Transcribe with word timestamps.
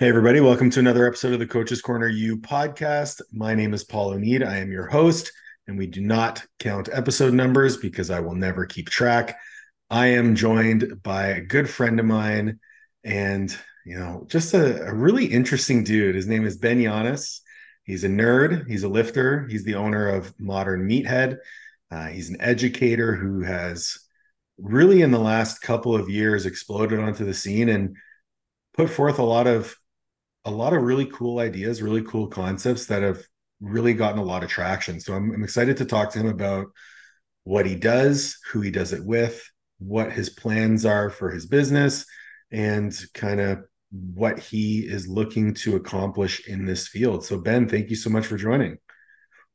Hey, 0.00 0.08
everybody, 0.08 0.40
welcome 0.40 0.70
to 0.70 0.80
another 0.80 1.06
episode 1.06 1.34
of 1.34 1.40
the 1.40 1.46
Coaches 1.46 1.82
Corner 1.82 2.08
U 2.08 2.38
podcast. 2.38 3.20
My 3.34 3.54
name 3.54 3.74
is 3.74 3.84
Paul 3.84 4.14
O'Neid. 4.14 4.42
I 4.42 4.56
am 4.56 4.72
your 4.72 4.86
host, 4.86 5.30
and 5.66 5.76
we 5.76 5.86
do 5.86 6.00
not 6.00 6.42
count 6.58 6.88
episode 6.90 7.34
numbers 7.34 7.76
because 7.76 8.08
I 8.08 8.20
will 8.20 8.34
never 8.34 8.64
keep 8.64 8.88
track. 8.88 9.38
I 9.90 10.06
am 10.06 10.36
joined 10.36 11.02
by 11.02 11.26
a 11.26 11.42
good 11.42 11.68
friend 11.68 12.00
of 12.00 12.06
mine 12.06 12.60
and, 13.04 13.54
you 13.84 13.98
know, 13.98 14.24
just 14.26 14.54
a, 14.54 14.86
a 14.86 14.94
really 14.94 15.26
interesting 15.26 15.84
dude. 15.84 16.14
His 16.14 16.26
name 16.26 16.46
is 16.46 16.56
Ben 16.56 16.78
Yanes. 16.78 17.40
He's 17.84 18.02
a 18.02 18.08
nerd, 18.08 18.66
he's 18.68 18.84
a 18.84 18.88
lifter, 18.88 19.46
he's 19.50 19.64
the 19.64 19.74
owner 19.74 20.08
of 20.08 20.32
Modern 20.40 20.88
Meathead. 20.88 21.36
Uh, 21.90 22.06
he's 22.06 22.30
an 22.30 22.40
educator 22.40 23.14
who 23.14 23.42
has 23.42 23.98
really, 24.56 25.02
in 25.02 25.10
the 25.10 25.18
last 25.18 25.60
couple 25.60 25.94
of 25.94 26.08
years, 26.08 26.46
exploded 26.46 27.00
onto 27.00 27.26
the 27.26 27.34
scene 27.34 27.68
and 27.68 27.96
put 28.72 28.88
forth 28.88 29.18
a 29.18 29.22
lot 29.22 29.46
of 29.46 29.76
a 30.44 30.50
lot 30.50 30.72
of 30.72 30.82
really 30.82 31.06
cool 31.06 31.38
ideas, 31.38 31.82
really 31.82 32.02
cool 32.02 32.26
concepts 32.26 32.86
that 32.86 33.02
have 33.02 33.22
really 33.60 33.94
gotten 33.94 34.18
a 34.18 34.24
lot 34.24 34.42
of 34.42 34.48
traction. 34.48 35.00
So 35.00 35.14
I'm, 35.14 35.32
I'm 35.32 35.44
excited 35.44 35.76
to 35.78 35.84
talk 35.84 36.10
to 36.12 36.18
him 36.18 36.28
about 36.28 36.66
what 37.44 37.66
he 37.66 37.74
does, 37.74 38.38
who 38.50 38.60
he 38.60 38.70
does 38.70 38.92
it 38.92 39.04
with, 39.04 39.42
what 39.78 40.12
his 40.12 40.30
plans 40.30 40.84
are 40.84 41.10
for 41.10 41.30
his 41.30 41.46
business, 41.46 42.06
and 42.50 42.98
kind 43.14 43.40
of 43.40 43.64
what 43.90 44.38
he 44.38 44.80
is 44.80 45.08
looking 45.08 45.52
to 45.54 45.76
accomplish 45.76 46.46
in 46.48 46.64
this 46.64 46.88
field. 46.88 47.24
So, 47.24 47.38
Ben, 47.38 47.68
thank 47.68 47.90
you 47.90 47.96
so 47.96 48.10
much 48.10 48.26
for 48.26 48.36
joining. 48.36 48.78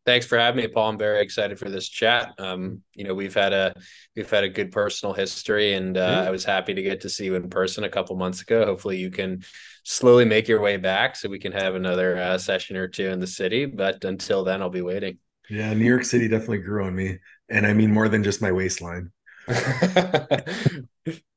Thanks 0.06 0.28
for 0.28 0.38
having 0.38 0.62
me, 0.62 0.68
Paul. 0.68 0.90
I'm 0.90 0.98
very 1.00 1.22
excited 1.22 1.58
for 1.58 1.70
this 1.70 1.90
chat. 1.90 2.34
Um, 2.38 2.84
you 2.94 3.04
know, 3.06 3.16
we've 3.16 3.34
had 3.34 3.54
a 3.54 3.74
we've 4.16 4.30
had 4.30 4.44
a 4.44 4.50
good 4.50 4.72
personal 4.72 5.14
history, 5.14 5.74
and 5.74 5.98
uh, 5.98 6.02
yeah. 6.02 6.28
I 6.28 6.30
was 6.30 6.46
happy 6.46 6.76
to 6.76 6.82
get 6.84 7.02
to 7.02 7.10
see 7.10 7.26
you 7.26 7.34
in 7.34 7.50
person 7.50 7.86
a 7.86 7.90
couple 7.90 8.16
months 8.16 8.42
ago. 8.44 8.66
Hopefully, 8.66 8.98
you 8.98 9.10
can 9.10 9.44
slowly 9.84 10.24
make 10.24 10.48
your 10.48 10.62
way 10.62 10.78
back 10.78 11.16
so 11.16 11.28
we 11.28 11.40
can 11.40 11.52
have 11.52 11.74
another 11.74 12.18
uh, 12.18 12.38
session 12.38 12.78
or 12.78 12.88
two 12.88 13.08
in 13.08 13.20
the 13.20 13.26
city. 13.26 13.66
But 13.66 14.04
until 14.04 14.44
then, 14.44 14.62
I'll 14.62 14.70
be 14.70 14.84
waiting. 14.84 15.18
Yeah, 15.50 15.74
New 15.74 15.86
York 15.86 16.04
City 16.04 16.28
definitely 16.28 16.60
grew 16.60 16.86
on 16.86 16.96
me, 16.96 17.18
and 17.50 17.66
I 17.66 17.74
mean 17.74 17.92
more 17.92 18.08
than 18.08 18.24
just 18.24 18.44
my 18.44 18.52
waistline. 18.52 19.12
yeah, 19.48 20.46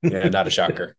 not 0.03 0.47
a 0.47 0.51
shocker. 0.51 0.95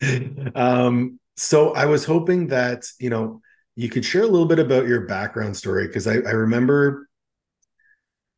um, 0.56 1.20
so 1.36 1.72
I 1.72 1.86
was 1.86 2.04
hoping 2.04 2.48
that 2.48 2.84
you 2.98 3.10
know 3.10 3.42
you 3.76 3.88
could 3.88 4.04
share 4.04 4.22
a 4.22 4.28
little 4.28 4.46
bit 4.46 4.58
about 4.58 4.86
your 4.86 5.02
background 5.02 5.56
story 5.56 5.86
because 5.86 6.06
I, 6.06 6.14
I 6.14 6.32
remember 6.32 7.08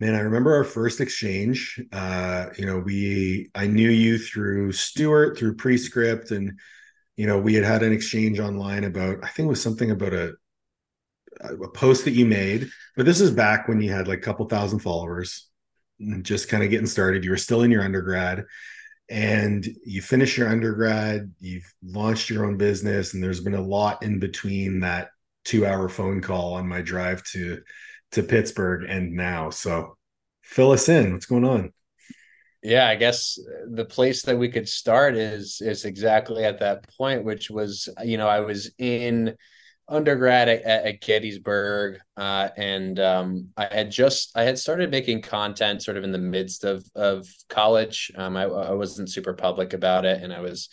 man 0.00 0.14
i 0.14 0.20
remember 0.20 0.54
our 0.54 0.64
first 0.64 1.00
exchange 1.00 1.80
uh 1.92 2.46
you 2.56 2.66
know 2.66 2.78
we 2.78 3.50
i 3.54 3.66
knew 3.66 3.90
you 3.90 4.18
through 4.18 4.72
stuart 4.72 5.38
through 5.38 5.56
prescript 5.56 6.30
and 6.30 6.52
you 7.18 7.26
know, 7.26 7.36
we 7.36 7.52
had 7.54 7.64
had 7.64 7.82
an 7.82 7.92
exchange 7.92 8.38
online 8.38 8.84
about, 8.84 9.24
I 9.24 9.26
think 9.26 9.46
it 9.46 9.50
was 9.50 9.60
something 9.60 9.90
about 9.90 10.14
a, 10.14 10.34
a 11.40 11.68
post 11.68 12.04
that 12.04 12.12
you 12.12 12.24
made, 12.24 12.70
but 12.96 13.06
this 13.06 13.20
is 13.20 13.32
back 13.32 13.66
when 13.66 13.80
you 13.82 13.90
had 13.92 14.06
like 14.06 14.18
a 14.18 14.22
couple 14.22 14.46
thousand 14.46 14.78
followers 14.78 15.48
just 16.22 16.48
kind 16.48 16.62
of 16.62 16.70
getting 16.70 16.86
started. 16.86 17.24
You 17.24 17.30
were 17.30 17.36
still 17.36 17.62
in 17.62 17.72
your 17.72 17.82
undergrad 17.82 18.44
and 19.10 19.66
you 19.84 20.00
finish 20.00 20.38
your 20.38 20.48
undergrad, 20.48 21.34
you've 21.40 21.74
launched 21.82 22.30
your 22.30 22.46
own 22.46 22.56
business, 22.56 23.14
and 23.14 23.22
there's 23.22 23.40
been 23.40 23.54
a 23.54 23.60
lot 23.60 24.04
in 24.04 24.20
between 24.20 24.80
that 24.80 25.08
two 25.48 25.64
hour 25.64 25.88
phone 25.88 26.20
call 26.20 26.54
on 26.54 26.68
my 26.68 26.82
drive 26.82 27.22
to 27.24 27.62
to 28.12 28.22
Pittsburgh 28.22 28.84
and 28.88 29.12
now. 29.12 29.50
So 29.50 29.96
fill 30.42 30.72
us 30.72 30.88
in. 30.88 31.12
What's 31.12 31.26
going 31.26 31.44
on? 31.44 31.72
yeah 32.62 32.88
i 32.88 32.96
guess 32.96 33.38
the 33.68 33.84
place 33.84 34.22
that 34.22 34.36
we 34.36 34.48
could 34.48 34.68
start 34.68 35.14
is 35.14 35.60
is 35.60 35.84
exactly 35.84 36.44
at 36.44 36.58
that 36.58 36.84
point 36.96 37.24
which 37.24 37.50
was 37.50 37.88
you 38.02 38.16
know 38.16 38.28
i 38.28 38.40
was 38.40 38.70
in 38.78 39.34
undergrad 39.88 40.48
at, 40.48 40.62
at 40.64 41.00
gettysburg 41.00 41.98
uh, 42.16 42.48
and 42.56 42.98
um, 42.98 43.48
i 43.56 43.66
had 43.72 43.90
just 43.90 44.36
i 44.36 44.42
had 44.42 44.58
started 44.58 44.90
making 44.90 45.22
content 45.22 45.82
sort 45.82 45.96
of 45.96 46.04
in 46.04 46.12
the 46.12 46.18
midst 46.18 46.64
of 46.64 46.84
of 46.96 47.28
college 47.48 48.10
um, 48.16 48.36
I, 48.36 48.42
I 48.42 48.72
wasn't 48.72 49.10
super 49.10 49.34
public 49.34 49.72
about 49.72 50.04
it 50.04 50.20
and 50.22 50.32
i 50.32 50.40
was 50.40 50.68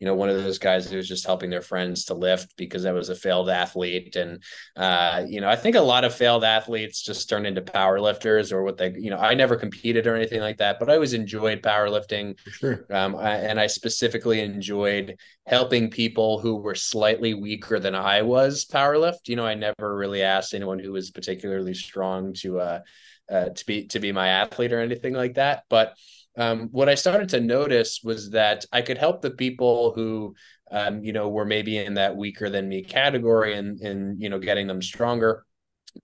you 0.00 0.06
know, 0.06 0.14
one 0.14 0.30
of 0.30 0.42
those 0.42 0.58
guys 0.58 0.90
who 0.90 0.96
was 0.96 1.06
just 1.06 1.26
helping 1.26 1.50
their 1.50 1.60
friends 1.60 2.06
to 2.06 2.14
lift 2.14 2.56
because 2.56 2.86
I 2.86 2.92
was 2.92 3.10
a 3.10 3.14
failed 3.14 3.50
athlete. 3.50 4.16
And, 4.16 4.42
uh, 4.74 5.24
you 5.28 5.42
know, 5.42 5.48
I 5.48 5.56
think 5.56 5.76
a 5.76 5.80
lot 5.80 6.04
of 6.04 6.14
failed 6.14 6.42
athletes 6.42 7.02
just 7.02 7.28
turn 7.28 7.44
into 7.44 7.60
power 7.60 8.00
lifters 8.00 8.50
or 8.50 8.62
what 8.62 8.78
they, 8.78 8.94
you 8.96 9.10
know, 9.10 9.18
I 9.18 9.34
never 9.34 9.56
competed 9.56 10.06
or 10.06 10.16
anything 10.16 10.40
like 10.40 10.56
that, 10.56 10.78
but 10.80 10.88
I 10.88 10.94
always 10.94 11.12
enjoyed 11.12 11.60
powerlifting. 11.60 12.38
Sure. 12.48 12.86
Um, 12.90 13.14
I, 13.14 13.36
and 13.36 13.60
I 13.60 13.66
specifically 13.66 14.40
enjoyed 14.40 15.16
helping 15.46 15.90
people 15.90 16.40
who 16.40 16.56
were 16.56 16.74
slightly 16.74 17.34
weaker 17.34 17.78
than 17.78 17.94
I 17.94 18.22
was 18.22 18.64
powerlift. 18.64 19.28
You 19.28 19.36
know, 19.36 19.46
I 19.46 19.54
never 19.54 19.94
really 19.94 20.22
asked 20.22 20.54
anyone 20.54 20.78
who 20.78 20.92
was 20.92 21.10
particularly 21.10 21.74
strong 21.74 22.32
to, 22.38 22.60
uh, 22.60 22.80
uh, 23.30 23.50
to 23.50 23.66
be 23.66 23.86
to 23.86 24.00
be 24.00 24.10
my 24.12 24.28
athlete 24.28 24.72
or 24.72 24.80
anything 24.80 25.12
like 25.12 25.34
that. 25.34 25.62
But 25.68 25.94
um, 26.36 26.68
what 26.70 26.88
I 26.88 26.94
started 26.94 27.28
to 27.30 27.40
notice 27.40 28.00
was 28.02 28.30
that 28.30 28.64
I 28.72 28.82
could 28.82 28.98
help 28.98 29.20
the 29.20 29.30
people 29.30 29.92
who, 29.94 30.34
um, 30.70 31.02
you 31.02 31.12
know, 31.12 31.28
were 31.28 31.44
maybe 31.44 31.78
in 31.78 31.94
that 31.94 32.16
weaker 32.16 32.48
than 32.48 32.68
me 32.68 32.82
category 32.82 33.54
and, 33.54 33.80
and, 33.80 34.20
you 34.20 34.28
know, 34.30 34.38
getting 34.38 34.66
them 34.66 34.82
stronger. 34.82 35.44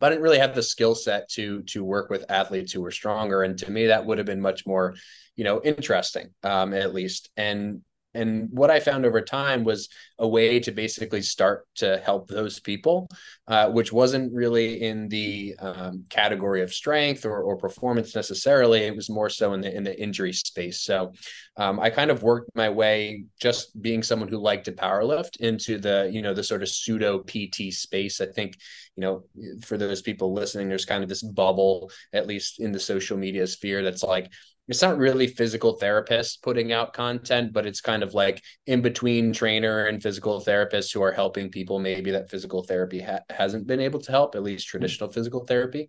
But 0.01 0.07
I 0.07 0.11
didn't 0.11 0.25
really 0.25 0.39
have 0.39 0.55
the 0.55 0.65
skill 0.65 0.97
set 0.97 1.29
to 1.31 1.63
to 1.63 1.85
work 1.85 2.11
with 2.11 2.29
athletes 2.29 2.73
who 2.73 2.81
were 2.81 2.91
stronger, 2.91 3.45
and 3.45 3.57
to 3.59 3.71
me 3.71 3.87
that 3.87 4.05
would 4.05 4.19
have 4.19 4.27
been 4.27 4.41
much 4.41 4.67
more, 4.67 4.97
you 5.37 5.45
know, 5.45 5.61
interesting, 5.63 6.31
um, 6.43 6.75
at 6.75 6.93
least. 6.93 7.31
And 7.37 7.83
and 8.17 8.49
what 8.51 8.71
I 8.71 8.81
found 8.81 9.05
over 9.05 9.21
time 9.21 9.65
was 9.65 9.89
a 10.19 10.27
way 10.27 10.59
to 10.61 10.73
basically 10.73 11.23
start 11.23 11.67
to 11.77 11.99
help 11.99 12.29
those 12.29 12.59
people, 12.59 13.09
uh, 13.49 13.69
which 13.71 13.93
wasn't 13.93 14.33
really 14.33 14.83
in 14.83 15.09
the 15.09 15.55
um, 15.59 16.05
category 16.09 16.63
of 16.63 16.73
strength 16.73 17.27
or, 17.27 17.43
or, 17.43 17.57
performance 17.57 18.15
necessarily. 18.15 18.81
It 18.85 18.97
was 18.97 19.11
more 19.11 19.29
so 19.29 19.53
in 19.53 19.61
the 19.61 19.75
in 19.75 19.85
the 19.85 19.99
injury 20.01 20.33
space. 20.33 20.81
So 20.81 21.13
um, 21.57 21.79
I 21.79 21.91
kind 21.91 22.11
of 22.11 22.23
worked 22.23 22.51
my 22.55 22.71
way 22.71 23.25
just 23.41 23.81
being 23.81 24.03
someone 24.03 24.29
who 24.29 24.39
liked 24.39 24.65
to 24.67 24.73
powerlift 24.73 25.37
into 25.41 25.79
the 25.79 26.09
you 26.13 26.23
know 26.23 26.35
the 26.35 26.45
sort 26.45 26.63
of 26.63 26.69
pseudo 26.69 27.19
PT 27.21 27.73
space. 27.73 28.21
I 28.21 28.27
think 28.27 28.57
you 28.97 29.03
know 29.03 29.25
for 29.63 29.77
those 29.77 30.03
people 30.03 30.33
listening, 30.33 30.69
there's 30.69 30.85
kind 30.85 31.03
of 31.03 31.09
this 31.09 31.23
bubble, 31.23 31.91
at 32.13 32.27
least 32.27 32.61
in 32.61 32.73
the 32.73 32.81
social 32.81 33.17
media 33.17 33.47
sphere, 33.47 33.83
that's 33.83 34.03
like 34.03 34.31
it's 34.69 34.83
not 34.83 34.99
really 34.99 35.27
physical 35.27 35.79
therapists 35.79 36.41
putting 36.43 36.73
out 36.73 36.93
content, 36.93 37.53
but 37.53 37.67
it's 37.67 37.81
kind 37.81 38.03
of 38.03 38.15
like 38.15 38.43
in 38.67 38.83
between 38.83 39.33
trainer 39.33 39.87
and 39.87 40.03
physical 40.03 40.41
therapists 40.41 40.93
who 40.93 41.03
are 41.03 41.13
helping 41.13 41.51
people 41.51 41.79
maybe 41.79 42.11
that 42.11 42.31
physical 42.31 42.63
therapy 42.63 43.01
ha- 43.01 43.21
hasn't 43.31 43.67
been 43.67 43.81
able 43.81 44.01
to 44.01 44.11
help, 44.11 44.35
at 44.35 44.43
least 44.43 44.67
traditional 44.67 45.11
physical 45.11 45.45
therapy. 45.45 45.89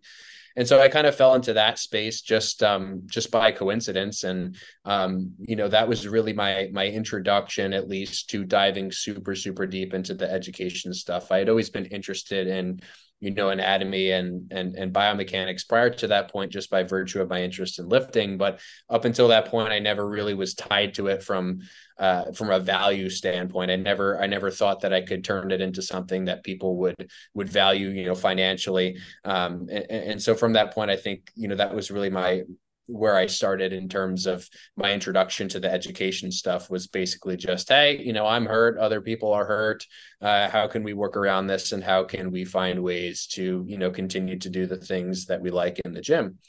And 0.58 0.68
so 0.68 0.82
I 0.82 0.90
kind 0.90 1.06
of 1.06 1.16
fell 1.16 1.36
into 1.36 1.54
that 1.54 1.78
space 1.78 2.22
just 2.22 2.64
um, 2.64 3.04
just 3.06 3.30
by 3.30 3.52
coincidence, 3.52 4.24
and 4.24 4.58
um, 4.86 5.34
you 5.38 5.56
know 5.56 5.68
that 5.68 5.88
was 5.88 6.08
really 6.08 6.34
my 6.34 6.70
my 6.74 6.88
introduction, 6.88 7.74
at 7.74 7.88
least, 7.88 8.32
to 8.32 8.44
diving 8.44 8.92
super 8.92 9.36
super 9.36 9.68
deep 9.68 9.94
into 9.94 10.16
the 10.16 10.30
education 10.30 10.96
stuff. 10.96 11.32
I 11.32 11.38
had 11.38 11.50
always 11.50 11.70
been 11.70 11.86
interested 11.86 12.48
in 12.48 12.80
you 13.20 13.32
know 13.32 13.50
anatomy 13.50 14.12
and 14.12 14.52
and 14.52 14.76
and 14.76 14.94
biomechanics 14.94 15.68
prior 15.68 15.90
to 15.90 16.08
that 16.08 16.32
point 16.32 16.52
just 16.52 16.70
by 16.70 16.84
virtue 16.84 17.22
of 17.22 17.30
my 17.30 17.42
interest 17.42 17.80
in 17.80 17.90
lifting. 17.90 18.38
But 18.38 18.60
up 18.90 19.06
until 19.06 19.30
that 19.30 19.48
point 19.48 19.74
i 19.74 19.80
never 19.80 20.08
really 20.08 20.34
was 20.34 20.54
tied 20.54 20.94
to 20.96 21.08
it 21.08 21.24
from 21.24 21.60
uh, 21.98 22.32
from 22.34 22.52
a 22.52 22.60
value 22.60 23.10
standpoint. 23.10 23.72
I 23.72 23.76
never 23.76 24.22
i 24.22 24.28
never 24.28 24.52
thought 24.52 24.82
that 24.82 24.94
i 24.94 25.02
could 25.02 25.24
turn 25.24 25.52
it 25.52 25.62
into 25.62 25.82
something 25.82 26.26
that 26.26 26.44
people 26.44 26.78
would 26.78 27.10
would 27.34 27.50
value 27.50 27.90
you 27.90 28.06
know 28.06 28.16
financially. 28.16 28.98
Um, 29.24 29.68
and, 29.72 29.92
and 29.92 30.22
so 30.22 30.36
from 30.36 30.54
that 30.54 30.74
point 30.74 30.92
i 30.92 30.96
think 30.96 31.32
you 31.36 31.48
know 31.48 31.56
that 31.56 31.74
was 31.74 31.90
really 31.90 32.10
my 32.10 32.44
where 32.88 33.16
I 33.16 33.28
started 33.28 33.74
in 33.74 33.90
terms 33.90 34.26
of 34.26 34.48
my 34.76 34.92
introduction 34.94 35.48
to 35.50 35.60
the 35.60 35.72
education 35.72 36.32
stuff 36.32 36.70
was 36.70 36.88
basically 36.88 37.38
just, 37.38 37.70
hey, 37.70 37.98
you 37.98 38.14
know, 38.14 38.26
I'm 38.26 38.46
hurt, 38.46 38.78
other 38.78 39.02
people 39.02 39.32
are 39.34 39.46
hurt. 39.46 39.86
Uh, 40.22 40.50
how 40.50 40.68
can 40.68 40.84
we 40.84 40.94
work 40.94 41.16
around 41.16 41.48
this, 41.48 41.72
and 41.72 41.84
how 41.84 42.04
can 42.04 42.32
we 42.32 42.46
find 42.46 42.84
ways 42.84 43.28
to, 43.34 43.64
you 43.68 43.78
know, 43.78 43.92
continue 43.92 44.40
to 44.40 44.50
do 44.50 44.66
the 44.66 44.78
things 44.78 45.26
that 45.28 45.42
we 45.42 45.52
like 45.52 45.80
in 45.86 45.94
the 45.94 46.02
gym? 46.02 46.40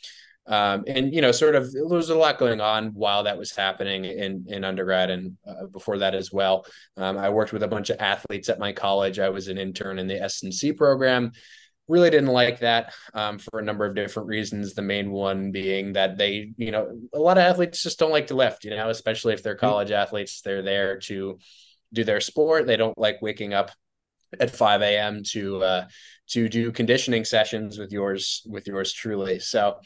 Um, 0.49 0.85
and 0.87 1.12
you 1.12 1.20
know, 1.20 1.31
sort 1.31 1.55
of, 1.55 1.70
there 1.73 1.85
was 1.85 2.08
a 2.08 2.17
lot 2.17 2.38
going 2.38 2.62
on 2.62 2.88
while 2.94 3.25
that 3.25 3.37
was 3.37 3.55
happening 3.55 4.06
in 4.06 4.46
in 4.49 4.64
undergrad 4.64 5.11
and 5.11 5.37
uh, 5.46 5.67
before 5.67 5.99
that 5.99 6.14
as 6.14 6.32
well. 6.32 6.64
Um, 6.96 7.19
I 7.19 7.29
worked 7.29 7.52
with 7.52 7.62
a 7.62 7.69
bunch 7.69 7.91
of 7.91 8.00
athletes 8.00 8.49
at 8.49 8.58
my 8.58 8.73
college. 8.73 9.19
I 9.19 9.29
was 9.29 9.49
an 9.49 9.58
intern 9.58 9.99
in 9.99 10.06
the 10.06 10.23
S&C 10.23 10.73
program 10.73 11.32
really 11.88 12.11
didn't 12.11 12.29
like 12.29 12.61
that 12.61 12.93
um, 13.14 13.38
for 13.38 13.58
a 13.58 13.64
number 13.64 13.85
of 13.87 13.94
different 13.94 14.29
reasons. 14.29 14.75
The 14.75 14.82
main 14.82 15.11
one 15.11 15.50
being 15.50 15.94
that 15.94 16.17
they, 16.19 16.52
you 16.56 16.70
know, 16.70 16.99
a 17.14 17.19
lot 17.19 17.38
of 17.38 17.44
athletes 17.44 17.82
just 17.82 17.99
don't 17.99 18.11
like 18.11 18.29
to 18.29 18.35
lift, 18.35 18.64
you 18.64 18.70
know, 18.70 18.90
especially 18.90 19.35
if 19.35 19.43
they're 19.43 19.55
mm-hmm. 19.55 19.67
college 19.67 19.90
athletes. 19.90 20.43
They're 20.43 20.62
there 20.62 20.99
to 21.00 21.38
do 21.93 22.05
their 22.05 22.20
sport. 22.20 22.67
They 22.67 22.76
don't 22.76 22.99
like 22.99 23.23
waking 23.23 23.55
up 23.55 23.70
at 24.38 24.50
5 24.50 24.82
a.m. 24.82 25.23
to 25.31 25.62
uh, 25.62 25.85
to 26.31 26.49
do 26.49 26.70
conditioning 26.70 27.25
sessions 27.25 27.79
with 27.79 27.91
yours 27.93 28.43
with 28.46 28.67
yours 28.67 28.93
truly. 28.93 29.38
So 29.38 29.79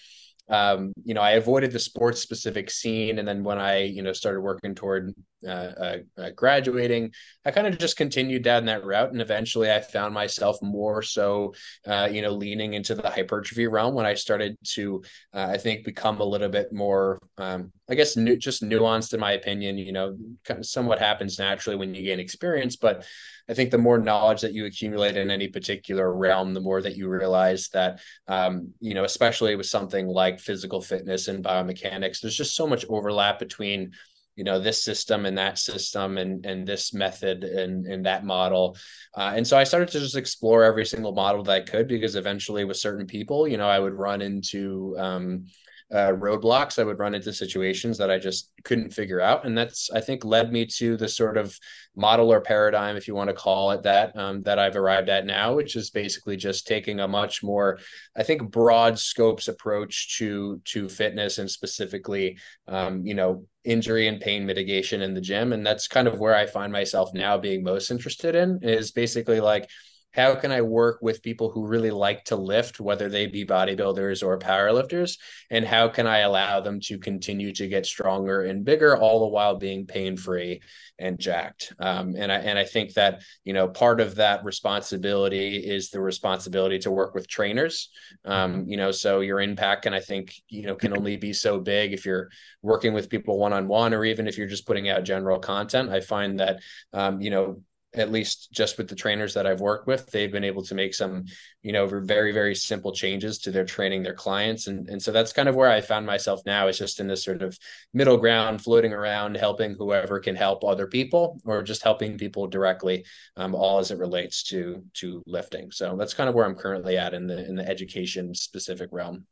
um, 0.48 0.93
you 1.05 1.14
know, 1.14 1.20
I 1.20 1.32
avoided 1.32 1.72
the 1.72 1.78
sports 1.78 2.20
specific 2.20 2.70
scene. 2.70 3.19
And 3.19 3.26
then 3.26 3.44
when 3.44 3.58
I, 3.58 3.84
you 3.84 4.02
know, 4.02 4.12
started 4.12 4.40
working 4.40 4.75
toward 4.75 5.14
uh, 5.46 5.98
uh, 6.18 6.30
graduating, 6.34 7.12
I 7.44 7.50
kind 7.50 7.66
of 7.66 7.78
just 7.78 7.96
continued 7.96 8.42
down 8.42 8.66
that 8.66 8.84
route, 8.84 9.12
and 9.12 9.20
eventually 9.20 9.70
I 9.70 9.80
found 9.80 10.14
myself 10.14 10.58
more 10.62 11.02
so, 11.02 11.54
uh, 11.86 12.08
you 12.10 12.22
know, 12.22 12.30
leaning 12.30 12.74
into 12.74 12.94
the 12.94 13.10
hypertrophy 13.10 13.66
realm 13.66 13.94
when 13.94 14.06
I 14.06 14.14
started 14.14 14.56
to, 14.74 15.02
uh, 15.32 15.48
I 15.50 15.58
think, 15.58 15.84
become 15.84 16.20
a 16.20 16.24
little 16.24 16.48
bit 16.48 16.72
more, 16.72 17.18
um, 17.38 17.72
I 17.88 17.94
guess, 17.94 18.16
nu- 18.16 18.36
just 18.36 18.62
nuanced 18.62 19.14
in 19.14 19.20
my 19.20 19.32
opinion. 19.32 19.78
You 19.78 19.92
know, 19.92 20.16
kind 20.44 20.60
of 20.60 20.66
somewhat 20.66 20.98
happens 20.98 21.38
naturally 21.38 21.76
when 21.76 21.94
you 21.94 22.02
gain 22.02 22.20
experience, 22.20 22.76
but 22.76 23.04
I 23.48 23.54
think 23.54 23.70
the 23.70 23.78
more 23.78 23.98
knowledge 23.98 24.42
that 24.42 24.54
you 24.54 24.66
accumulate 24.66 25.16
in 25.16 25.30
any 25.30 25.48
particular 25.48 26.14
realm, 26.14 26.54
the 26.54 26.60
more 26.60 26.80
that 26.80 26.96
you 26.96 27.08
realize 27.08 27.68
that, 27.70 28.00
um, 28.28 28.72
you 28.80 28.94
know, 28.94 29.04
especially 29.04 29.56
with 29.56 29.66
something 29.66 30.06
like 30.06 30.40
physical 30.40 30.80
fitness 30.80 31.28
and 31.28 31.44
biomechanics, 31.44 32.20
there's 32.20 32.36
just 32.36 32.54
so 32.54 32.66
much 32.66 32.84
overlap 32.88 33.38
between 33.38 33.92
you 34.37 34.44
know 34.44 34.58
this 34.58 34.82
system 34.82 35.26
and 35.26 35.37
that 35.38 35.58
system 35.58 36.19
and 36.19 36.46
and 36.46 36.67
this 36.67 36.94
method 36.94 37.44
and 37.44 37.87
and 37.87 38.06
that 38.06 38.25
model. 38.25 38.76
Uh, 39.17 39.32
and 39.37 39.46
so 39.46 39.58
i 39.58 39.64
started 39.64 39.88
to 39.88 40.00
just 40.00 40.17
explore 40.17 40.64
every 40.64 40.87
single 40.87 41.12
model 41.12 41.43
that 41.43 41.52
i 41.52 41.61
could 41.61 41.87
because 41.87 42.17
eventually 42.17 42.64
with 42.64 42.76
certain 42.76 43.06
people 43.06 43.46
you 43.46 43.58
know 43.58 43.69
i 43.69 43.79
would 43.79 43.93
run 43.93 44.23
into 44.23 44.94
um, 44.99 45.44
uh, 45.92 46.12
roadblocks 46.12 46.78
i 46.78 46.84
would 46.84 46.98
run 46.98 47.14
into 47.14 47.32
situations 47.32 47.98
that 47.98 48.10
i 48.10 48.18
just 48.18 48.50
couldn't 48.64 48.92
figure 48.92 49.20
out. 49.20 49.44
And 49.44 49.56
that's 49.56 49.90
i 49.90 50.00
think 50.00 50.24
led 50.24 50.52
me 50.52 50.66
to 50.78 50.96
the 50.96 51.08
sort 51.08 51.36
of 51.36 51.56
model 51.94 52.32
or 52.32 52.40
paradigm 52.40 52.96
if 52.96 53.06
you 53.06 53.14
want 53.14 53.28
to 53.28 53.34
call 53.34 53.72
it 53.72 53.82
that 53.82 54.16
um, 54.16 54.42
that 54.42 54.58
i've 54.58 54.76
arrived 54.76 55.08
at 55.08 55.26
now 55.26 55.54
which 55.54 55.76
is 55.76 55.90
basically 55.90 56.36
just 56.36 56.66
taking 56.66 57.00
a 57.00 57.08
much 57.08 57.42
more 57.42 57.78
i 58.16 58.22
think 58.22 58.50
broad 58.50 58.98
scopes 58.98 59.48
approach 59.48 60.16
to 60.18 60.60
to 60.64 60.88
fitness 60.88 61.38
and 61.38 61.50
specifically 61.50 62.38
um, 62.68 63.04
you 63.04 63.14
know 63.14 63.44
injury 63.64 64.08
and 64.08 64.20
pain 64.20 64.44
mitigation 64.44 65.02
in 65.02 65.14
the 65.14 65.20
gym. 65.20 65.52
And 65.52 65.64
that's 65.64 65.86
kind 65.88 66.08
of 66.08 66.18
where 66.18 66.34
i 66.34 66.46
find 66.46 66.72
myself 66.72 67.10
now 67.14 67.38
being 67.38 67.62
most 67.62 67.90
interested 67.90 68.34
in 68.34 68.60
is 68.62 68.90
basically 68.90 69.40
like 69.40 69.68
how 70.12 70.34
can 70.34 70.52
I 70.52 70.60
work 70.60 70.98
with 71.00 71.22
people 71.22 71.50
who 71.50 71.66
really 71.66 71.90
like 71.90 72.24
to 72.26 72.36
lift, 72.36 72.80
whether 72.80 73.08
they 73.08 73.26
be 73.26 73.46
bodybuilders 73.46 74.22
or 74.22 74.38
powerlifters, 74.38 75.18
and 75.50 75.64
how 75.64 75.88
can 75.88 76.06
I 76.06 76.18
allow 76.18 76.60
them 76.60 76.80
to 76.80 76.98
continue 76.98 77.52
to 77.54 77.66
get 77.66 77.86
stronger 77.86 78.42
and 78.42 78.64
bigger, 78.64 78.96
all 78.96 79.20
the 79.20 79.28
while 79.28 79.56
being 79.56 79.86
pain 79.86 80.16
free 80.16 80.60
and 80.98 81.18
jacked. 81.18 81.72
Um, 81.78 82.14
and 82.16 82.30
I 82.30 82.36
and 82.36 82.58
I 82.58 82.64
think 82.64 82.94
that 82.94 83.22
you 83.44 83.52
know 83.52 83.68
part 83.68 84.00
of 84.00 84.16
that 84.16 84.44
responsibility 84.44 85.56
is 85.56 85.90
the 85.90 86.00
responsibility 86.00 86.78
to 86.80 86.90
work 86.90 87.14
with 87.14 87.26
trainers. 87.26 87.90
Um, 88.24 88.66
you 88.68 88.76
know, 88.76 88.92
so 88.92 89.20
your 89.20 89.40
impact 89.40 89.82
can 89.82 89.94
I 89.94 90.00
think 90.00 90.34
you 90.48 90.66
know 90.66 90.74
can 90.74 90.96
only 90.96 91.16
be 91.16 91.32
so 91.32 91.58
big 91.58 91.92
if 91.92 92.04
you're 92.04 92.28
working 92.60 92.92
with 92.92 93.10
people 93.10 93.38
one 93.38 93.52
on 93.52 93.66
one, 93.66 93.94
or 93.94 94.04
even 94.04 94.28
if 94.28 94.36
you're 94.36 94.46
just 94.46 94.66
putting 94.66 94.88
out 94.90 95.04
general 95.04 95.38
content. 95.38 95.90
I 95.90 96.00
find 96.00 96.38
that 96.40 96.60
um, 96.92 97.20
you 97.20 97.30
know 97.30 97.62
at 97.94 98.10
least 98.10 98.50
just 98.52 98.78
with 98.78 98.88
the 98.88 98.94
trainers 98.94 99.34
that 99.34 99.46
I've 99.46 99.60
worked 99.60 99.86
with, 99.86 100.06
they've 100.06 100.32
been 100.32 100.44
able 100.44 100.62
to 100.64 100.74
make 100.74 100.94
some, 100.94 101.26
you 101.62 101.72
know, 101.72 101.86
very, 101.86 102.32
very 102.32 102.54
simple 102.54 102.92
changes 102.92 103.38
to 103.40 103.50
their 103.50 103.66
training 103.66 104.02
their 104.02 104.14
clients. 104.14 104.66
And, 104.66 104.88
and 104.88 105.02
so 105.02 105.12
that's 105.12 105.32
kind 105.32 105.48
of 105.48 105.54
where 105.54 105.70
I 105.70 105.82
found 105.82 106.06
myself 106.06 106.40
now 106.46 106.68
is 106.68 106.78
just 106.78 107.00
in 107.00 107.06
this 107.06 107.22
sort 107.22 107.42
of 107.42 107.58
middle 107.92 108.16
ground, 108.16 108.62
floating 108.62 108.94
around, 108.94 109.36
helping 109.36 109.74
whoever 109.74 110.20
can 110.20 110.34
help 110.34 110.64
other 110.64 110.86
people 110.86 111.38
or 111.44 111.62
just 111.62 111.82
helping 111.82 112.16
people 112.16 112.46
directly, 112.46 113.04
um, 113.36 113.54
all 113.54 113.78
as 113.78 113.90
it 113.90 113.98
relates 113.98 114.42
to, 114.44 114.82
to 114.94 115.22
lifting. 115.26 115.70
So 115.70 115.94
that's 115.96 116.14
kind 116.14 116.30
of 116.30 116.34
where 116.34 116.46
I'm 116.46 116.56
currently 116.56 116.96
at 116.96 117.12
in 117.12 117.26
the, 117.26 117.46
in 117.46 117.56
the 117.56 117.68
education 117.68 118.34
specific 118.34 118.88
realm. 118.92 119.26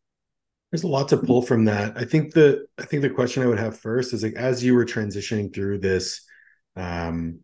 There's 0.70 0.84
a 0.84 0.88
lot 0.88 1.08
to 1.08 1.16
pull 1.16 1.42
from 1.42 1.64
that. 1.64 1.96
I 1.96 2.04
think 2.04 2.32
the, 2.32 2.66
I 2.78 2.84
think 2.84 3.02
the 3.02 3.10
question 3.10 3.42
I 3.42 3.46
would 3.46 3.58
have 3.58 3.80
first 3.80 4.12
is 4.12 4.22
like, 4.22 4.34
as 4.34 4.62
you 4.62 4.74
were 4.74 4.84
transitioning 4.84 5.52
through 5.52 5.78
this, 5.78 6.24
um, 6.76 7.40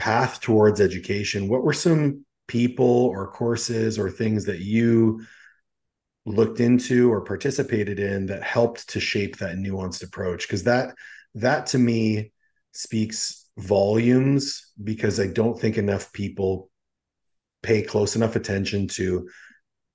path 0.00 0.40
towards 0.40 0.80
education, 0.80 1.46
what 1.46 1.62
were 1.62 1.74
some 1.74 2.24
people 2.48 2.86
or 2.86 3.30
courses 3.30 3.98
or 3.98 4.10
things 4.10 4.46
that 4.46 4.60
you 4.60 5.24
looked 6.24 6.58
into 6.58 7.12
or 7.12 7.20
participated 7.20 7.98
in 8.00 8.26
that 8.26 8.42
helped 8.42 8.88
to 8.88 8.98
shape 8.98 9.36
that 9.36 9.56
nuanced 9.56 10.02
approach? 10.02 10.48
Because 10.48 10.64
that 10.64 10.94
that 11.36 11.66
to 11.66 11.78
me 11.78 12.32
speaks 12.72 13.46
volumes 13.58 14.72
because 14.82 15.20
I 15.20 15.26
don't 15.26 15.60
think 15.60 15.76
enough 15.76 16.12
people 16.12 16.70
pay 17.62 17.82
close 17.82 18.16
enough 18.16 18.36
attention 18.36 18.88
to 18.88 19.28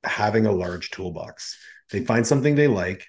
having 0.03 0.45
a 0.45 0.51
large 0.51 0.91
toolbox. 0.91 1.57
They 1.91 2.05
find 2.05 2.27
something 2.27 2.53
they 2.53 2.67
like, 2.67 3.07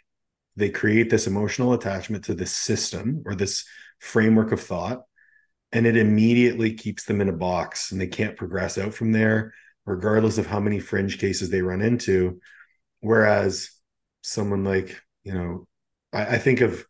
they 0.56 0.70
create 0.70 1.10
this 1.10 1.26
emotional 1.26 1.74
attachment 1.74 2.24
to 2.24 2.34
this 2.34 2.52
system 2.52 3.22
or 3.26 3.34
this 3.34 3.66
framework 4.00 4.52
of 4.52 4.62
thought 4.62 5.02
and 5.72 5.86
it 5.86 5.96
immediately 5.96 6.74
keeps 6.74 7.04
them 7.04 7.20
in 7.20 7.28
a 7.28 7.32
box 7.32 7.92
and 7.92 8.00
they 8.00 8.06
can't 8.06 8.36
progress 8.36 8.78
out 8.78 8.94
from 8.94 9.12
there 9.12 9.52
regardless 9.84 10.38
of 10.38 10.46
how 10.46 10.58
many 10.58 10.80
fringe 10.80 11.18
cases 11.18 11.48
they 11.48 11.62
run 11.62 11.80
into. 11.80 12.40
Whereas 13.00 13.70
someone 14.26 14.64
like 14.64 15.00
you 15.22 15.32
know 15.32 15.66
i, 16.12 16.34
I 16.34 16.38
think 16.38 16.60
of 16.60 16.84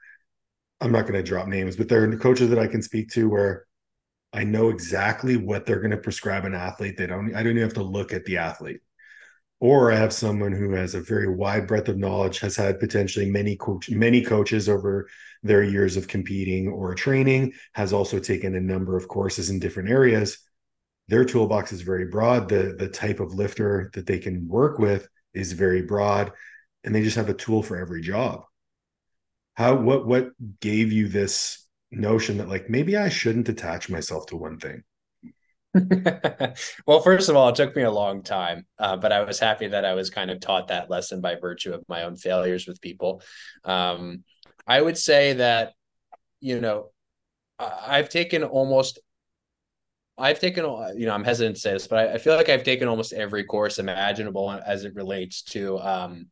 i'm 0.80 0.90
not 0.90 1.02
going 1.02 1.14
to 1.14 1.22
drop 1.22 1.46
names 1.48 1.76
but 1.76 1.88
there 1.88 2.02
are 2.02 2.16
coaches 2.16 2.48
that 2.50 2.58
i 2.58 2.66
can 2.66 2.80
speak 2.80 3.10
to 3.10 3.28
where 3.28 3.66
i 4.32 4.42
know 4.42 4.70
exactly 4.70 5.36
what 5.36 5.66
they're 5.66 5.80
going 5.80 5.90
to 5.90 5.96
prescribe 5.98 6.44
an 6.46 6.54
athlete. 6.54 6.96
They 6.96 7.06
don't 7.06 7.34
i 7.34 7.42
don't 7.42 7.52
even 7.52 7.62
have 7.62 7.74
to 7.74 7.82
look 7.82 8.12
at 8.12 8.24
the 8.24 8.38
athlete 8.38 8.80
or 9.60 9.90
I 9.90 9.96
have 9.96 10.12
someone 10.12 10.52
who 10.52 10.72
has 10.72 10.94
a 10.94 11.00
very 11.00 11.28
wide 11.28 11.66
breadth 11.66 11.88
of 11.88 11.96
knowledge, 11.96 12.40
has 12.40 12.56
had 12.56 12.78
potentially 12.78 13.30
many 13.30 13.56
coach, 13.56 13.90
many 13.90 14.22
coaches 14.22 14.68
over 14.68 15.08
their 15.42 15.62
years 15.62 15.96
of 15.96 16.08
competing 16.08 16.68
or 16.68 16.94
training, 16.94 17.54
has 17.72 17.92
also 17.92 18.18
taken 18.18 18.54
a 18.54 18.60
number 18.60 18.96
of 18.96 19.08
courses 19.08 19.48
in 19.48 19.58
different 19.58 19.88
areas. 19.88 20.38
Their 21.08 21.24
toolbox 21.24 21.72
is 21.72 21.82
very 21.82 22.06
broad. 22.06 22.48
The 22.48 22.74
the 22.78 22.88
type 22.88 23.20
of 23.20 23.34
lifter 23.34 23.90
that 23.94 24.06
they 24.06 24.18
can 24.18 24.48
work 24.48 24.78
with 24.78 25.08
is 25.32 25.52
very 25.52 25.82
broad, 25.82 26.32
and 26.84 26.94
they 26.94 27.02
just 27.02 27.16
have 27.16 27.28
a 27.28 27.34
tool 27.34 27.62
for 27.62 27.76
every 27.78 28.02
job. 28.02 28.42
How 29.54 29.74
what 29.76 30.06
what 30.06 30.30
gave 30.60 30.92
you 30.92 31.08
this 31.08 31.66
notion 31.90 32.38
that 32.38 32.48
like 32.48 32.68
maybe 32.68 32.96
I 32.96 33.08
shouldn't 33.08 33.48
attach 33.48 33.88
myself 33.88 34.26
to 34.26 34.36
one 34.36 34.58
thing? 34.58 34.82
well, 36.86 37.00
first 37.00 37.28
of 37.28 37.36
all, 37.36 37.48
it 37.48 37.54
took 37.54 37.76
me 37.76 37.82
a 37.82 37.90
long 37.90 38.22
time, 38.22 38.66
uh, 38.78 38.96
but 38.96 39.12
I 39.12 39.22
was 39.22 39.38
happy 39.38 39.68
that 39.68 39.84
I 39.84 39.94
was 39.94 40.10
kind 40.10 40.30
of 40.30 40.40
taught 40.40 40.68
that 40.68 40.90
lesson 40.90 41.20
by 41.20 41.36
virtue 41.36 41.72
of 41.72 41.84
my 41.88 42.04
own 42.04 42.16
failures 42.16 42.66
with 42.66 42.80
people. 42.80 43.22
Um, 43.64 44.24
I 44.66 44.80
would 44.80 44.98
say 44.98 45.34
that, 45.34 45.72
you 46.40 46.60
know, 46.60 46.90
I've 47.58 48.08
taken 48.08 48.42
almost, 48.44 48.98
I've 50.18 50.40
taken, 50.40 50.64
you 50.96 51.06
know, 51.06 51.14
I'm 51.14 51.24
hesitant 51.24 51.56
to 51.56 51.60
say 51.62 51.72
this, 51.72 51.86
but 51.86 51.98
I, 51.98 52.14
I 52.14 52.18
feel 52.18 52.36
like 52.36 52.48
I've 52.48 52.64
taken 52.64 52.88
almost 52.88 53.12
every 53.12 53.44
course 53.44 53.78
imaginable 53.78 54.50
as 54.50 54.84
it 54.84 54.94
relates 54.94 55.42
to, 55.42 55.78
um, 55.78 56.26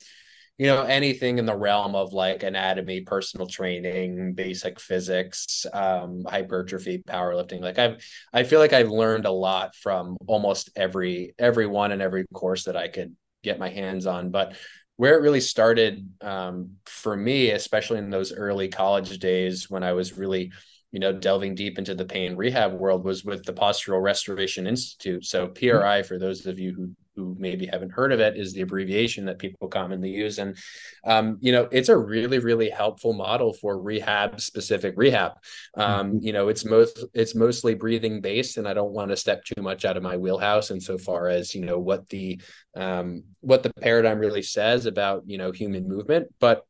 you 0.58 0.66
know 0.66 0.82
anything 0.82 1.38
in 1.38 1.46
the 1.46 1.56
realm 1.56 1.94
of 1.96 2.12
like 2.12 2.42
anatomy 2.44 3.00
personal 3.00 3.46
training 3.46 4.34
basic 4.34 4.78
physics 4.78 5.66
um 5.72 6.22
hypertrophy 6.28 7.02
powerlifting 7.08 7.60
like 7.60 7.78
i've 7.78 8.04
i 8.32 8.44
feel 8.44 8.60
like 8.60 8.72
i've 8.72 8.88
learned 8.88 9.26
a 9.26 9.30
lot 9.30 9.74
from 9.74 10.16
almost 10.28 10.70
every 10.76 11.34
every 11.38 11.66
one 11.66 11.90
and 11.90 12.00
every 12.00 12.24
course 12.32 12.64
that 12.64 12.76
i 12.76 12.86
could 12.86 13.14
get 13.44 13.60
my 13.60 13.68
hands 13.68 14.06
on. 14.06 14.30
But 14.30 14.56
where 14.96 15.16
it 15.16 15.22
really 15.22 15.40
started 15.40 16.08
um, 16.20 16.76
for 16.86 17.16
me 17.16 17.50
especially 17.50 17.98
in 17.98 18.10
those 18.10 18.32
early 18.32 18.68
college 18.68 19.18
days 19.18 19.68
when 19.68 19.82
i 19.82 19.92
was 19.92 20.16
really 20.16 20.52
you 20.92 21.00
know 21.00 21.12
delving 21.12 21.54
deep 21.54 21.78
into 21.78 21.94
the 21.94 22.04
pain 22.04 22.36
rehab 22.36 22.72
world 22.72 23.04
was 23.04 23.24
with 23.24 23.44
the 23.44 23.52
postural 23.52 24.02
restoration 24.02 24.66
institute. 24.66 25.24
So 25.24 25.48
pri 25.48 26.02
for 26.02 26.18
those 26.18 26.46
of 26.46 26.58
you 26.58 26.72
who 26.72 26.90
who 27.16 27.36
maybe 27.38 27.66
haven't 27.66 27.92
heard 27.92 28.12
of 28.12 28.20
it 28.20 28.36
is 28.36 28.52
the 28.52 28.62
abbreviation 28.62 29.26
that 29.26 29.38
people 29.38 29.68
commonly 29.68 30.10
use. 30.10 30.38
And 30.38 30.56
um, 31.04 31.38
you 31.40 31.52
know 31.52 31.68
it's 31.70 31.88
a 31.88 31.96
really 31.96 32.38
really 32.38 32.70
helpful 32.70 33.12
model 33.12 33.52
for 33.52 33.80
rehab 33.80 34.40
specific 34.40 34.94
rehab. 34.96 35.32
Um, 35.76 36.14
mm-hmm. 36.14 36.26
you 36.26 36.32
know 36.32 36.48
it's 36.48 36.64
most 36.64 37.04
it's 37.14 37.34
mostly 37.34 37.74
breathing 37.74 38.20
based 38.20 38.56
and 38.56 38.68
i 38.68 38.74
don't 38.74 38.92
want 38.92 39.10
to 39.10 39.16
step 39.16 39.44
too 39.44 39.62
much 39.62 39.84
out 39.84 39.96
of 39.96 40.02
my 40.02 40.16
wheelhouse 40.16 40.70
insofar 40.70 41.28
as 41.28 41.54
you 41.54 41.64
know 41.64 41.78
what 41.78 42.08
the 42.08 42.40
um, 42.76 43.24
what 43.40 43.62
the 43.62 43.72
paradigm 43.74 44.18
really 44.18 44.42
says 44.42 44.86
about 44.86 45.22
you 45.26 45.38
know 45.38 45.52
human 45.52 45.88
movement. 45.88 46.28
But 46.40 46.64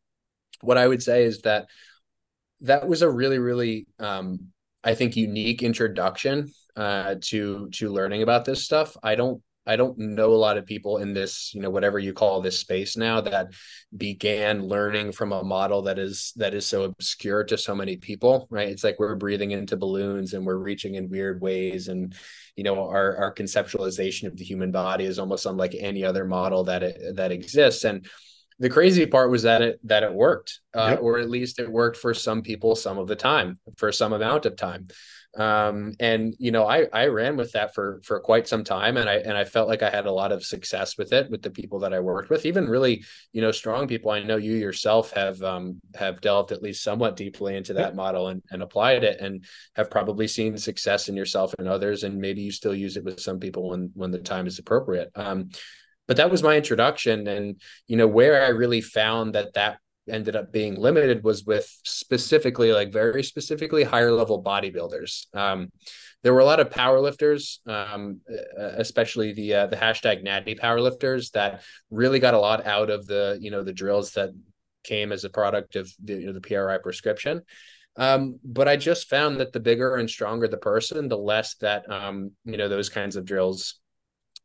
what 0.60 0.78
i 0.78 0.86
would 0.86 1.02
say 1.02 1.24
is 1.24 1.42
that 1.42 1.66
that 2.60 2.88
was 2.88 3.02
a 3.02 3.10
really 3.10 3.38
really 3.38 3.86
um, 3.98 4.48
i 4.82 4.94
think 4.94 5.16
unique 5.16 5.62
introduction 5.62 6.50
uh, 6.76 7.16
to 7.20 7.68
to 7.70 7.90
learning 7.90 8.22
about 8.22 8.44
this 8.44 8.64
stuff. 8.64 8.96
I 9.02 9.14
don't 9.14 9.42
I 9.66 9.76
don't 9.76 9.97
know 9.99 10.33
a 10.33 10.37
lot 10.37 10.59
of 10.59 10.66
people 10.66 10.99
in 10.99 11.14
this, 11.14 11.52
you 11.54 11.61
know, 11.61 11.71
whatever 11.71 11.99
you 11.99 12.12
call 12.12 12.42
this 12.42 12.59
space 12.59 12.97
now 12.97 13.23
that 13.23 13.49
began 13.97 14.66
learning 14.66 15.12
from 15.12 15.33
a 15.33 15.42
model 15.42 15.83
that 15.83 15.99
is 15.99 16.33
that 16.37 16.52
is 16.54 16.66
so 16.66 16.85
obscure 16.85 17.44
to 17.44 17.56
so 17.56 17.75
many 17.75 17.97
people, 17.97 18.47
right? 18.50 18.68
It's 18.68 18.85
like 18.85 18.99
we're 18.99 19.14
breathing 19.14 19.52
into 19.52 19.76
balloons 19.76 20.35
and 20.35 20.44
we're 20.44 20.56
reaching 20.56 20.97
in 20.97 21.09
weird 21.09 21.40
ways 21.40 21.88
and 21.88 22.14
you 22.56 22.64
know, 22.64 22.88
our 22.88 23.16
our 23.16 23.35
conceptualization 23.35 24.26
of 24.28 24.37
the 24.37 24.44
human 24.44 24.71
body 24.71 25.04
is 25.04 25.18
almost 25.18 25.47
unlike 25.47 25.75
any 25.78 26.04
other 26.04 26.25
model 26.25 26.64
that 26.64 26.83
it, 26.83 27.16
that 27.16 27.33
exists 27.33 27.85
and 27.85 28.06
the 28.61 28.71
crazy 28.71 29.04
part 29.04 29.30
was 29.30 29.42
that 29.42 29.62
it 29.62 29.80
that 29.85 30.04
it 30.04 30.12
worked, 30.14 30.61
uh, 30.75 30.90
Yep. 30.90 31.00
or 31.02 31.18
at 31.18 31.28
least 31.28 31.59
it 31.59 31.71
worked 31.71 31.97
for 31.97 32.14
some 32.14 32.42
people 32.42 32.76
some 32.76 32.99
of 32.99 33.09
the 33.09 33.16
time, 33.16 33.59
for 33.76 33.90
some 33.90 34.12
amount 34.12 34.47
of 34.47 34.54
time. 34.56 34.87
Um, 35.36 35.94
and 35.98 36.34
you 36.38 36.52
know, 36.52 36.66
I 36.66 36.86
I 36.92 37.06
ran 37.06 37.36
with 37.36 37.52
that 37.52 37.74
for 37.74 38.00
for 38.04 38.20
quite 38.20 38.46
some 38.46 38.62
time, 38.64 38.96
and 38.96 39.08
I 39.08 39.16
and 39.16 39.36
I 39.36 39.44
felt 39.44 39.68
like 39.68 39.82
I 39.82 39.90
had 39.90 40.06
a 40.06 40.12
lot 40.12 40.32
of 40.32 40.44
success 40.44 40.96
with 40.96 41.12
it 41.12 41.30
with 41.30 41.42
the 41.42 41.50
people 41.50 41.80
that 41.80 41.92
I 41.92 42.00
worked 42.00 42.30
with, 42.30 42.46
even 42.46 42.68
really 42.68 43.04
you 43.32 43.40
know 43.40 43.50
strong 43.50 43.88
people. 43.88 44.10
I 44.10 44.22
know 44.22 44.36
you 44.36 44.54
yourself 44.54 45.12
have 45.12 45.42
um, 45.42 45.80
have 45.96 46.20
delved 46.20 46.52
at 46.52 46.62
least 46.62 46.84
somewhat 46.84 47.16
deeply 47.16 47.56
into 47.56 47.74
that 47.74 47.96
model 47.96 48.28
and, 48.28 48.42
and 48.50 48.62
applied 48.62 49.04
it, 49.04 49.20
and 49.20 49.44
have 49.74 49.90
probably 49.90 50.28
seen 50.28 50.56
success 50.56 51.08
in 51.08 51.16
yourself 51.16 51.54
and 51.58 51.68
others, 51.68 52.04
and 52.04 52.18
maybe 52.18 52.42
you 52.42 52.52
still 52.52 52.74
use 52.74 52.96
it 52.96 53.04
with 53.04 53.20
some 53.20 53.40
people 53.40 53.70
when 53.70 53.90
when 53.94 54.10
the 54.10 54.18
time 54.18 54.46
is 54.46 54.58
appropriate. 54.58 55.10
Um, 55.16 55.50
but 56.06 56.18
that 56.18 56.30
was 56.30 56.42
my 56.42 56.56
introduction 56.56 57.26
and 57.26 57.60
you 57.86 57.96
know 57.96 58.06
where 58.06 58.44
i 58.44 58.48
really 58.48 58.82
found 58.82 59.34
that 59.34 59.54
that 59.54 59.78
ended 60.08 60.37
up 60.37 60.52
being 60.52 60.75
limited 60.75 61.25
was 61.25 61.44
with 61.44 61.68
specifically 61.84 62.73
like 62.73 62.92
very 62.92 63.23
specifically 63.23 63.84
higher 63.84 64.12
level 64.12 64.42
bodybuilders. 64.42 65.26
Um, 65.34 65.70
there 66.23 66.34
were 66.34 66.40
a 66.40 66.44
lot 66.44 66.61
of 66.61 66.70
powerlifters 66.70 67.58
um, 67.68 68.20
especially 68.76 69.32
the 69.32 69.54
uh, 69.54 69.66
the 69.66 69.76
hashtag 69.76 70.23
natty 70.23 70.54
powerlifters 70.54 71.30
that 71.32 71.62
really 71.90 72.18
got 72.18 72.34
a 72.34 72.38
lot 72.38 72.66
out 72.66 72.90
of 72.90 73.06
the 73.06 73.38
you 73.40 73.50
know 73.50 73.62
the 73.62 73.73
drills 73.73 74.12
that 74.12 74.30
came 74.84 75.12
as 75.12 75.25
a 75.25 75.30
product 75.30 75.76
of 75.76 75.90
the, 76.02 76.14
you 76.14 76.26
know, 76.26 76.32
the 76.32 76.40
pri 76.40 76.78
prescription. 76.78 77.42
Um, 77.96 78.40
but 78.44 78.66
i 78.66 78.76
just 78.76 79.08
found 79.08 79.38
that 79.38 79.52
the 79.52 79.61
bigger 79.61 79.94
and 79.94 80.11
stronger 80.11 80.49
the 80.49 80.56
person 80.56 81.06
the 81.08 81.16
less 81.16 81.54
that 81.56 81.88
um, 81.88 82.32
you 82.44 82.56
know 82.56 82.68
those 82.68 82.88
kinds 82.88 83.14
of 83.14 83.25
drills 83.25 83.80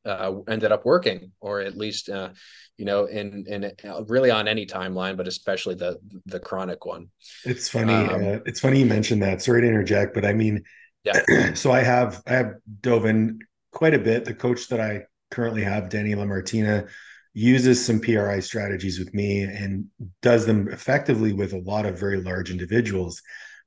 uh, 0.05 0.33
ended 0.47 0.71
up 0.71 0.85
working, 0.85 1.31
or 1.39 1.61
at 1.61 1.77
least 1.77 2.09
uh, 2.09 2.29
you 2.77 2.85
know 2.85 3.05
in 3.05 3.45
in 3.47 3.71
uh, 3.87 4.03
really 4.05 4.31
on 4.31 4.47
any 4.47 4.65
timeline, 4.65 5.17
but 5.17 5.27
especially 5.27 5.75
the 5.75 5.97
the 6.25 6.39
chronic 6.39 6.85
one. 6.85 7.09
It's 7.45 7.69
funny. 7.69 7.93
Um, 7.93 8.23
uh, 8.23 8.39
it's 8.45 8.59
funny 8.59 8.79
you 8.79 8.85
mentioned 8.85 9.21
that. 9.23 9.41
Sorry 9.41 9.61
to 9.61 9.67
interject, 9.67 10.13
but 10.13 10.25
I 10.25 10.33
mean, 10.33 10.63
yeah. 11.03 11.53
so 11.53 11.71
I 11.71 11.81
have 11.81 12.21
I 12.27 12.33
have 12.33 12.53
dove 12.81 13.05
in 13.05 13.39
quite 13.71 13.93
a 13.93 13.99
bit. 13.99 14.25
The 14.25 14.33
coach 14.33 14.67
that 14.69 14.79
I 14.79 15.03
currently 15.31 15.63
have, 15.63 15.89
Danny 15.89 16.15
Lamartina, 16.15 16.85
uses 17.33 17.85
some 17.85 17.99
PRI 17.99 18.39
strategies 18.39 18.99
with 18.99 19.13
me 19.13 19.43
and 19.43 19.85
does 20.21 20.45
them 20.45 20.67
effectively 20.69 21.33
with 21.33 21.53
a 21.53 21.59
lot 21.59 21.85
of 21.85 21.99
very 21.99 22.21
large 22.21 22.49
individuals. 22.49 23.21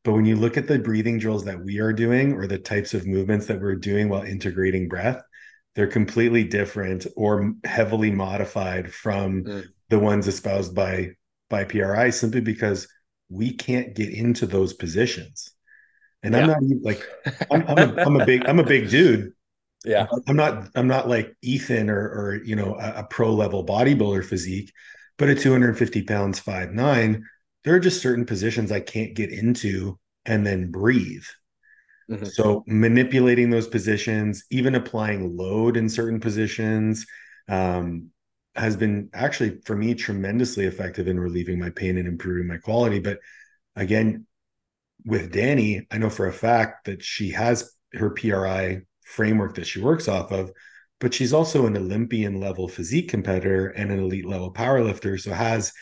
But 0.05 0.13
when 0.13 0.27
you 0.27 0.35
look 0.35 0.57
at 0.57 0.67
the 0.67 0.79
breathing 0.79 1.19
drills 1.19 1.45
that 1.45 1.63
we 1.63 1.79
are 1.79 1.93
doing 1.93 2.33
or 2.33 2.47
the 2.47 2.59
types 2.59 2.93
of 2.93 3.07
movements 3.07 3.47
that 3.47 3.61
we're 3.61 3.77
doing 3.77 4.09
while 4.09 4.23
integrating 4.23 4.89
breath, 4.89 5.23
they're 5.75 5.87
completely 5.87 6.45
different 6.45 7.07
or 7.17 7.55
heavily 7.65 8.11
modified 8.11 8.93
from 8.93 9.45
mm. 9.45 9.67
the 9.89 9.99
ones 9.99 10.29
espoused 10.29 10.75
by 10.75 11.11
by 11.49 11.65
PRI 11.65 12.11
simply 12.11 12.41
because 12.41 12.89
we 13.29 13.53
can't 13.53 13.95
get 13.95 14.11
into 14.11 14.47
those 14.47 14.73
positions. 14.73 15.53
And 16.23 16.35
yeah. 16.35 16.41
I'm 16.41 16.47
not 16.47 16.83
like 16.83 17.07
I'm, 17.51 17.65
I'm, 17.67 17.79
a, 17.79 18.03
I'm 18.03 18.21
a 18.21 18.27
big 18.27 18.47
I'm 18.47 18.59
a 18.59 18.65
big 18.65 18.91
dude. 18.91 19.33
Yeah, 19.85 20.07
I'm 20.29 20.37
not 20.37 20.69
I'm 20.77 20.87
not 20.87 21.09
like 21.09 21.35
Ethan 21.43 21.91
or 21.91 21.99
or 21.99 22.41
you 22.45 22.55
know 22.55 22.77
a, 22.79 23.01
a 23.01 23.03
pro 23.03 23.35
level 23.35 23.67
bodybuilder 23.67 24.25
physique, 24.25 24.73
but 25.19 25.29
at 25.29 25.41
250 25.41 26.05
pounds, 26.05 26.39
five 26.39 26.71
nine, 26.71 27.25
there 27.65 27.75
are 27.75 27.81
just 27.81 28.01
certain 28.01 28.25
positions 28.25 28.71
I 28.71 28.79
can't 28.79 29.15
get 29.15 29.33
into 29.33 29.99
and 30.25 30.47
then 30.47 30.71
breathe. 30.71 31.25
Mm-hmm. 32.11 32.25
So 32.27 32.65
manipulating 32.67 33.51
those 33.51 33.67
positions, 33.67 34.45
even 34.51 34.75
applying 34.75 35.37
load 35.37 35.77
in 35.77 35.89
certain 35.89 36.21
positions, 36.21 37.07
um, 37.49 38.11
has 38.55 38.77
been 38.77 39.09
actually 39.15 39.61
for 39.65 39.75
me 39.75 39.95
tremendously 39.95 40.67
effective 40.67 41.09
in 41.09 41.19
relieving 41.19 41.59
my 41.59 41.71
pain 41.71 41.97
and 41.97 42.07
improving 42.07 42.47
my 42.47 42.59
quality. 42.59 42.99
But 42.99 43.19
again, 43.77 44.27
with 45.05 45.33
Danny, 45.33 45.87
I 45.91 45.99
know 45.99 46.11
for 46.11 46.27
a 46.27 46.33
fact 46.33 46.85
that 46.85 47.03
she 47.03 47.31
has 47.31 47.73
her 47.95 48.11
PRI 48.11 48.83
framework 49.05 49.55
that 49.57 49.67
she 49.67 49.81
works 49.81 50.09
off 50.09 50.33
of, 50.33 50.53
but 51.01 51.13
she's 51.13 51.33
also 51.33 51.67
an 51.67 51.77
Olympian 51.77 52.41
level 52.41 52.69
physique 52.69 53.09
competitor 53.09 53.69
and 53.69 53.91
an 53.91 53.99
elite 53.99 54.27
level 54.27 54.53
powerlifter. 54.53 55.21
So 55.21 55.33
has 55.33 55.73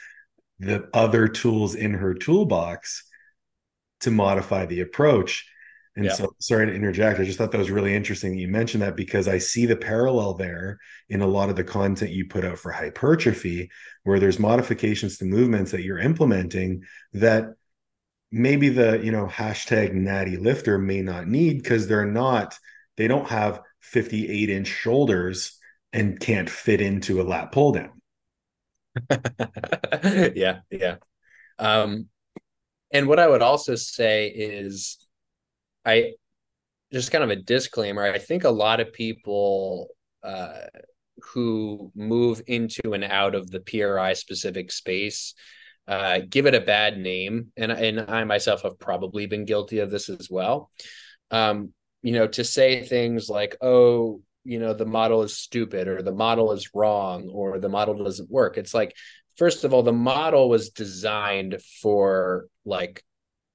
the 0.59 0.89
other 0.95 1.29
tools 1.29 1.75
in 1.75 1.95
her 1.95 2.15
toolbox 2.15 3.05
to 4.01 4.11
modify 4.11 4.67
the 4.67 4.81
approach. 4.81 5.47
And 5.97 6.05
yeah. 6.05 6.13
so, 6.13 6.35
sorry 6.39 6.67
to 6.67 6.75
interject. 6.75 7.19
I 7.19 7.25
just 7.25 7.37
thought 7.37 7.51
that 7.51 7.59
was 7.59 7.71
really 7.71 7.95
interesting 7.95 8.33
that 8.33 8.41
you 8.41 8.49
mentioned 8.49 8.83
that 8.83 8.97
because 8.97 9.27
I 9.27 9.39
see 9.39 9.67
the 9.67 9.77
parallel 9.77 10.35
there 10.35 10.79
in 11.09 11.21
a 11.21 11.27
lot 11.27 11.51
of 11.51 11.57
the 11.57 11.65
content 11.65 12.13
you 12.13 12.27
put 12.27 12.45
out 12.45 12.59
for 12.59 12.71
hypertrophy, 12.71 13.71
where 14.05 14.21
there's 14.21 14.39
modifications 14.39 15.19
to 15.19 15.25
movements 15.25 15.73
that 15.73 15.83
you're 15.83 15.99
implementing 15.99 16.85
that 17.13 17.55
maybe 18.31 18.69
the 18.69 19.01
you 19.03 19.11
know 19.11 19.27
hashtag 19.27 19.93
natty 19.93 20.37
lifter 20.37 20.79
may 20.79 21.03
not 21.03 21.27
need 21.27 21.61
because 21.61 21.89
they're 21.89 22.07
not 22.07 22.57
they 22.97 23.09
don't 23.09 23.29
have 23.29 23.61
58 23.81 24.49
inch 24.49 24.69
shoulders 24.69 25.59
and 25.93 26.21
can't 26.21 26.49
fit 26.49 26.81
into 26.81 27.21
a 27.21 27.25
lat 27.25 27.51
pull 27.51 27.73
down. 27.73 28.01
yeah, 30.35 30.61
yeah. 30.71 30.97
Um, 31.59 32.09
and 32.93 33.09
what 33.09 33.19
I 33.19 33.27
would 33.29 33.43
also 33.43 33.75
say 33.75 34.29
is 34.29 34.99
I 35.85 36.13
just 36.93 37.13
kind 37.13 37.25
of 37.25 37.31
a 37.31 37.37
disclaimer. 37.37 38.05
I 38.05 38.19
think 38.19 38.45
a 38.45 38.51
lot 38.51 38.81
of 38.81 38.93
people 38.93 39.89
uh, 40.23 40.63
who 41.33 41.93
move 41.95 42.43
into 42.47 42.93
and 42.95 43.05
out 43.05 43.35
of 43.35 43.51
the 43.51 43.61
PRI 43.61 44.15
specific 44.15 44.73
space 44.73 45.35
uh, 45.91 46.21
give 46.29 46.47
it 46.47 46.55
a 46.55 46.61
bad 46.61 46.99
name, 46.99 47.53
and 47.57 47.73
and 47.73 48.01
I 48.09 48.23
myself 48.23 48.63
have 48.63 48.79
probably 48.79 49.27
been 49.27 49.45
guilty 49.45 49.81
of 49.81 49.91
this 49.91 50.09
as 50.09 50.29
well. 50.31 50.71
Um, 51.33 51.73
you 52.03 52.13
know, 52.13 52.29
to 52.29 52.45
say 52.45 52.85
things 52.85 53.29
like, 53.29 53.57
"Oh, 53.61 54.23
you 54.45 54.61
know, 54.61 54.73
the 54.73 54.87
model 54.87 55.23
is 55.23 55.37
stupid," 55.37 55.89
or 55.89 56.01
"the 56.03 56.13
model 56.13 56.53
is 56.53 56.71
wrong," 56.75 57.29
or 57.29 57.59
"the 57.59 57.69
model 57.69 58.05
doesn't 58.05 58.31
work." 58.31 58.57
It's 58.57 58.73
like, 58.73 58.95
first 59.37 59.65
of 59.65 59.75
all, 59.75 59.83
the 59.83 59.93
model 59.93 60.49
was 60.49 60.71
designed 60.71 61.61
for 61.83 62.47
like 62.65 63.03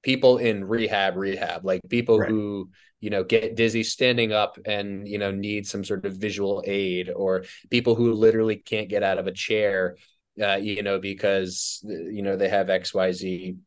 people 0.05 0.37
in 0.37 0.63
rehab 0.63 1.17
rehab 1.17 1.65
like 1.65 1.81
people 1.89 2.19
right. 2.19 2.29
who 2.29 2.69
you 3.01 3.09
know 3.09 3.23
get 3.23 3.55
dizzy 3.55 3.81
standing 3.81 4.31
up 4.31 4.57
and 4.65 5.07
you 5.07 5.17
know 5.17 5.31
need 5.31 5.67
some 5.67 5.83
sort 5.83 6.05
of 6.05 6.13
visual 6.13 6.63
aid 6.67 7.09
or 7.09 7.43
people 7.71 7.95
who 7.95 8.13
literally 8.13 8.55
can't 8.55 8.87
get 8.87 9.01
out 9.01 9.17
of 9.17 9.25
a 9.25 9.31
chair 9.31 9.97
uh, 10.41 10.57
you 10.57 10.83
know 10.83 10.99
because 10.99 11.81
you 11.83 12.21
know 12.21 12.37
they 12.37 12.47
have 12.47 12.67
xyz 12.67 13.57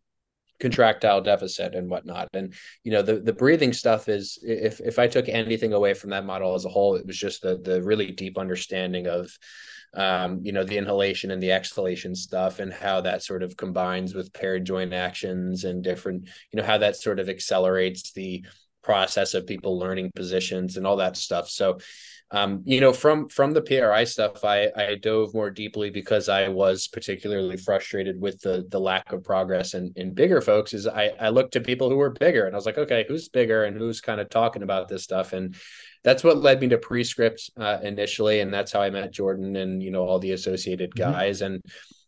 contractile 0.61 1.21
deficit 1.21 1.75
and 1.75 1.91
whatnot 1.91 2.29
and 2.33 2.55
you 2.85 2.93
know 2.93 3.03
the 3.03 3.17
the 3.17 3.33
breathing 3.33 3.73
stuff 3.73 4.09
is 4.09 4.39
if 4.43 4.81
if 4.81 4.99
i 4.99 5.09
took 5.09 5.29
anything 5.29 5.73
away 5.73 5.93
from 5.93 6.11
that 6.11 6.25
model 6.25 6.55
as 6.55 6.65
a 6.65 6.69
whole 6.69 6.95
it 6.95 7.07
was 7.07 7.19
just 7.19 7.43
the 7.43 7.59
the 7.59 7.83
really 7.83 8.13
deep 8.13 8.39
understanding 8.39 9.09
of 9.09 9.37
um, 9.95 10.41
you 10.43 10.53
know, 10.53 10.65
the 10.65 10.77
inhalation 10.77 11.31
and 11.31 11.43
the 11.43 11.53
exhalation 11.53 12.15
stuff 12.15 12.59
and 12.59 12.73
how 12.73 13.01
that 13.01 13.23
sort 13.23 13.43
of 13.43 13.57
combines 13.57 14.15
with 14.15 14.33
paired 14.33 14.65
joint 14.65 14.93
actions 14.93 15.65
and 15.65 15.83
different, 15.83 16.29
you 16.53 16.57
know, 16.59 16.65
how 16.65 16.79
that 16.79 16.97
sort 16.97 17.19
of 17.19 17.29
accelerates 17.29 18.13
the 18.13 18.45
process 18.89 19.35
of 19.35 19.47
people 19.47 19.79
learning 19.79 20.11
positions 20.15 20.79
and 20.79 20.87
all 20.87 20.97
that 20.97 21.15
stuff. 21.15 21.51
So, 21.51 21.77
um, 22.31 22.63
you 22.65 22.81
know, 22.81 22.95
from 22.95 23.29
from 23.29 23.51
the 23.53 23.61
PRI 23.61 24.05
stuff, 24.05 24.45
I 24.45 24.71
I 24.75 24.95
dove 24.95 25.35
more 25.35 25.51
deeply 25.51 25.91
because 25.91 26.31
I 26.31 26.49
was 26.49 26.89
particularly 26.89 27.59
frustrated 27.59 28.19
with 28.19 28.41
the 28.41 28.67
the 28.71 28.81
lack 28.81 29.13
of 29.13 29.25
progress 29.25 29.75
in 29.75 29.93
in 29.97 30.15
bigger 30.15 30.41
folks. 30.41 30.73
Is 30.73 30.87
I 30.87 31.13
I 31.21 31.29
looked 31.29 31.53
to 31.53 31.61
people 31.61 31.91
who 31.91 31.97
were 31.97 32.11
bigger 32.11 32.47
and 32.47 32.55
I 32.55 32.59
was 32.59 32.67
like, 32.67 32.79
okay, 32.79 33.05
who's 33.07 33.29
bigger 33.29 33.65
and 33.65 33.77
who's 33.77 34.01
kind 34.01 34.21
of 34.23 34.31
talking 34.31 34.63
about 34.63 34.89
this 34.89 35.05
stuff 35.05 35.35
and 35.35 35.55
that's 36.05 36.25
what 36.25 36.39
led 36.39 36.61
me 36.61 36.69
to 36.69 36.79
prescript 36.79 37.51
uh, 37.59 37.79
initially 37.83 38.41
and 38.41 38.55
that's 38.55 38.73
how 38.73 38.81
i 38.81 38.89
met 38.89 39.13
jordan 39.13 39.57
and 39.57 39.83
you 39.83 39.91
know 39.91 40.05
all 40.07 40.21
the 40.21 40.33
associated 40.33 40.91
mm-hmm. 40.93 41.11
guys 41.13 41.39
mm-hmm. 41.39 41.55
and 41.55 41.65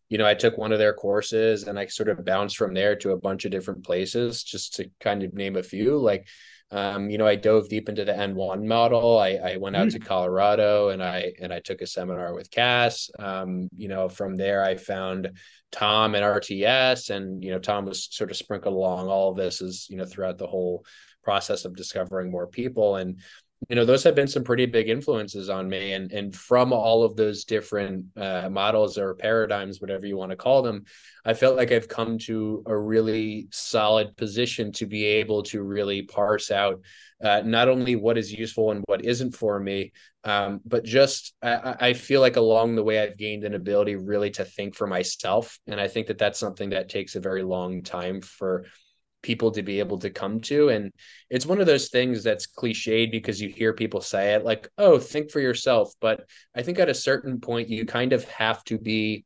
you 0.09 0.19
know 0.19 0.27
i 0.27 0.35
took 0.35 0.57
one 0.57 0.73
of 0.73 0.79
their 0.79 0.95
courses 0.95 1.65
and 1.65 1.79
i 1.79 1.87
sort 1.87 2.09
of 2.09 2.25
bounced 2.25 2.57
from 2.57 2.73
there 2.73 2.95
to 2.97 3.11
a 3.11 3.21
bunch 3.27 3.45
of 3.45 3.51
different 3.51 3.85
places 3.85 4.43
just 4.43 4.77
to 4.77 4.89
kind 5.01 5.23
of 5.23 5.35
name 5.35 5.57
a 5.57 5.63
few 5.63 5.99
like 5.99 6.27
um, 6.71 7.11
you 7.11 7.19
know 7.19 7.27
i 7.27 7.35
dove 7.35 7.69
deep 7.69 7.89
into 7.89 8.05
the 8.05 8.13
n1 8.13 8.65
model. 8.65 9.19
I, 9.19 9.31
I 9.31 9.57
went 9.57 9.77
out 9.77 9.89
mm-hmm. 9.89 9.99
to 9.99 10.07
colorado 10.07 10.91
and 10.91 11.03
i 11.03 11.33
and 11.41 11.53
i 11.53 11.61
took 11.61 11.81
a 11.81 11.87
seminar 11.87 12.35
with 12.35 12.51
cass. 12.51 13.11
Um, 13.19 13.69
you 13.77 13.89
know 13.89 14.09
from 14.09 14.37
there 14.37 14.65
i 14.65 14.77
found 14.77 15.31
tom 15.73 16.15
and 16.15 16.25
rts 16.25 17.11
and 17.11 17.43
you 17.45 17.51
know 17.51 17.59
tom 17.59 17.85
was 17.85 18.09
sort 18.11 18.31
of 18.31 18.37
sprinkled 18.37 18.75
along 18.75 19.09
all 19.09 19.31
of 19.31 19.37
this 19.37 19.63
as 19.63 19.89
you 19.89 19.97
know 19.97 20.05
throughout 20.05 20.39
the 20.39 20.47
whole 20.47 20.85
process 21.23 21.65
of 21.65 21.77
discovering 21.77 22.31
more 22.31 22.47
people. 22.47 22.97
And 22.97 23.21
you 23.69 23.77
know 23.77 23.85
those 23.85 24.03
have 24.03 24.15
been 24.15 24.29
some 24.29 24.43
pretty 24.43 24.67
big 24.67 24.89
influences 24.89 25.51
on 25.51 25.69
me 25.69 25.93
and 25.93 26.13
and 26.13 26.35
from 26.35 26.73
all 26.73 27.03
of 27.03 27.17
those 27.17 27.45
different 27.45 28.07
uh, 28.17 28.49
models 28.51 28.97
or 28.97 29.15
paradigms 29.15 29.81
whatever 29.81 30.07
you 30.07 30.17
want 30.17 30.31
to 30.31 30.37
call 30.37 30.63
them 30.63 30.85
i 31.25 31.35
felt 31.35 31.57
like 31.57 31.71
i've 31.71 31.89
come 31.89 32.19
to 32.19 32.63
a 32.67 32.77
really 32.77 33.49
solid 33.51 34.17
position 34.17 34.73
to 34.73 34.87
be 34.87 35.05
able 35.05 35.43
to 35.43 35.63
really 35.63 36.03
parse 36.03 36.51
out 36.51 36.81
uh, 37.23 37.43
not 37.45 37.69
only 37.69 37.97
what 37.97 38.17
is 38.17 38.33
useful 38.33 38.71
and 38.71 38.83
what 38.87 39.05
isn't 39.05 39.33
for 39.33 39.61
me, 39.61 39.93
um, 40.25 40.61
but 40.65 40.85
just 40.85 41.35
I, 41.43 41.77
I, 41.81 41.93
feel 41.93 42.21
like 42.21 42.37
along 42.37 42.75
the 42.75 42.83
way 42.83 42.99
I've 42.99 43.19
gained 43.19 43.45
an 43.45 43.55
ability 43.55 43.97
really 43.97 44.31
to 44.33 44.45
think 44.45 44.75
for 44.75 44.87
myself, 44.87 45.59
and 45.67 45.79
I 45.79 45.89
think 45.89 46.07
that 46.07 46.19
that's 46.19 46.39
something 46.39 46.71
that 46.71 46.89
takes 46.89 47.17
a 47.17 47.21
very 47.21 47.43
long 47.43 47.83
time 47.83 48.23
for 48.23 48.65
people 49.23 49.51
to 49.51 49.63
be 49.63 49.79
able 49.81 49.99
to 49.99 50.11
come 50.11 50.41
to 50.41 50.71
and 50.71 50.93
it's 51.29 51.45
one 51.45 51.61
of 51.61 51.67
those 51.67 51.89
things 51.89 52.23
that's 52.23 52.47
cliched 52.47 53.11
because 53.11 53.41
you 53.41 53.49
hear 53.49 53.73
people 53.73 54.01
say 54.01 54.35
it 54.35 54.45
like 54.45 54.69
oh 54.79 54.99
think 54.99 55.31
for 55.31 55.41
yourself 55.41 55.93
but 56.01 56.25
i 56.57 56.63
think 56.63 56.79
at 56.79 56.89
a 56.89 56.95
certain 56.95 57.41
point 57.41 57.69
you 57.69 57.85
kind 57.85 58.13
of 58.13 58.25
have 58.25 58.65
to 58.65 58.79
be 58.79 59.25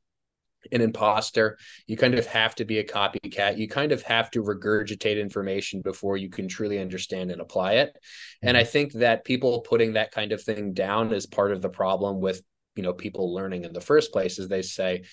an 0.72 0.80
imposter. 0.80 1.58
You 1.86 1.96
kind 1.96 2.14
of 2.14 2.26
have 2.26 2.54
to 2.56 2.64
be 2.64 2.78
a 2.78 2.84
copycat. 2.84 3.58
You 3.58 3.68
kind 3.68 3.92
of 3.92 4.02
have 4.02 4.30
to 4.32 4.42
regurgitate 4.42 5.20
information 5.20 5.82
before 5.82 6.16
you 6.16 6.30
can 6.30 6.48
truly 6.48 6.78
understand 6.78 7.30
and 7.30 7.40
apply 7.40 7.74
it. 7.74 7.96
And 8.42 8.56
I 8.56 8.62
mm-hmm. 8.62 8.70
think 8.70 8.92
that 8.94 9.24
people 9.24 9.60
putting 9.60 9.94
that 9.94 10.12
kind 10.12 10.32
of 10.32 10.42
thing 10.42 10.72
down 10.72 11.12
is 11.12 11.26
part 11.26 11.52
of 11.52 11.62
the 11.62 11.68
problem 11.68 12.20
with, 12.20 12.42
you 12.76 12.82
know, 12.82 12.92
people 12.92 13.34
learning 13.34 13.64
in 13.64 13.72
the 13.72 13.80
first 13.80 14.12
place 14.12 14.38
is 14.38 14.48
they 14.48 14.62
say, 14.62 15.04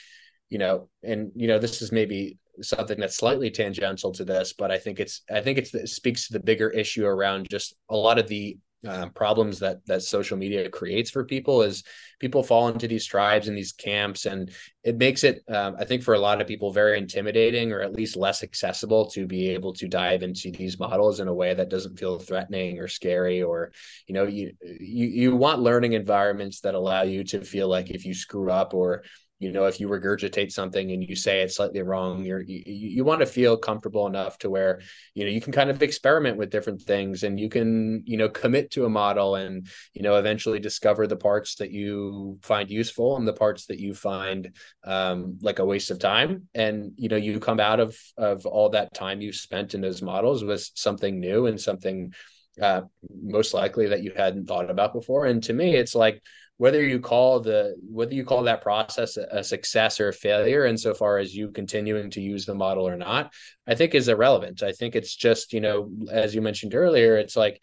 you 0.49 0.57
know, 0.57 0.89
and 1.03 1.31
you 1.35 1.47
know, 1.47 1.59
this 1.59 1.81
is 1.81 1.91
maybe 1.91 2.37
something 2.61 2.99
that's 2.99 3.17
slightly 3.17 3.49
tangential 3.49 4.11
to 4.13 4.25
this, 4.25 4.53
but 4.53 4.71
I 4.71 4.77
think 4.77 4.99
it's 4.99 5.21
I 5.31 5.41
think 5.41 5.57
it's 5.57 5.73
it 5.73 5.89
speaks 5.89 6.27
to 6.27 6.33
the 6.33 6.39
bigger 6.39 6.69
issue 6.69 7.05
around 7.05 7.47
just 7.49 7.75
a 7.89 7.95
lot 7.95 8.19
of 8.19 8.27
the 8.27 8.57
um, 8.87 9.11
problems 9.11 9.59
that 9.59 9.85
that 9.85 10.01
social 10.01 10.37
media 10.37 10.67
creates 10.69 11.11
for 11.11 11.23
people 11.23 11.61
is 11.61 11.83
people 12.19 12.41
fall 12.41 12.67
into 12.67 12.87
these 12.87 13.05
tribes 13.05 13.47
and 13.47 13.55
these 13.55 13.73
camps 13.73 14.25
and 14.25 14.49
it 14.83 14.97
makes 14.97 15.23
it 15.23 15.43
um, 15.49 15.75
i 15.77 15.85
think 15.85 16.01
for 16.01 16.15
a 16.15 16.19
lot 16.19 16.41
of 16.41 16.47
people 16.47 16.71
very 16.73 16.97
intimidating 16.97 17.71
or 17.71 17.81
at 17.81 17.93
least 17.93 18.15
less 18.15 18.41
accessible 18.41 19.05
to 19.05 19.27
be 19.27 19.49
able 19.49 19.71
to 19.71 19.87
dive 19.87 20.23
into 20.23 20.49
these 20.49 20.79
models 20.79 21.19
in 21.19 21.27
a 21.27 21.33
way 21.33 21.53
that 21.53 21.69
doesn't 21.69 21.99
feel 21.99 22.17
threatening 22.17 22.79
or 22.79 22.87
scary 22.87 23.43
or 23.43 23.71
you 24.07 24.15
know 24.15 24.23
you 24.23 24.51
you, 24.63 25.05
you 25.05 25.35
want 25.35 25.61
learning 25.61 25.93
environments 25.93 26.61
that 26.61 26.73
allow 26.73 27.03
you 27.03 27.23
to 27.23 27.43
feel 27.43 27.67
like 27.67 27.91
if 27.91 28.03
you 28.03 28.15
screw 28.15 28.49
up 28.49 28.73
or 28.73 29.03
you 29.41 29.51
know 29.51 29.65
if 29.65 29.79
you 29.79 29.87
regurgitate 29.87 30.51
something 30.51 30.91
and 30.91 31.03
you 31.03 31.15
say 31.15 31.41
it's 31.41 31.55
slightly 31.57 31.81
wrong 31.81 32.23
you're 32.23 32.41
you, 32.41 32.61
you 32.65 33.03
want 33.03 33.19
to 33.19 33.25
feel 33.25 33.57
comfortable 33.57 34.07
enough 34.07 34.37
to 34.37 34.49
where 34.49 34.79
you 35.15 35.25
know 35.25 35.31
you 35.31 35.41
can 35.41 35.51
kind 35.51 35.69
of 35.69 35.81
experiment 35.81 36.37
with 36.37 36.49
different 36.49 36.81
things 36.81 37.23
and 37.23 37.39
you 37.39 37.49
can 37.49 38.03
you 38.05 38.17
know 38.17 38.29
commit 38.29 38.71
to 38.71 38.85
a 38.85 38.89
model 38.89 39.35
and 39.35 39.67
you 39.93 40.01
know 40.01 40.15
eventually 40.15 40.59
discover 40.59 41.07
the 41.07 41.15
parts 41.15 41.55
that 41.55 41.71
you 41.71 42.37
find 42.41 42.69
useful 42.69 43.17
and 43.17 43.27
the 43.27 43.33
parts 43.33 43.65
that 43.65 43.79
you 43.79 43.93
find 43.93 44.55
um, 44.83 45.37
like 45.41 45.59
a 45.59 45.65
waste 45.65 45.91
of 45.91 45.99
time. 45.99 46.47
And 46.53 46.93
you 46.95 47.09
know 47.09 47.17
you 47.17 47.39
come 47.39 47.59
out 47.59 47.79
of 47.79 47.97
of 48.17 48.45
all 48.45 48.69
that 48.69 48.93
time 48.93 49.21
you 49.21 49.33
spent 49.33 49.73
in 49.73 49.81
those 49.81 50.01
models 50.01 50.43
with 50.43 50.69
something 50.75 51.19
new 51.19 51.47
and 51.47 51.59
something 51.59 52.13
uh, 52.61 52.81
most 53.23 53.53
likely 53.53 53.87
that 53.87 54.03
you 54.03 54.11
hadn't 54.15 54.47
thought 54.47 54.69
about 54.69 54.93
before. 54.93 55.25
And 55.25 55.41
to 55.43 55.53
me 55.53 55.75
it's 55.75 55.95
like 55.95 56.21
whether 56.61 56.83
you 56.83 56.99
call 56.99 57.39
the 57.39 57.75
whether 57.81 58.13
you 58.13 58.23
call 58.23 58.43
that 58.43 58.61
process 58.61 59.17
a 59.17 59.43
success 59.43 59.99
or 59.99 60.09
a 60.09 60.13
failure 60.13 60.67
insofar 60.67 61.17
as 61.17 61.35
you 61.35 61.49
continuing 61.49 62.11
to 62.11 62.21
use 62.21 62.45
the 62.45 62.53
model 62.53 62.87
or 62.87 62.95
not 62.95 63.33
i 63.65 63.73
think 63.73 63.95
is 63.95 64.07
irrelevant. 64.07 64.61
I 64.61 64.71
think 64.71 64.95
it's 64.95 65.15
just 65.15 65.53
you 65.53 65.59
know 65.59 65.89
as 66.11 66.35
you 66.35 66.41
mentioned 66.43 66.75
earlier 66.75 67.17
it's 67.17 67.35
like 67.35 67.59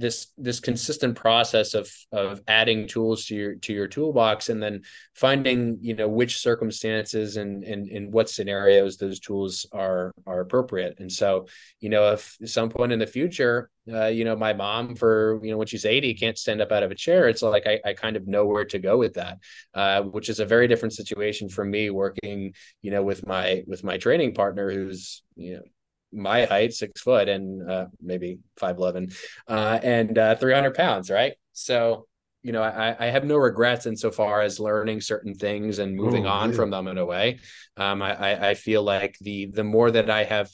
this 0.00 0.32
this 0.38 0.60
consistent 0.60 1.14
process 1.14 1.74
of 1.74 1.90
of 2.10 2.40
adding 2.48 2.88
tools 2.88 3.26
to 3.26 3.34
your 3.34 3.54
to 3.56 3.74
your 3.74 3.86
toolbox 3.86 4.48
and 4.48 4.62
then 4.62 4.80
finding 5.14 5.76
you 5.82 5.94
know 5.94 6.08
which 6.08 6.38
circumstances 6.38 7.36
and 7.36 7.62
and 7.64 7.86
in 7.86 8.10
what 8.10 8.30
scenarios 8.30 8.96
those 8.96 9.20
tools 9.20 9.66
are 9.72 10.12
are 10.26 10.40
appropriate. 10.40 10.98
And 11.00 11.12
so 11.12 11.46
you 11.80 11.90
know 11.90 12.12
if 12.12 12.36
some 12.46 12.70
point 12.70 12.92
in 12.92 12.98
the 12.98 13.06
future 13.06 13.68
uh, 13.92 14.06
you 14.06 14.24
know 14.24 14.36
my 14.36 14.54
mom 14.54 14.96
for 14.96 15.38
you 15.42 15.50
know 15.50 15.58
when 15.58 15.66
she's 15.66 15.84
80 15.84 16.14
can't 16.14 16.38
stand 16.38 16.62
up 16.62 16.72
out 16.72 16.82
of 16.82 16.90
a 16.90 16.94
chair 16.94 17.28
it's 17.28 17.42
like 17.42 17.66
I, 17.66 17.80
I 17.84 17.92
kind 17.92 18.16
of 18.16 18.26
know 18.26 18.46
where 18.46 18.64
to 18.66 18.78
go 18.78 18.98
with 18.98 19.14
that 19.14 19.38
uh, 19.74 20.02
which 20.02 20.28
is 20.28 20.38
a 20.38 20.44
very 20.44 20.68
different 20.68 20.92
situation 20.92 21.48
for 21.48 21.64
me 21.64 21.90
working 21.90 22.54
you 22.82 22.90
know 22.90 23.02
with 23.02 23.26
my 23.26 23.64
with 23.66 23.82
my 23.82 23.96
training 23.96 24.34
partner 24.34 24.70
who's 24.70 25.22
you 25.34 25.54
know 25.54 25.62
my 26.12 26.44
height, 26.44 26.72
six 26.72 27.00
foot, 27.00 27.28
and 27.28 27.70
uh, 27.70 27.86
maybe 28.00 28.38
five 28.56 28.76
eleven, 28.76 29.10
uh, 29.48 29.78
and 29.82 30.16
uh, 30.18 30.34
three 30.36 30.54
hundred 30.54 30.74
pounds. 30.74 31.10
Right. 31.10 31.34
So 31.52 32.06
you 32.42 32.52
know, 32.52 32.62
I, 32.62 32.96
I 32.98 33.06
have 33.06 33.24
no 33.24 33.36
regrets 33.36 33.84
insofar 33.84 34.40
as 34.40 34.58
learning 34.58 35.02
certain 35.02 35.34
things 35.34 35.78
and 35.78 35.94
moving 35.94 36.26
oh, 36.26 36.30
on 36.30 36.50
yeah. 36.50 36.56
from 36.56 36.70
them 36.70 36.88
in 36.88 36.96
a 36.96 37.04
way. 37.04 37.38
Um, 37.76 38.00
I, 38.00 38.50
I 38.50 38.54
feel 38.54 38.82
like 38.82 39.16
the 39.20 39.46
the 39.46 39.64
more 39.64 39.90
that 39.90 40.08
I 40.08 40.24
have 40.24 40.50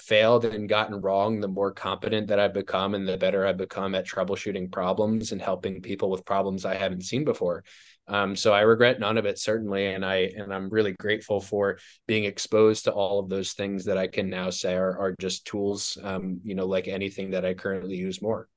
failed 0.00 0.44
and 0.44 0.68
gotten 0.68 1.00
wrong, 1.00 1.40
the 1.40 1.48
more 1.48 1.72
competent 1.72 2.28
that 2.28 2.40
I've 2.40 2.54
become 2.54 2.94
and 2.94 3.06
the 3.06 3.18
better 3.18 3.46
I've 3.46 3.56
become 3.58 3.94
at 3.94 4.06
troubleshooting 4.06 4.72
problems 4.72 5.32
and 5.32 5.42
helping 5.42 5.82
people 5.82 6.08
with 6.08 6.24
problems 6.24 6.64
I 6.64 6.76
haven't 6.76 7.02
seen 7.02 7.24
before. 7.24 7.64
Um, 8.08 8.34
so 8.34 8.52
I 8.52 8.62
regret 8.62 9.00
none 9.00 9.18
of 9.18 9.26
it 9.26 9.38
certainly, 9.38 9.86
and 9.86 10.04
I 10.04 10.30
and 10.36 10.52
I'm 10.52 10.70
really 10.70 10.92
grateful 10.92 11.40
for 11.40 11.78
being 12.06 12.24
exposed 12.24 12.84
to 12.84 12.92
all 12.92 13.18
of 13.18 13.28
those 13.28 13.52
things 13.52 13.84
that 13.84 13.98
I 13.98 14.06
can 14.06 14.30
now 14.30 14.50
say 14.50 14.74
are, 14.74 14.98
are 14.98 15.14
just 15.20 15.46
tools, 15.46 15.98
um, 16.02 16.40
you 16.42 16.54
know, 16.54 16.66
like 16.66 16.88
anything 16.88 17.32
that 17.32 17.44
I 17.44 17.54
currently 17.54 17.96
use 17.96 18.22
more. 18.22 18.48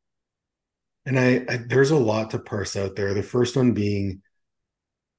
And 1.06 1.20
I, 1.20 1.46
I 1.50 1.60
there's 1.68 1.92
a 1.92 1.98
lot 1.98 2.32
to 2.32 2.40
parse 2.40 2.76
out 2.76 2.96
there. 2.96 3.14
The 3.14 3.24
first 3.24 3.58
one 3.58 3.74
being, 3.74 4.22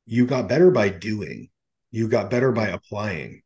you 0.07 0.27
got 0.27 0.49
better 0.49 0.71
by 0.71 0.89
doing, 0.89 1.51
you 1.91 2.09
got 2.09 2.31
better 2.31 2.53
by 2.53 2.69
applying. 2.69 3.43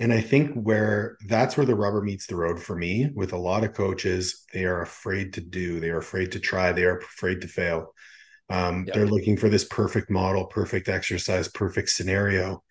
And 0.00 0.12
I 0.12 0.20
think 0.20 0.54
where 0.54 1.16
that's 1.26 1.56
where 1.56 1.66
the 1.66 1.74
rubber 1.74 2.02
meets 2.02 2.26
the 2.26 2.36
road 2.36 2.62
for 2.62 2.76
me 2.76 3.10
with 3.14 3.32
a 3.32 3.38
lot 3.38 3.64
of 3.64 3.72
coaches, 3.72 4.44
they 4.52 4.64
are 4.64 4.82
afraid 4.82 5.32
to 5.32 5.40
do, 5.40 5.80
they 5.80 5.90
are 5.90 5.98
afraid 5.98 6.32
to 6.32 6.40
try, 6.40 6.70
they 6.70 6.84
are 6.84 6.98
afraid 6.98 7.40
to 7.40 7.48
fail. 7.48 7.94
Um, 8.50 8.84
yep. 8.86 8.94
They're 8.94 9.06
looking 9.06 9.36
for 9.36 9.48
this 9.48 9.64
perfect 9.64 10.10
model, 10.10 10.46
perfect 10.46 10.88
exercise, 10.88 11.48
perfect 11.48 11.90
scenario, 11.90 12.62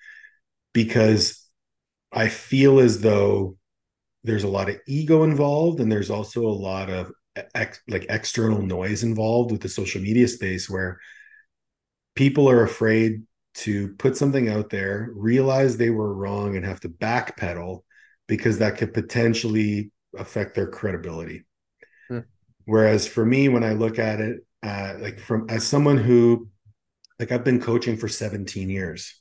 because 0.73 1.47
I 2.11 2.29
feel 2.29 2.79
as 2.79 3.01
though 3.01 3.57
there's 4.23 4.43
a 4.43 4.49
lot 4.49 4.69
of 4.69 4.79
ego 4.87 5.23
involved, 5.23 5.79
and 5.79 5.91
there's 5.91 6.09
also 6.09 6.47
a 6.47 6.49
lot 6.49 6.89
of 6.89 7.11
ex- 7.53 7.81
like 7.87 8.05
external 8.09 8.61
noise 8.61 9.03
involved 9.03 9.51
with 9.51 9.61
the 9.61 9.69
social 9.69 10.01
media 10.01 10.27
space 10.27 10.69
where 10.69 10.99
people 12.15 12.49
are 12.49 12.63
afraid 12.63 13.23
to 13.53 13.93
put 13.95 14.17
something 14.17 14.49
out 14.49 14.69
there, 14.69 15.09
realize 15.13 15.77
they 15.77 15.89
were 15.89 16.13
wrong, 16.13 16.55
and 16.55 16.65
have 16.65 16.79
to 16.79 16.89
backpedal 16.89 17.83
because 18.27 18.59
that 18.59 18.77
could 18.77 18.93
potentially 18.93 19.91
affect 20.17 20.55
their 20.55 20.67
credibility. 20.67 21.45
Hmm. 22.07 22.19
Whereas 22.65 23.07
for 23.07 23.25
me, 23.25 23.49
when 23.49 23.63
I 23.63 23.73
look 23.73 23.99
at 23.99 24.19
it, 24.19 24.45
uh, 24.67 24.95
like 24.99 25.19
from 25.19 25.45
as 25.49 25.65
someone 25.65 25.97
who 25.97 26.49
like 27.19 27.31
I've 27.31 27.45
been 27.45 27.61
coaching 27.61 27.97
for 27.97 28.07
17 28.07 28.69
years 28.69 29.19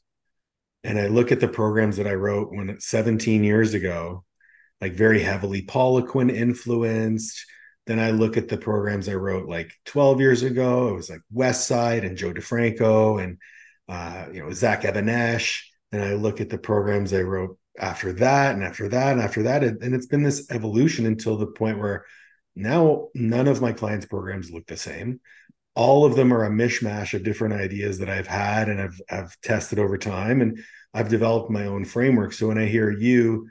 and 0.82 0.98
I 0.98 1.06
look 1.06 1.32
at 1.32 1.40
the 1.40 1.48
programs 1.48 1.96
that 1.96 2.06
I 2.06 2.14
wrote 2.14 2.52
when 2.52 2.80
17 2.80 3.44
years 3.44 3.74
ago, 3.74 4.24
like 4.80 4.94
very 4.94 5.20
heavily 5.20 5.62
Poliquin 5.62 6.34
influenced. 6.34 7.44
Then 7.86 8.00
I 8.00 8.10
look 8.10 8.36
at 8.36 8.48
the 8.48 8.58
programs 8.58 9.08
I 9.08 9.14
wrote 9.14 9.48
like 9.48 9.72
12 9.84 10.20
years 10.20 10.42
ago. 10.42 10.88
It 10.88 10.94
was 10.94 11.10
like 11.10 11.20
West 11.32 11.68
Side 11.68 12.04
and 12.04 12.16
Joe 12.16 12.32
DeFranco 12.32 13.22
and 13.22 13.38
uh, 13.88 14.26
you 14.32 14.42
know 14.42 14.52
Zach 14.52 14.84
Even-Esh. 14.84 15.70
And 15.92 16.02
I 16.02 16.14
look 16.14 16.40
at 16.40 16.50
the 16.50 16.58
programs 16.58 17.12
I 17.12 17.22
wrote 17.22 17.56
after 17.78 18.12
that 18.14 18.54
and 18.54 18.64
after 18.64 18.88
that 18.88 19.12
and 19.12 19.20
after 19.20 19.44
that. 19.44 19.62
And 19.62 19.94
it's 19.94 20.06
been 20.06 20.24
this 20.24 20.50
evolution 20.50 21.06
until 21.06 21.36
the 21.36 21.46
point 21.46 21.78
where 21.78 22.04
now, 22.56 23.08
none 23.14 23.46
of 23.48 23.60
my 23.60 23.72
clients' 23.72 24.06
programs 24.06 24.50
look 24.50 24.66
the 24.66 24.78
same. 24.78 25.20
All 25.74 26.06
of 26.06 26.16
them 26.16 26.32
are 26.32 26.44
a 26.44 26.50
mishmash 26.50 27.12
of 27.12 27.22
different 27.22 27.54
ideas 27.54 27.98
that 27.98 28.08
I've 28.08 28.26
had 28.26 28.70
and 28.70 28.80
I've, 28.80 29.00
I've 29.10 29.40
tested 29.42 29.78
over 29.78 29.98
time. 29.98 30.40
And 30.40 30.58
I've 30.94 31.10
developed 31.10 31.50
my 31.50 31.66
own 31.66 31.84
framework. 31.84 32.32
So 32.32 32.48
when 32.48 32.56
I 32.56 32.64
hear 32.64 32.90
you, 32.90 33.48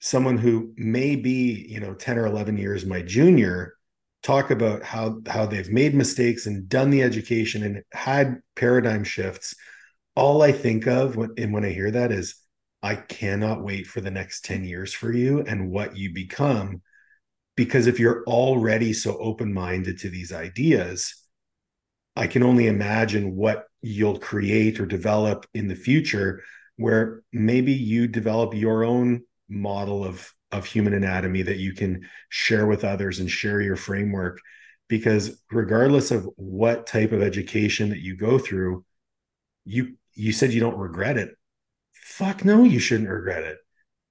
someone 0.00 0.38
who 0.38 0.72
may 0.76 1.14
be, 1.14 1.66
you 1.68 1.78
know, 1.78 1.94
10 1.94 2.18
or 2.18 2.26
11 2.26 2.58
years 2.58 2.84
my 2.84 3.00
junior, 3.00 3.74
talk 4.22 4.50
about 4.50 4.82
how 4.82 5.20
how 5.28 5.46
they've 5.46 5.70
made 5.70 5.94
mistakes 5.94 6.46
and 6.46 6.68
done 6.68 6.90
the 6.90 7.02
education 7.02 7.62
and 7.62 7.82
had 7.92 8.40
paradigm 8.54 9.02
shifts 9.02 9.54
all 10.14 10.42
i 10.42 10.52
think 10.52 10.86
of 10.86 11.16
when 11.16 11.30
and 11.38 11.52
when 11.52 11.64
i 11.64 11.70
hear 11.70 11.90
that 11.90 12.12
is 12.12 12.34
i 12.82 12.94
cannot 12.94 13.62
wait 13.62 13.86
for 13.86 14.00
the 14.02 14.10
next 14.10 14.44
10 14.44 14.64
years 14.64 14.92
for 14.92 15.10
you 15.10 15.40
and 15.40 15.70
what 15.70 15.96
you 15.96 16.12
become 16.12 16.82
because 17.60 17.86
if 17.86 18.00
you're 18.00 18.24
already 18.24 18.90
so 18.90 19.18
open-minded 19.18 19.98
to 19.98 20.08
these 20.08 20.32
ideas 20.32 21.14
i 22.16 22.26
can 22.26 22.42
only 22.42 22.66
imagine 22.66 23.36
what 23.36 23.66
you'll 23.82 24.18
create 24.18 24.80
or 24.80 24.86
develop 24.86 25.46
in 25.52 25.68
the 25.68 25.74
future 25.74 26.42
where 26.80 27.22
maybe 27.30 27.72
you 27.72 28.08
develop 28.08 28.54
your 28.54 28.84
own 28.84 29.20
model 29.50 30.02
of 30.02 30.32
of 30.50 30.64
human 30.64 30.94
anatomy 30.94 31.42
that 31.42 31.58
you 31.58 31.74
can 31.74 32.08
share 32.30 32.66
with 32.66 32.84
others 32.84 33.20
and 33.20 33.30
share 33.30 33.60
your 33.60 33.76
framework. 33.76 34.40
Because 34.88 35.40
regardless 35.52 36.10
of 36.10 36.28
what 36.36 36.86
type 36.86 37.12
of 37.12 37.22
education 37.22 37.90
that 37.90 38.00
you 38.00 38.16
go 38.16 38.38
through 38.38 38.84
you 39.66 39.96
you 40.14 40.32
said 40.32 40.52
you 40.52 40.60
don't 40.60 40.78
regret 40.78 41.18
it. 41.18 41.36
Fuck 41.92 42.44
no 42.44 42.64
you 42.64 42.78
shouldn't 42.78 43.10
regret 43.10 43.44
it. 43.44 43.58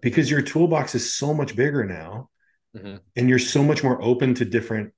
Because 0.02 0.30
your 0.30 0.44
toolbox 0.44 0.94
is 0.94 1.14
so 1.14 1.34
much 1.34 1.56
bigger 1.56 1.84
now 1.84 2.30
mm-hmm. 2.76 2.98
and 3.16 3.30
you're 3.30 3.40
so 3.40 3.64
much 3.64 3.84
more 3.84 4.02
open 4.02 4.34
to 4.36 4.46
different 4.46 4.94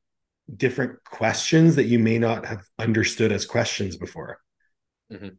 different 0.57 1.03
questions 1.05 1.75
that 1.75 1.85
you 1.85 1.99
may 1.99 2.17
not 2.17 2.45
have 2.45 2.63
understood 2.77 3.31
as 3.31 3.45
questions 3.45 3.95
before. 3.95 4.39
Mm-hmm. 5.11 5.29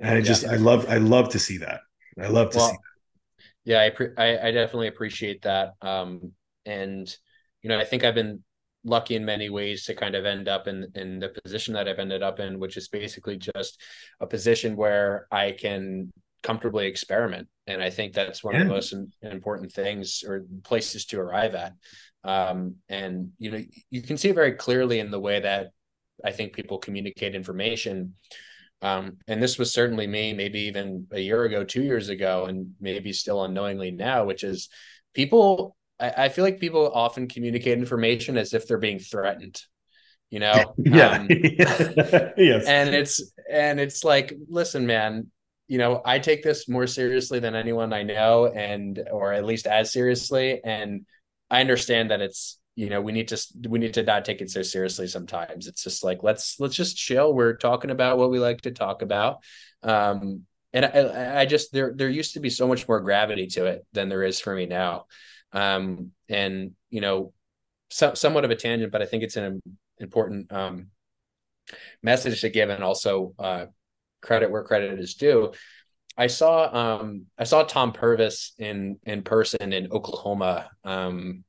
And 0.00 0.18
I 0.18 0.20
just, 0.20 0.44
yeah. 0.44 0.52
I 0.52 0.56
love, 0.56 0.86
I 0.88 0.98
love 0.98 1.30
to 1.30 1.38
see 1.38 1.58
that. 1.58 1.80
I 2.20 2.28
love 2.28 2.50
to 2.50 2.58
well, 2.58 2.68
see 2.68 2.76
that. 2.76 3.42
Yeah, 3.64 3.82
I, 3.82 3.90
pre- 3.90 4.16
I, 4.16 4.48
I 4.48 4.50
definitely 4.50 4.88
appreciate 4.88 5.42
that. 5.42 5.72
Um, 5.80 6.32
and 6.66 7.14
you 7.62 7.68
know, 7.68 7.78
I 7.78 7.84
think 7.84 8.04
I've 8.04 8.14
been 8.14 8.42
lucky 8.84 9.14
in 9.14 9.24
many 9.24 9.48
ways 9.48 9.84
to 9.84 9.94
kind 9.94 10.14
of 10.14 10.24
end 10.24 10.48
up 10.48 10.66
in 10.66 10.90
in 10.96 11.20
the 11.20 11.28
position 11.28 11.74
that 11.74 11.88
I've 11.88 12.00
ended 12.00 12.22
up 12.22 12.40
in, 12.40 12.58
which 12.58 12.76
is 12.76 12.88
basically 12.88 13.36
just 13.36 13.80
a 14.20 14.26
position 14.26 14.76
where 14.76 15.26
I 15.30 15.52
can 15.52 16.12
comfortably 16.42 16.86
experiment. 16.86 17.48
And 17.66 17.82
I 17.82 17.90
think 17.90 18.12
that's 18.12 18.42
one 18.42 18.54
yeah. 18.54 18.62
of 18.62 18.68
the 18.68 18.74
most 18.74 18.94
important 19.22 19.72
things 19.72 20.24
or 20.26 20.44
places 20.64 21.06
to 21.06 21.20
arrive 21.20 21.54
at. 21.54 21.74
Um, 22.24 22.76
and 22.88 23.32
you 23.38 23.50
know, 23.50 23.62
you 23.90 24.02
can 24.02 24.16
see 24.16 24.32
very 24.32 24.52
clearly 24.52 24.98
in 24.98 25.10
the 25.10 25.20
way 25.20 25.40
that 25.40 25.70
I 26.24 26.32
think 26.32 26.52
people 26.52 26.78
communicate 26.78 27.34
information. 27.34 28.14
Um, 28.80 29.18
and 29.28 29.42
this 29.42 29.58
was 29.58 29.72
certainly 29.72 30.06
me, 30.06 30.32
maybe 30.32 30.62
even 30.62 31.06
a 31.12 31.20
year 31.20 31.44
ago, 31.44 31.64
two 31.64 31.82
years 31.82 32.08
ago, 32.08 32.46
and 32.46 32.74
maybe 32.80 33.12
still 33.12 33.44
unknowingly 33.44 33.90
now, 33.90 34.24
which 34.24 34.44
is 34.44 34.68
people. 35.14 35.76
I, 36.00 36.24
I 36.24 36.28
feel 36.28 36.44
like 36.44 36.58
people 36.58 36.90
often 36.92 37.28
communicate 37.28 37.78
information 37.78 38.36
as 38.36 38.54
if 38.54 38.66
they're 38.66 38.78
being 38.78 38.98
threatened 38.98 39.60
you 40.32 40.40
know 40.40 40.74
yeah 40.78 41.10
um, 41.10 41.26
yes 41.30 42.64
and 42.66 42.92
it's 42.94 43.32
and 43.48 43.78
it's 43.78 44.02
like 44.02 44.34
listen 44.48 44.86
man 44.86 45.30
you 45.72 45.78
know 45.78 46.02
i 46.04 46.18
take 46.18 46.42
this 46.42 46.68
more 46.68 46.86
seriously 46.86 47.38
than 47.38 47.54
anyone 47.54 47.92
i 47.94 48.02
know 48.02 48.46
and 48.46 49.02
or 49.10 49.32
at 49.32 49.44
least 49.44 49.66
as 49.66 49.90
seriously 49.90 50.60
and 50.64 51.06
i 51.50 51.60
understand 51.60 52.10
that 52.10 52.20
it's 52.20 52.58
you 52.74 52.88
know 52.88 53.00
we 53.00 53.12
need 53.12 53.28
to 53.28 53.38
we 53.68 53.78
need 53.78 53.94
to 53.94 54.02
not 54.02 54.24
take 54.24 54.40
it 54.40 54.50
so 54.50 54.62
seriously 54.62 55.06
sometimes. 55.06 55.66
It's 55.66 55.84
just 55.84 56.02
like 56.02 56.22
let's 56.22 56.58
let's 56.58 56.74
just 56.74 56.96
chill. 56.96 57.34
We're 57.34 57.56
talking 57.56 57.90
about 57.90 58.18
what 58.18 58.30
we 58.30 58.38
like 58.38 58.62
to 58.62 58.70
talk 58.70 59.02
about. 59.02 59.38
Um 59.82 60.46
and 60.72 60.86
i 60.86 61.40
i 61.42 61.46
just 61.46 61.72
there 61.72 61.92
there 61.94 62.08
used 62.08 62.34
to 62.34 62.40
be 62.40 62.48
so 62.48 62.66
much 62.66 62.88
more 62.88 63.00
gravity 63.00 63.46
to 63.48 63.66
it 63.66 63.84
than 63.92 64.08
there 64.08 64.22
is 64.22 64.40
for 64.40 64.54
me 64.54 64.66
now. 64.66 65.04
Um 65.52 66.12
and 66.28 66.72
you 66.88 67.02
know 67.02 67.32
so, 67.90 68.14
somewhat 68.14 68.46
of 68.46 68.50
a 68.50 68.56
tangent 68.56 68.90
but 68.90 69.02
i 69.02 69.06
think 69.06 69.22
it's 69.22 69.36
an 69.36 69.60
important 69.98 70.50
um 70.50 70.86
message 72.02 72.40
to 72.40 72.48
give 72.48 72.70
and 72.70 72.82
also 72.82 73.34
uh 73.38 73.66
credit 74.22 74.50
where 74.50 74.64
credit 74.64 74.98
is 74.98 75.14
due 75.14 75.52
I 76.16 76.26
saw 76.26 76.98
um 76.98 77.26
I 77.38 77.44
saw 77.44 77.62
Tom 77.62 77.92
Purvis 77.92 78.54
in 78.58 78.98
in 79.04 79.22
person 79.22 79.72
in 79.72 79.90
Oklahoma 79.90 80.70
um 80.84 81.44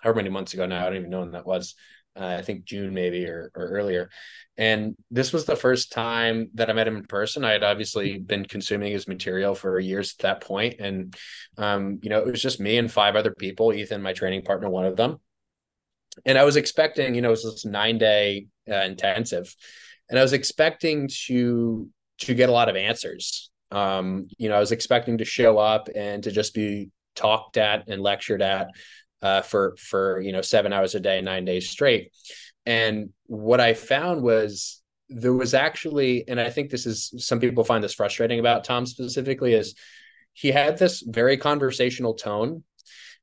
however 0.00 0.16
many 0.16 0.30
months 0.30 0.54
ago 0.54 0.66
now. 0.66 0.82
I 0.82 0.84
don't 0.88 0.98
even 0.98 1.10
know 1.10 1.20
when 1.20 1.32
that 1.32 1.46
was. 1.46 1.74
Uh, 2.18 2.36
I 2.38 2.42
think 2.42 2.64
June 2.64 2.94
maybe 2.94 3.26
or, 3.26 3.50
or 3.54 3.66
earlier. 3.66 4.08
And 4.56 4.96
this 5.10 5.34
was 5.34 5.44
the 5.44 5.56
first 5.56 5.92
time 5.92 6.48
that 6.54 6.70
I 6.70 6.72
met 6.72 6.88
him 6.88 6.96
in 6.96 7.04
person. 7.04 7.44
I 7.44 7.52
had 7.52 7.62
obviously 7.62 8.18
been 8.18 8.46
consuming 8.46 8.90
his 8.90 9.06
material 9.06 9.54
for 9.54 9.78
years 9.78 10.14
at 10.18 10.40
that. 10.40 10.76
And, 10.80 11.14
um, 11.58 11.98
you 12.02 12.08
know, 12.08 12.20
it 12.20 12.30
was 12.30 12.40
just 12.40 12.58
me 12.58 12.78
and 12.78 12.90
five 12.90 13.16
other 13.16 13.34
people, 13.34 13.74
Ethan, 13.74 14.00
my 14.00 14.14
training 14.14 14.42
partner, 14.42 14.70
one 14.70 14.86
of 14.86 14.96
them. 14.96 15.18
And 16.24 16.38
I 16.38 16.44
was 16.44 16.56
expecting, 16.56 17.14
you 17.14 17.20
know, 17.20 17.28
it 17.28 17.32
was 17.32 17.44
this 17.44 17.66
nine 17.66 17.98
day 17.98 18.46
uh, 18.70 18.76
intensive. 18.76 19.54
And 20.08 20.18
I 20.18 20.22
was 20.22 20.32
expecting 20.32 21.10
to 21.26 21.90
to 22.18 22.34
get 22.34 22.48
a 22.48 22.52
lot 22.52 22.68
of 22.68 22.76
answers. 22.76 23.50
Um, 23.70 24.28
you 24.38 24.48
know, 24.48 24.56
I 24.56 24.60
was 24.60 24.72
expecting 24.72 25.18
to 25.18 25.24
show 25.24 25.58
up 25.58 25.88
and 25.94 26.22
to 26.24 26.30
just 26.30 26.54
be 26.54 26.90
talked 27.14 27.56
at 27.56 27.88
and 27.88 28.02
lectured 28.02 28.42
at 28.42 28.68
uh, 29.22 29.42
for 29.42 29.76
for 29.76 30.20
you 30.20 30.32
know 30.32 30.42
seven 30.42 30.72
hours 30.72 30.94
a 30.94 31.00
day, 31.00 31.20
nine 31.20 31.44
days 31.44 31.68
straight. 31.68 32.12
And 32.64 33.10
what 33.26 33.60
I 33.60 33.74
found 33.74 34.22
was 34.22 34.82
there 35.08 35.32
was 35.32 35.54
actually, 35.54 36.26
and 36.28 36.40
I 36.40 36.50
think 36.50 36.70
this 36.70 36.86
is 36.86 37.12
some 37.18 37.40
people 37.40 37.64
find 37.64 37.82
this 37.82 37.94
frustrating 37.94 38.40
about 38.40 38.64
Tom 38.64 38.86
specifically, 38.86 39.54
is 39.54 39.74
he 40.32 40.50
had 40.50 40.78
this 40.78 41.02
very 41.06 41.36
conversational 41.36 42.14
tone 42.14 42.64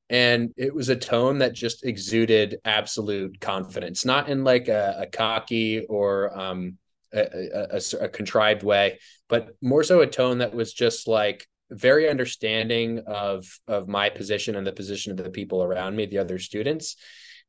and 0.09 0.53
it 0.57 0.73
was 0.73 0.89
a 0.89 0.95
tone 0.95 1.39
that 1.39 1.53
just 1.53 1.85
exuded 1.85 2.57
absolute 2.65 3.39
confidence 3.39 4.05
not 4.05 4.29
in 4.29 4.43
like 4.43 4.67
a, 4.67 4.97
a 4.99 5.05
cocky 5.07 5.85
or 5.85 6.37
um, 6.37 6.77
a, 7.13 7.75
a, 7.75 7.81
a, 8.01 8.09
contrived 8.09 8.63
way 8.63 8.99
but 9.29 9.49
more 9.61 9.83
so 9.83 10.01
a 10.01 10.07
tone 10.07 10.39
that 10.39 10.53
was 10.53 10.73
just 10.73 11.07
like 11.07 11.47
very 11.71 12.09
understanding 12.09 13.03
of 13.07 13.45
of 13.67 13.87
my 13.87 14.09
position 14.09 14.55
and 14.55 14.65
the 14.65 14.71
position 14.71 15.11
of 15.11 15.17
the 15.17 15.29
people 15.29 15.63
around 15.63 15.95
me 15.95 16.05
the 16.05 16.17
other 16.17 16.39
students 16.39 16.95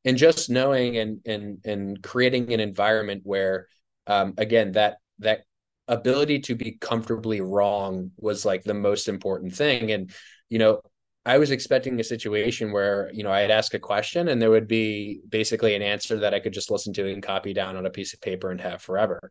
and 0.05 0.17
just 0.17 0.51
knowing 0.51 0.97
and 0.99 1.21
and 1.27 1.59
and 1.65 2.03
creating 2.03 2.53
an 2.53 2.61
environment 2.61 3.23
where 3.25 3.67
um, 4.07 4.35
again 4.37 4.73
that 4.73 4.99
that 5.21 5.45
ability 5.89 6.41
to 6.41 6.55
be 6.55 6.79
comfortably 6.81 7.41
wrong 7.41 8.11
was 8.17 8.45
like 8.45 8.65
the 8.65 8.75
most 8.75 9.09
important 9.09 9.55
thing. 9.55 9.93
And 9.93 10.11
you 10.49 10.59
know 10.59 10.81
I 11.27 11.39
was 11.39 11.51
expecting 11.51 11.99
a 11.99 12.05
situation 12.05 12.71
where, 12.71 13.11
you 13.13 13.23
know, 13.23 13.33
I'd 13.33 13.51
ask 13.51 13.73
a 13.73 13.79
question 13.79 14.29
and 14.29 14.41
there 14.41 14.51
would 14.51 14.69
be 14.69 15.21
basically 15.29 15.75
an 15.75 15.83
answer 15.83 16.19
that 16.19 16.35
I 16.35 16.41
could 16.41 16.53
just 16.53 16.71
listen 16.71 16.93
to 16.95 17.11
and 17.11 17.23
copy 17.23 17.55
down 17.55 17.77
on 17.77 17.87
a 17.87 17.91
piece 17.91 18.13
of 18.13 18.21
paper 18.21 18.51
and 18.51 18.61
have 18.61 18.83
forever. 18.83 19.31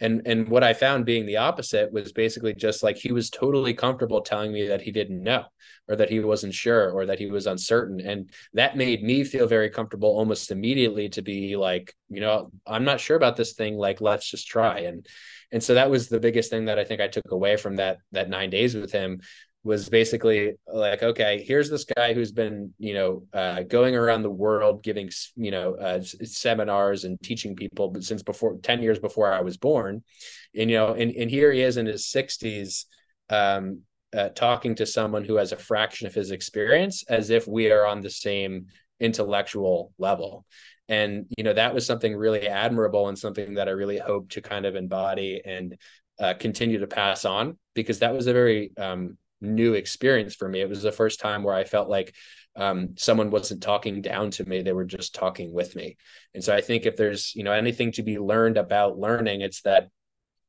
And 0.00 0.22
and 0.26 0.48
what 0.48 0.64
i 0.64 0.72
found 0.72 1.04
being 1.04 1.26
the 1.26 1.36
opposite 1.36 1.92
was 1.92 2.12
basically 2.12 2.54
just 2.54 2.82
like 2.82 2.96
he 2.96 3.12
was 3.12 3.30
totally 3.30 3.72
comfortable 3.72 4.20
telling 4.22 4.52
me 4.52 4.66
that 4.68 4.80
he 4.80 4.90
didn't 4.90 5.22
know 5.22 5.44
or 5.88 5.94
that 5.96 6.10
he 6.10 6.18
wasn't 6.18 6.54
sure 6.54 6.90
or 6.90 7.06
that 7.06 7.20
he 7.20 7.26
was 7.26 7.46
uncertain. 7.46 8.00
And 8.00 8.30
that 8.54 8.76
made 8.76 9.02
me 9.04 9.22
feel 9.22 9.46
very 9.46 9.70
comfortable 9.70 10.08
almost 10.08 10.50
immediately 10.50 11.08
to 11.10 11.22
be 11.22 11.56
like 11.56 11.94
you 12.08 12.20
know 12.20 12.50
i'm 12.66 12.84
not 12.84 13.00
sure 13.00 13.16
about 13.16 13.36
this 13.36 13.52
thing. 13.52 13.76
Like 13.76 14.00
let's 14.00 14.28
just 14.28 14.48
try. 14.48 14.80
And 14.80 15.06
and 15.52 15.62
so 15.62 15.74
that 15.74 15.90
was 15.90 16.08
the 16.08 16.20
biggest 16.20 16.50
thing 16.50 16.64
that 16.64 16.78
i 16.78 16.84
think 16.84 17.00
i 17.00 17.08
took 17.08 17.30
away 17.30 17.56
from 17.56 17.76
that 17.76 17.98
that 18.12 18.30
9 18.30 18.50
days 18.50 18.74
with 18.74 18.90
him 18.90 19.20
was 19.64 19.88
basically 19.88 20.54
like, 20.66 21.02
okay, 21.02 21.44
here's 21.46 21.70
this 21.70 21.84
guy 21.84 22.14
who's 22.14 22.32
been, 22.32 22.74
you 22.78 22.94
know, 22.94 23.22
uh, 23.32 23.62
going 23.62 23.94
around 23.94 24.22
the 24.22 24.30
world 24.30 24.82
giving, 24.82 25.08
you 25.36 25.52
know, 25.52 25.74
uh, 25.74 26.02
seminars 26.02 27.04
and 27.04 27.20
teaching 27.22 27.54
people 27.54 27.88
but 27.88 28.02
since 28.02 28.22
before 28.22 28.58
10 28.62 28.82
years 28.82 28.98
before 28.98 29.32
I 29.32 29.40
was 29.40 29.56
born. 29.56 30.02
And, 30.54 30.70
you 30.70 30.76
know, 30.76 30.94
and, 30.94 31.12
and 31.12 31.30
here 31.30 31.52
he 31.52 31.60
is 31.60 31.76
in 31.76 31.86
his 31.86 32.06
60s, 32.06 32.86
um, 33.30 33.82
uh, 34.16 34.30
talking 34.30 34.74
to 34.74 34.86
someone 34.86 35.24
who 35.24 35.36
has 35.36 35.52
a 35.52 35.56
fraction 35.56 36.06
of 36.06 36.14
his 36.14 36.32
experience 36.32 37.04
as 37.08 37.30
if 37.30 37.46
we 37.46 37.70
are 37.70 37.86
on 37.86 38.00
the 38.00 38.10
same 38.10 38.66
intellectual 38.98 39.92
level. 39.96 40.44
And, 40.88 41.26
you 41.38 41.44
know, 41.44 41.54
that 41.54 41.72
was 41.72 41.86
something 41.86 42.14
really 42.14 42.48
admirable 42.48 43.08
and 43.08 43.18
something 43.18 43.54
that 43.54 43.68
I 43.68 43.72
really 43.72 43.98
hope 43.98 44.30
to 44.30 44.42
kind 44.42 44.66
of 44.66 44.74
embody 44.74 45.40
and 45.44 45.78
uh, 46.18 46.34
continue 46.34 46.80
to 46.80 46.86
pass 46.86 47.24
on 47.24 47.58
because 47.74 48.00
that 48.00 48.12
was 48.12 48.26
a 48.26 48.32
very 48.32 48.72
um, 48.76 49.16
new 49.42 49.74
experience 49.74 50.34
for 50.34 50.48
me. 50.48 50.60
It 50.60 50.68
was 50.68 50.82
the 50.82 50.92
first 50.92 51.20
time 51.20 51.42
where 51.42 51.54
I 51.54 51.64
felt 51.64 51.88
like 51.88 52.14
um, 52.56 52.94
someone 52.96 53.30
wasn't 53.30 53.62
talking 53.62 54.02
down 54.02 54.30
to 54.32 54.48
me; 54.48 54.62
they 54.62 54.72
were 54.72 54.84
just 54.84 55.14
talking 55.14 55.52
with 55.52 55.74
me. 55.76 55.96
And 56.34 56.42
so 56.42 56.54
I 56.54 56.60
think 56.60 56.86
if 56.86 56.96
there's 56.96 57.34
you 57.34 57.44
know 57.44 57.52
anything 57.52 57.92
to 57.92 58.02
be 58.02 58.18
learned 58.18 58.56
about 58.56 58.98
learning, 58.98 59.40
it's 59.40 59.62
that 59.62 59.88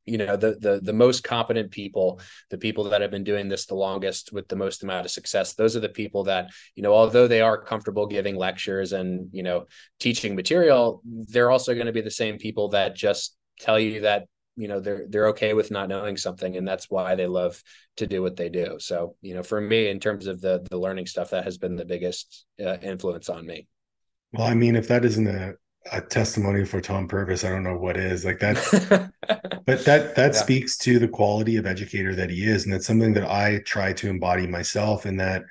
you 0.06 0.18
know 0.18 0.36
the 0.36 0.56
the 0.60 0.80
the 0.82 0.94
most 0.94 1.24
competent 1.24 1.72
people 1.72 2.20
the 2.50 2.58
people 2.58 2.86
that 2.86 3.02
have 3.02 3.12
been 3.12 3.24
doing 3.24 3.48
this 3.48 3.66
the 3.66 3.76
longest 3.76 4.34
with 4.34 4.48
the 4.48 4.56
most 4.56 4.84
amount 4.84 5.06
of 5.06 5.12
success 5.12 5.54
those 5.54 5.76
are 5.76 5.82
the 5.82 5.90
people 5.90 6.26
that 6.26 6.50
you 6.76 6.84
know 6.84 6.94
although 6.94 7.28
they 7.28 7.42
are 7.42 7.62
comfortable 7.62 8.06
giving 8.06 8.36
lectures 8.36 8.92
and 8.92 9.30
you 9.32 9.44
know 9.44 9.66
teaching 10.00 10.36
material 10.36 11.02
they're 11.06 11.52
also 11.52 11.74
going 11.74 11.86
to 11.86 11.94
be 11.94 12.02
the 12.02 12.12
same 12.12 12.38
people 12.38 12.70
that 12.70 12.96
just 12.96 13.38
tell 13.60 13.80
you 13.80 14.02
that 14.02 14.28
you 14.56 14.68
know 14.68 14.80
they're 14.80 15.06
they're 15.10 15.28
okay 15.28 15.54
with 15.54 15.72
not 15.72 15.90
knowing 15.90 16.18
something 16.18 16.56
and 16.58 16.68
that's 16.68 16.90
why 16.90 17.16
they 17.16 17.28
love 17.28 17.62
to 17.98 18.06
do 18.06 18.22
what 18.22 18.36
they 18.36 18.50
do 18.50 18.78
so 18.80 19.16
you 19.22 19.34
know 19.34 19.44
for 19.44 19.60
me 19.60 19.90
in 19.90 20.00
terms 20.00 20.28
of 20.28 20.42
the 20.42 20.66
the 20.70 20.78
learning 20.78 21.06
stuff 21.06 21.32
that 21.32 21.44
has 21.44 21.58
been 21.58 21.76
the 21.76 21.86
biggest 21.86 22.46
uh, 22.64 22.78
influence 22.82 23.30
on 23.30 23.46
me 23.46 23.68
well 24.32 24.48
i 24.48 24.54
mean 24.54 24.76
if 24.76 24.88
that 24.88 25.06
isn't 25.06 25.28
a, 25.28 25.54
a 25.92 26.02
testimony 26.02 26.64
for 26.66 26.80
tom 26.80 27.08
purvis 27.08 27.44
i 27.44 27.50
don't 27.50 27.64
know 27.64 27.78
what 27.78 27.98
is 27.98 28.26
like 28.26 28.40
that 28.40 29.12
but 29.66 29.86
that 29.86 30.16
that 30.16 30.34
yeah. 30.34 30.40
speaks 30.40 30.78
to 30.78 31.00
the 31.00 31.08
quality 31.08 31.58
of 31.58 31.66
educator 31.66 32.14
that 32.14 32.30
he 32.30 32.44
is 32.44 32.66
and 32.66 32.74
that's 32.74 32.88
something 32.88 33.14
that 33.14 33.30
i 33.30 33.60
try 33.66 33.92
to 33.92 34.10
embody 34.10 34.46
myself 34.46 35.06
in 35.06 35.18
that 35.18 35.44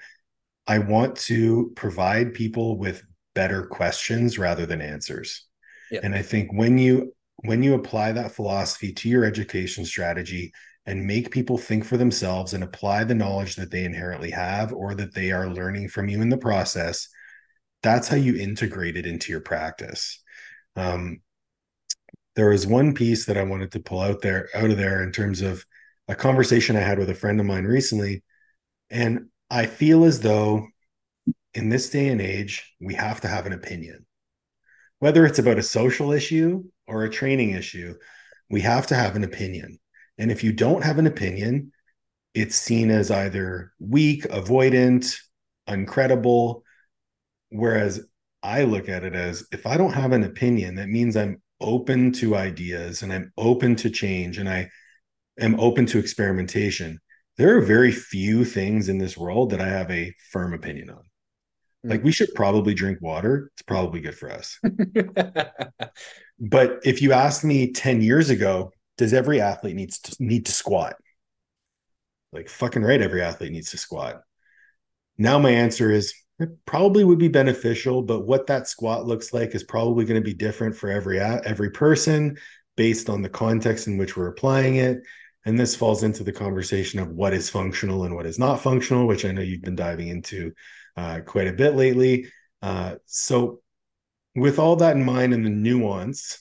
i 0.67 0.79
want 0.79 1.17
to 1.17 1.73
provide 1.75 2.35
people 2.35 2.79
with 2.79 3.03
better 3.35 3.65
questions 3.65 4.39
rather 4.39 4.67
than 4.67 4.81
answers 4.81 5.47
yeah. 5.91 6.01
and 6.03 6.15
i 6.15 6.23
think 6.23 6.53
when 6.53 6.79
you 6.79 7.13
when 7.43 7.63
you 7.63 7.75
apply 7.75 8.13
that 8.13 8.33
philosophy 8.33 8.93
to 8.93 9.09
your 9.09 9.25
education 9.25 9.85
strategy 9.85 10.53
and 10.87 11.07
make 11.07 11.31
people 11.31 11.59
think 11.59 11.85
for 11.85 11.97
themselves 11.97 12.55
and 12.55 12.65
apply 12.65 13.05
the 13.05 13.15
knowledge 13.15 13.57
that 13.57 13.71
they 13.71 13.85
inherently 13.85 14.31
have 14.31 14.73
or 14.73 14.95
that 14.95 15.15
they 15.15 15.31
are 15.31 15.49
learning 15.49 15.89
from 15.89 16.09
you 16.09 16.21
in 16.21 16.29
the 16.29 16.37
process, 16.37 17.09
that's 17.83 18.09
how 18.09 18.17
you 18.17 18.37
integrate 18.37 18.97
it 18.97 19.07
into 19.07 19.31
your 19.31 19.41
practice. 19.41 20.23
Um, 20.77 21.21
there 22.35 22.49
was 22.51 22.67
one 22.67 22.95
piece 22.95 23.27
that 23.27 23.37
I 23.37 23.43
wanted 23.43 23.73
to 23.73 23.81
pull 23.81 24.01
out 24.01 24.23
there 24.23 24.49
out 24.55 24.71
of 24.71 24.79
there 24.79 25.03
in 25.03 25.13
terms 25.13 25.43
of 25.43 25.65
a 26.09 26.15
conversation 26.15 26.77
I 26.77 26.81
had 26.81 26.99
with 26.99 27.11
a 27.11 27.15
friend 27.15 27.39
of 27.39 27.47
mine 27.47 27.65
recently. 27.65 28.23
And 28.89 29.29
I 29.51 29.67
feel 29.67 30.05
as 30.05 30.21
though 30.21 30.69
in 31.55 31.69
this 31.69 31.91
day 31.91 32.09
and 32.09 32.21
age, 32.21 32.73
we 32.81 32.95
have 32.95 33.21
to 33.21 33.29
have 33.29 33.47
an 33.47 33.53
opinion 33.53 34.07
whether 35.03 35.27
it's 35.27 35.41
about 35.41 35.59
a 35.59 35.65
social 35.65 36.13
issue 36.13 36.63
or 36.87 37.03
a 37.03 37.11
training 37.11 37.51
issue, 37.51 37.93
we 38.49 38.61
have 38.61 38.87
to 38.87 38.95
have 38.95 39.17
an 39.17 39.25
opinion. 39.25 39.81
And 40.17 40.31
if 40.31 40.45
you 40.45 40.53
don't 40.53 40.85
have 40.85 41.01
an 41.01 41.09
opinion, 41.09 41.73
it's 42.35 42.55
seen 42.55 42.89
as 42.89 43.11
either 43.11 43.73
weak, 43.81 44.23
avoidant, 44.29 45.17
uncredible. 45.69 46.63
Whereas 47.49 48.07
I 48.45 48.63
look 48.63 48.89
at 48.89 49.03
it 49.03 49.17
as 49.17 49.45
if 49.51 49.67
I 49.67 49.77
don't 49.77 49.93
have 49.93 50.13
an 50.13 50.23
opinion, 50.23 50.77
that 50.77 50.89
means 50.89 51.17
I'm 51.17 51.43
open 51.61 52.13
to 52.13 52.37
ideas 52.37 53.03
and 53.03 53.13
I'm 53.13 53.33
open 53.37 53.75
to 53.77 53.91
change 53.91 54.39
and 54.39 54.49
I 54.49 54.71
am 55.41 55.59
open 55.59 55.85
to 55.87 55.99
experimentation. 55.99 57.01
There 57.39 57.57
are 57.57 57.61
very 57.61 57.91
few 57.91 58.45
things 58.45 58.89
in 58.89 58.99
this 58.99 59.19
world 59.19 59.51
that 59.51 59.61
I 59.61 59.67
have 59.67 59.91
a 59.91 60.15
firm 60.31 60.55
opinion 60.55 60.91
on. 60.91 61.03
Like 61.85 62.05
we 62.05 62.13
should 62.13 62.35
probably 62.35 62.75
drink 62.75 62.99
water. 63.01 63.51
It's 63.55 63.63
probably 63.63 64.01
good 64.01 64.17
for 64.17 64.31
us. 64.31 64.59
but 66.39 66.81
if 66.85 67.03
you 67.03 67.13
asked 67.13 67.45
me 67.45 67.73
10 67.73 68.03
years 68.03 68.31
ago, 68.31 68.73
does 68.99 69.13
every 69.13 69.41
athlete 69.41 69.75
needs 69.75 69.99
to 70.01 70.17
need 70.21 70.47
to 70.47 70.53
squat? 70.53 70.95
Like 72.33 72.49
fucking 72.49 72.83
right, 72.83 73.01
every 73.01 73.23
athlete 73.23 73.53
needs 73.53 73.71
to 73.73 73.79
squat. 73.79 74.23
Now 75.19 75.39
my 75.39 75.51
answer 75.51 75.91
is 75.91 76.15
it 76.39 76.51
probably 76.67 77.05
would 77.05 77.19
be 77.19 77.29
beneficial, 77.29 78.03
but 78.03 78.27
what 78.27 78.47
that 78.47 78.69
squat 78.69 79.07
looks 79.07 79.33
like 79.33 79.55
is 79.55 79.63
probably 79.63 80.05
going 80.05 80.21
to 80.21 80.25
be 80.25 80.35
different 80.35 80.77
for 80.77 80.91
every 80.91 81.21
every 81.21 81.71
person 81.71 82.37
based 82.77 83.11
on 83.11 83.23
the 83.23 83.29
context 83.29 83.87
in 83.87 83.99
which 83.99 84.17
we're 84.17 84.29
applying 84.29 84.77
it. 84.77 84.99
And 85.45 85.59
this 85.59 85.75
falls 85.75 86.05
into 86.05 86.23
the 86.23 86.33
conversation 86.33 87.01
of 87.01 87.09
what 87.09 87.35
is 87.35 87.51
functional 87.51 88.05
and 88.05 88.15
what 88.15 88.27
is 88.27 88.39
not 88.39 88.61
functional, 88.61 89.07
which 89.07 89.25
I 89.25 89.33
know 89.33 89.43
you've 89.43 89.63
been 89.63 89.77
diving 89.77 90.09
into 90.09 90.53
uh, 90.97 91.21
quite 91.21 91.49
a 91.49 91.53
bit 91.53 91.75
lately. 91.75 92.27
Uh, 92.61 92.97
so, 93.07 93.61
with 94.35 94.59
all 94.59 94.77
that 94.77 94.97
in 94.97 95.05
mind 95.05 95.35
and 95.35 95.45
the 95.45 95.51
nuance, 95.51 96.39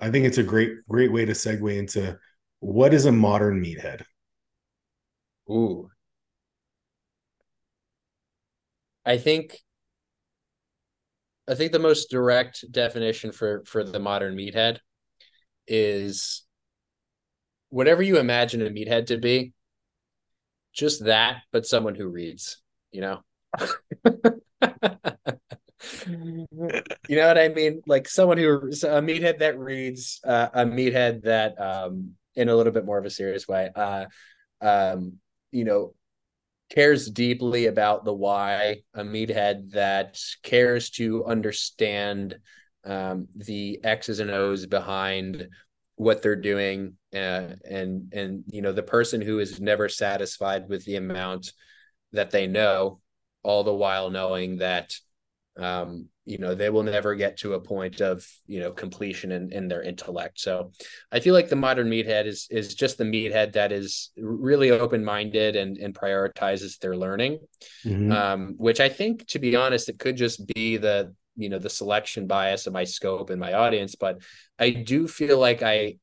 I 0.00 0.10
think 0.10 0.24
it's 0.24 0.38
a 0.38 0.42
great, 0.42 0.72
great 0.88 1.12
way 1.12 1.24
to 1.24 1.32
segue 1.32 1.76
into 1.76 2.18
what 2.60 2.94
is 2.94 3.06
a 3.06 3.12
modern 3.12 3.62
meathead. 3.62 4.04
Ooh, 5.50 5.90
I 9.04 9.18
think 9.18 9.58
I 11.48 11.54
think 11.54 11.72
the 11.72 11.78
most 11.78 12.10
direct 12.10 12.64
definition 12.70 13.32
for 13.32 13.64
for 13.66 13.82
the 13.82 13.98
modern 13.98 14.36
meathead 14.36 14.78
is 15.66 16.44
whatever 17.70 18.02
you 18.02 18.18
imagine 18.18 18.62
a 18.62 18.70
meathead 18.70 19.06
to 19.06 19.18
be, 19.18 19.52
just 20.72 21.04
that, 21.04 21.42
but 21.52 21.66
someone 21.66 21.94
who 21.94 22.08
reads, 22.08 22.62
you 22.92 23.00
know. 23.00 23.20
you 26.06 27.16
know 27.16 27.26
what 27.26 27.38
I 27.38 27.48
mean? 27.48 27.82
Like 27.86 28.08
someone 28.08 28.38
who 28.38 28.58
a 28.58 29.02
meathead 29.02 29.38
that 29.38 29.58
reads, 29.58 30.20
uh, 30.24 30.48
a 30.52 30.64
meathead 30.64 31.22
that, 31.22 31.60
um, 31.60 32.12
in 32.34 32.48
a 32.48 32.54
little 32.54 32.72
bit 32.72 32.84
more 32.84 32.98
of 32.98 33.04
a 33.04 33.10
serious 33.10 33.48
way, 33.48 33.70
uh, 33.74 34.06
um, 34.60 35.14
you 35.50 35.64
know, 35.64 35.94
cares 36.70 37.10
deeply 37.10 37.66
about 37.66 38.04
the 38.04 38.14
why. 38.14 38.82
A 38.94 39.02
meathead 39.02 39.72
that 39.72 40.20
cares 40.42 40.90
to 40.90 41.24
understand 41.24 42.38
um, 42.84 43.28
the 43.34 43.80
X's 43.82 44.20
and 44.20 44.30
O's 44.30 44.66
behind 44.66 45.48
what 45.96 46.22
they're 46.22 46.36
doing, 46.36 46.94
uh, 47.12 47.48
and 47.68 48.12
and 48.14 48.44
you 48.46 48.62
know, 48.62 48.72
the 48.72 48.82
person 48.82 49.20
who 49.20 49.38
is 49.38 49.60
never 49.60 49.88
satisfied 49.88 50.68
with 50.68 50.84
the 50.84 50.96
amount 50.96 51.52
that 52.12 52.30
they 52.30 52.46
know 52.46 53.00
all 53.42 53.64
the 53.64 53.74
while 53.74 54.10
knowing 54.10 54.58
that 54.58 54.94
um, 55.58 56.08
you 56.30 56.38
know 56.38 56.54
they 56.54 56.70
will 56.70 56.84
never 56.84 57.14
get 57.14 57.38
to 57.38 57.54
a 57.54 57.60
point 57.60 58.00
of 58.00 58.26
you 58.46 58.60
know 58.60 58.70
completion 58.70 59.32
in, 59.32 59.50
in 59.52 59.66
their 59.68 59.82
intellect 59.82 60.38
so 60.38 60.70
i 61.10 61.18
feel 61.18 61.34
like 61.34 61.48
the 61.48 61.56
modern 61.56 61.90
meathead 61.90 62.26
is 62.26 62.46
is 62.50 62.74
just 62.74 62.98
the 62.98 63.04
meathead 63.04 63.52
that 63.52 63.72
is 63.72 64.10
really 64.16 64.70
open-minded 64.70 65.56
and 65.56 65.76
and 65.78 65.94
prioritizes 65.94 66.78
their 66.78 66.96
learning 66.96 67.40
mm-hmm. 67.84 68.12
um, 68.12 68.54
which 68.58 68.80
i 68.80 68.88
think 68.88 69.26
to 69.26 69.38
be 69.38 69.56
honest 69.56 69.88
it 69.88 69.98
could 69.98 70.16
just 70.16 70.46
be 70.54 70.76
the 70.76 71.12
you 71.36 71.48
know 71.48 71.58
the 71.58 71.70
selection 71.70 72.26
bias 72.26 72.66
of 72.66 72.72
my 72.72 72.84
scope 72.84 73.30
and 73.30 73.40
my 73.40 73.54
audience 73.54 73.96
but 73.96 74.20
i 74.58 74.70
do 74.70 75.08
feel 75.08 75.38
like 75.38 75.62
i 75.62 75.96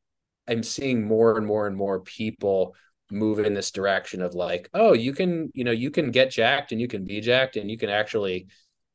i'm 0.47 0.63
seeing 0.63 1.08
more 1.08 1.38
and 1.38 1.45
more 1.45 1.67
and 1.67 1.78
more 1.78 2.02
people 2.02 2.76
move 3.12 3.39
in 3.39 3.54
this 3.54 3.72
direction 3.72 4.22
of 4.22 4.34
like 4.34 4.70
oh 4.74 4.93
you 4.93 5.13
can 5.13 5.50
you 5.54 5.63
know 5.63 5.72
you 5.72 5.89
can 5.89 6.12
get 6.12 6.30
jacked 6.30 6.72
and 6.72 6.82
you 6.82 6.88
can 6.88 7.06
be 7.06 7.22
jacked 7.22 7.56
and 7.56 7.72
you 7.72 7.78
can 7.78 7.89
actually 7.89 8.48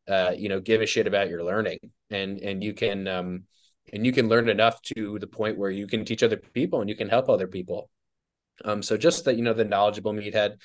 uh 0.08 0.32
you 0.36 0.48
know 0.48 0.60
give 0.60 0.82
a 0.82 0.86
shit 0.86 1.06
about 1.06 1.30
your 1.30 1.42
learning 1.42 1.78
and 2.10 2.38
and 2.38 2.62
you 2.62 2.74
can 2.74 3.08
um 3.08 3.44
and 3.92 4.04
you 4.04 4.12
can 4.12 4.28
learn 4.28 4.48
enough 4.48 4.80
to 4.82 5.18
the 5.18 5.26
point 5.26 5.58
where 5.58 5.70
you 5.70 5.86
can 5.86 6.04
teach 6.04 6.22
other 6.22 6.36
people 6.36 6.80
and 6.80 6.88
you 6.88 6.96
can 6.96 7.08
help 7.08 7.28
other 7.28 7.48
people. 7.48 7.90
Um 8.64 8.82
so 8.82 8.96
just 8.96 9.24
that 9.24 9.36
you 9.36 9.42
know 9.42 9.54
the 9.54 9.64
knowledgeable 9.64 10.12
meathead 10.12 10.56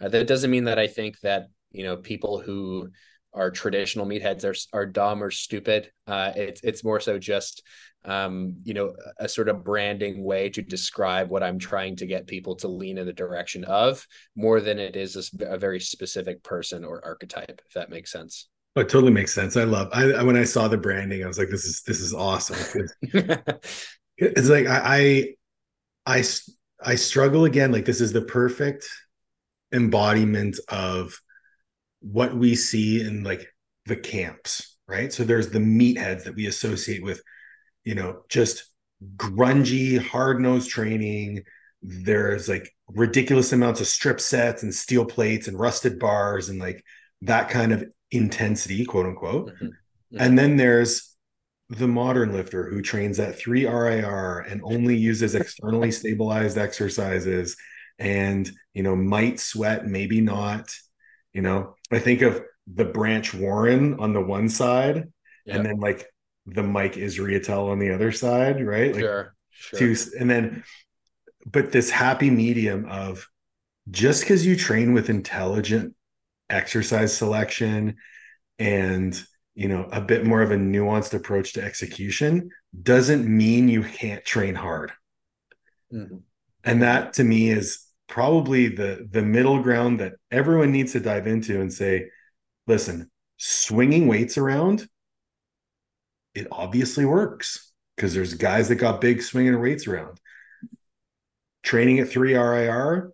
uh, 0.00 0.08
that 0.08 0.26
doesn't 0.26 0.50
mean 0.50 0.64
that 0.64 0.78
i 0.78 0.86
think 0.86 1.20
that 1.20 1.48
you 1.70 1.84
know 1.84 1.96
people 1.96 2.40
who 2.40 2.88
are 3.34 3.50
traditional 3.50 4.06
meatheads 4.06 4.44
are 4.44 4.78
are 4.78 4.86
dumb 4.86 5.22
or 5.22 5.30
stupid. 5.30 5.90
Uh, 6.06 6.32
it's 6.36 6.60
it's 6.62 6.84
more 6.84 7.00
so 7.00 7.18
just 7.18 7.62
um, 8.04 8.56
you 8.64 8.74
know 8.74 8.94
a 9.18 9.28
sort 9.28 9.48
of 9.48 9.64
branding 9.64 10.24
way 10.24 10.48
to 10.50 10.62
describe 10.62 11.30
what 11.30 11.42
I'm 11.42 11.58
trying 11.58 11.96
to 11.96 12.06
get 12.06 12.26
people 12.26 12.56
to 12.56 12.68
lean 12.68 12.98
in 12.98 13.06
the 13.06 13.12
direction 13.12 13.64
of 13.64 14.06
more 14.36 14.60
than 14.60 14.78
it 14.78 14.96
is 14.96 15.32
a, 15.40 15.54
a 15.54 15.58
very 15.58 15.80
specific 15.80 16.42
person 16.42 16.84
or 16.84 17.04
archetype. 17.04 17.60
If 17.66 17.74
that 17.74 17.90
makes 17.90 18.12
sense. 18.12 18.48
Oh, 18.76 18.80
it 18.80 18.88
totally 18.88 19.12
makes 19.12 19.32
sense. 19.32 19.56
I 19.56 19.64
love. 19.64 19.88
I 19.92 20.22
when 20.22 20.36
I 20.36 20.44
saw 20.44 20.68
the 20.68 20.78
branding, 20.78 21.22
I 21.22 21.26
was 21.26 21.38
like, 21.38 21.48
"This 21.48 21.64
is 21.64 21.82
this 21.82 22.00
is 22.00 22.12
awesome." 22.12 22.86
it's 24.16 24.48
like 24.48 24.66
I, 24.66 25.34
I 26.06 26.16
I 26.18 26.24
I 26.84 26.94
struggle 26.96 27.44
again. 27.44 27.72
Like 27.72 27.84
this 27.84 28.00
is 28.00 28.12
the 28.12 28.22
perfect 28.22 28.88
embodiment 29.72 30.58
of 30.68 31.20
what 32.04 32.36
we 32.36 32.54
see 32.54 33.00
in 33.00 33.24
like 33.24 33.46
the 33.86 33.96
camps, 33.96 34.76
right? 34.86 35.12
So 35.12 35.24
there's 35.24 35.48
the 35.48 35.58
meatheads 35.58 36.24
that 36.24 36.34
we 36.34 36.46
associate 36.46 37.02
with, 37.02 37.22
you 37.82 37.94
know, 37.94 38.22
just 38.28 38.70
grungy, 39.16 39.98
hard 39.98 40.40
nosed 40.40 40.70
training. 40.70 41.42
There's 41.82 42.48
like 42.48 42.70
ridiculous 42.88 43.52
amounts 43.52 43.80
of 43.80 43.86
strip 43.86 44.20
sets 44.20 44.62
and 44.62 44.74
steel 44.74 45.06
plates 45.06 45.48
and 45.48 45.58
rusted 45.58 45.98
bars 45.98 46.50
and 46.50 46.58
like 46.60 46.84
that 47.22 47.48
kind 47.48 47.72
of 47.72 47.84
intensity, 48.10 48.84
quote 48.84 49.06
unquote. 49.06 49.48
Mm-hmm. 49.48 49.64
Mm-hmm. 49.64 50.16
And 50.20 50.38
then 50.38 50.56
there's 50.56 51.16
the 51.70 51.88
modern 51.88 52.32
lifter 52.34 52.68
who 52.68 52.82
trains 52.82 53.18
at 53.18 53.38
3 53.38 53.66
RIR 53.66 54.40
and 54.40 54.60
only 54.62 54.96
uses 54.96 55.34
externally 55.34 55.90
stabilized 55.90 56.58
exercises 56.58 57.56
and, 57.98 58.50
you 58.74 58.82
know, 58.82 58.94
might 58.94 59.40
sweat, 59.40 59.86
maybe 59.86 60.20
not 60.20 60.70
you 61.34 61.42
know, 61.42 61.74
I 61.90 61.98
think 61.98 62.22
of 62.22 62.42
the 62.72 62.84
Branch 62.84 63.34
Warren 63.34 64.00
on 64.00 64.14
the 64.14 64.20
one 64.20 64.48
side, 64.48 65.12
yep. 65.44 65.56
and 65.56 65.66
then 65.66 65.78
like 65.78 66.06
the 66.46 66.62
Mike 66.62 66.94
Israetel 66.94 67.70
on 67.70 67.78
the 67.78 67.90
other 67.90 68.12
side, 68.12 68.64
right? 68.64 68.92
Like 68.92 69.02
sure, 69.02 69.34
sure. 69.50 69.78
Two, 69.78 69.96
and 70.18 70.30
then, 70.30 70.64
but 71.44 71.72
this 71.72 71.90
happy 71.90 72.30
medium 72.30 72.86
of 72.86 73.28
just 73.90 74.22
because 74.22 74.46
you 74.46 74.56
train 74.56 74.94
with 74.94 75.10
intelligent 75.10 75.94
exercise 76.48 77.14
selection 77.16 77.96
and 78.58 79.22
you 79.54 79.68
know 79.68 79.88
a 79.92 80.00
bit 80.00 80.24
more 80.24 80.42
of 80.42 80.50
a 80.50 80.56
nuanced 80.56 81.14
approach 81.14 81.54
to 81.54 81.62
execution 81.62 82.50
doesn't 82.82 83.26
mean 83.26 83.68
you 83.68 83.82
can't 83.82 84.24
train 84.24 84.54
hard 84.54 84.92
mm-hmm. 85.92 86.16
and 86.62 86.82
that 86.82 87.14
to 87.14 87.24
me 87.24 87.48
is 87.48 87.84
probably 88.08 88.68
the 88.68 89.08
the 89.10 89.22
middle 89.22 89.62
ground 89.62 90.00
that 90.00 90.14
everyone 90.30 90.72
needs 90.72 90.92
to 90.92 91.00
dive 91.00 91.26
into 91.26 91.60
and 91.60 91.72
say 91.72 92.08
listen 92.66 93.10
swinging 93.38 94.06
weights 94.06 94.38
around 94.38 94.88
it 96.34 96.46
obviously 96.50 97.04
works 97.04 97.72
because 97.96 98.14
there's 98.14 98.34
guys 98.34 98.68
that 98.68 98.76
got 98.76 99.00
big 99.00 99.22
swinging 99.22 99.58
weights 99.60 99.86
around 99.86 100.20
training 101.62 101.98
at 101.98 102.08
3 102.08 102.36
RIR 102.36 103.12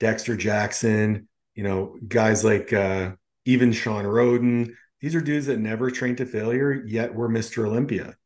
Dexter 0.00 0.36
Jackson 0.36 1.28
you 1.54 1.62
know 1.62 1.96
guys 2.06 2.44
like 2.44 2.72
uh 2.72 3.12
even 3.44 3.72
Shawn 3.72 4.04
Rhoden. 4.04 4.74
these 5.00 5.14
are 5.14 5.20
dudes 5.20 5.46
that 5.46 5.58
never 5.58 5.90
trained 5.90 6.18
to 6.18 6.26
failure 6.26 6.84
yet 6.86 7.14
were 7.14 7.28
Mr. 7.28 7.66
Olympia 7.66 8.16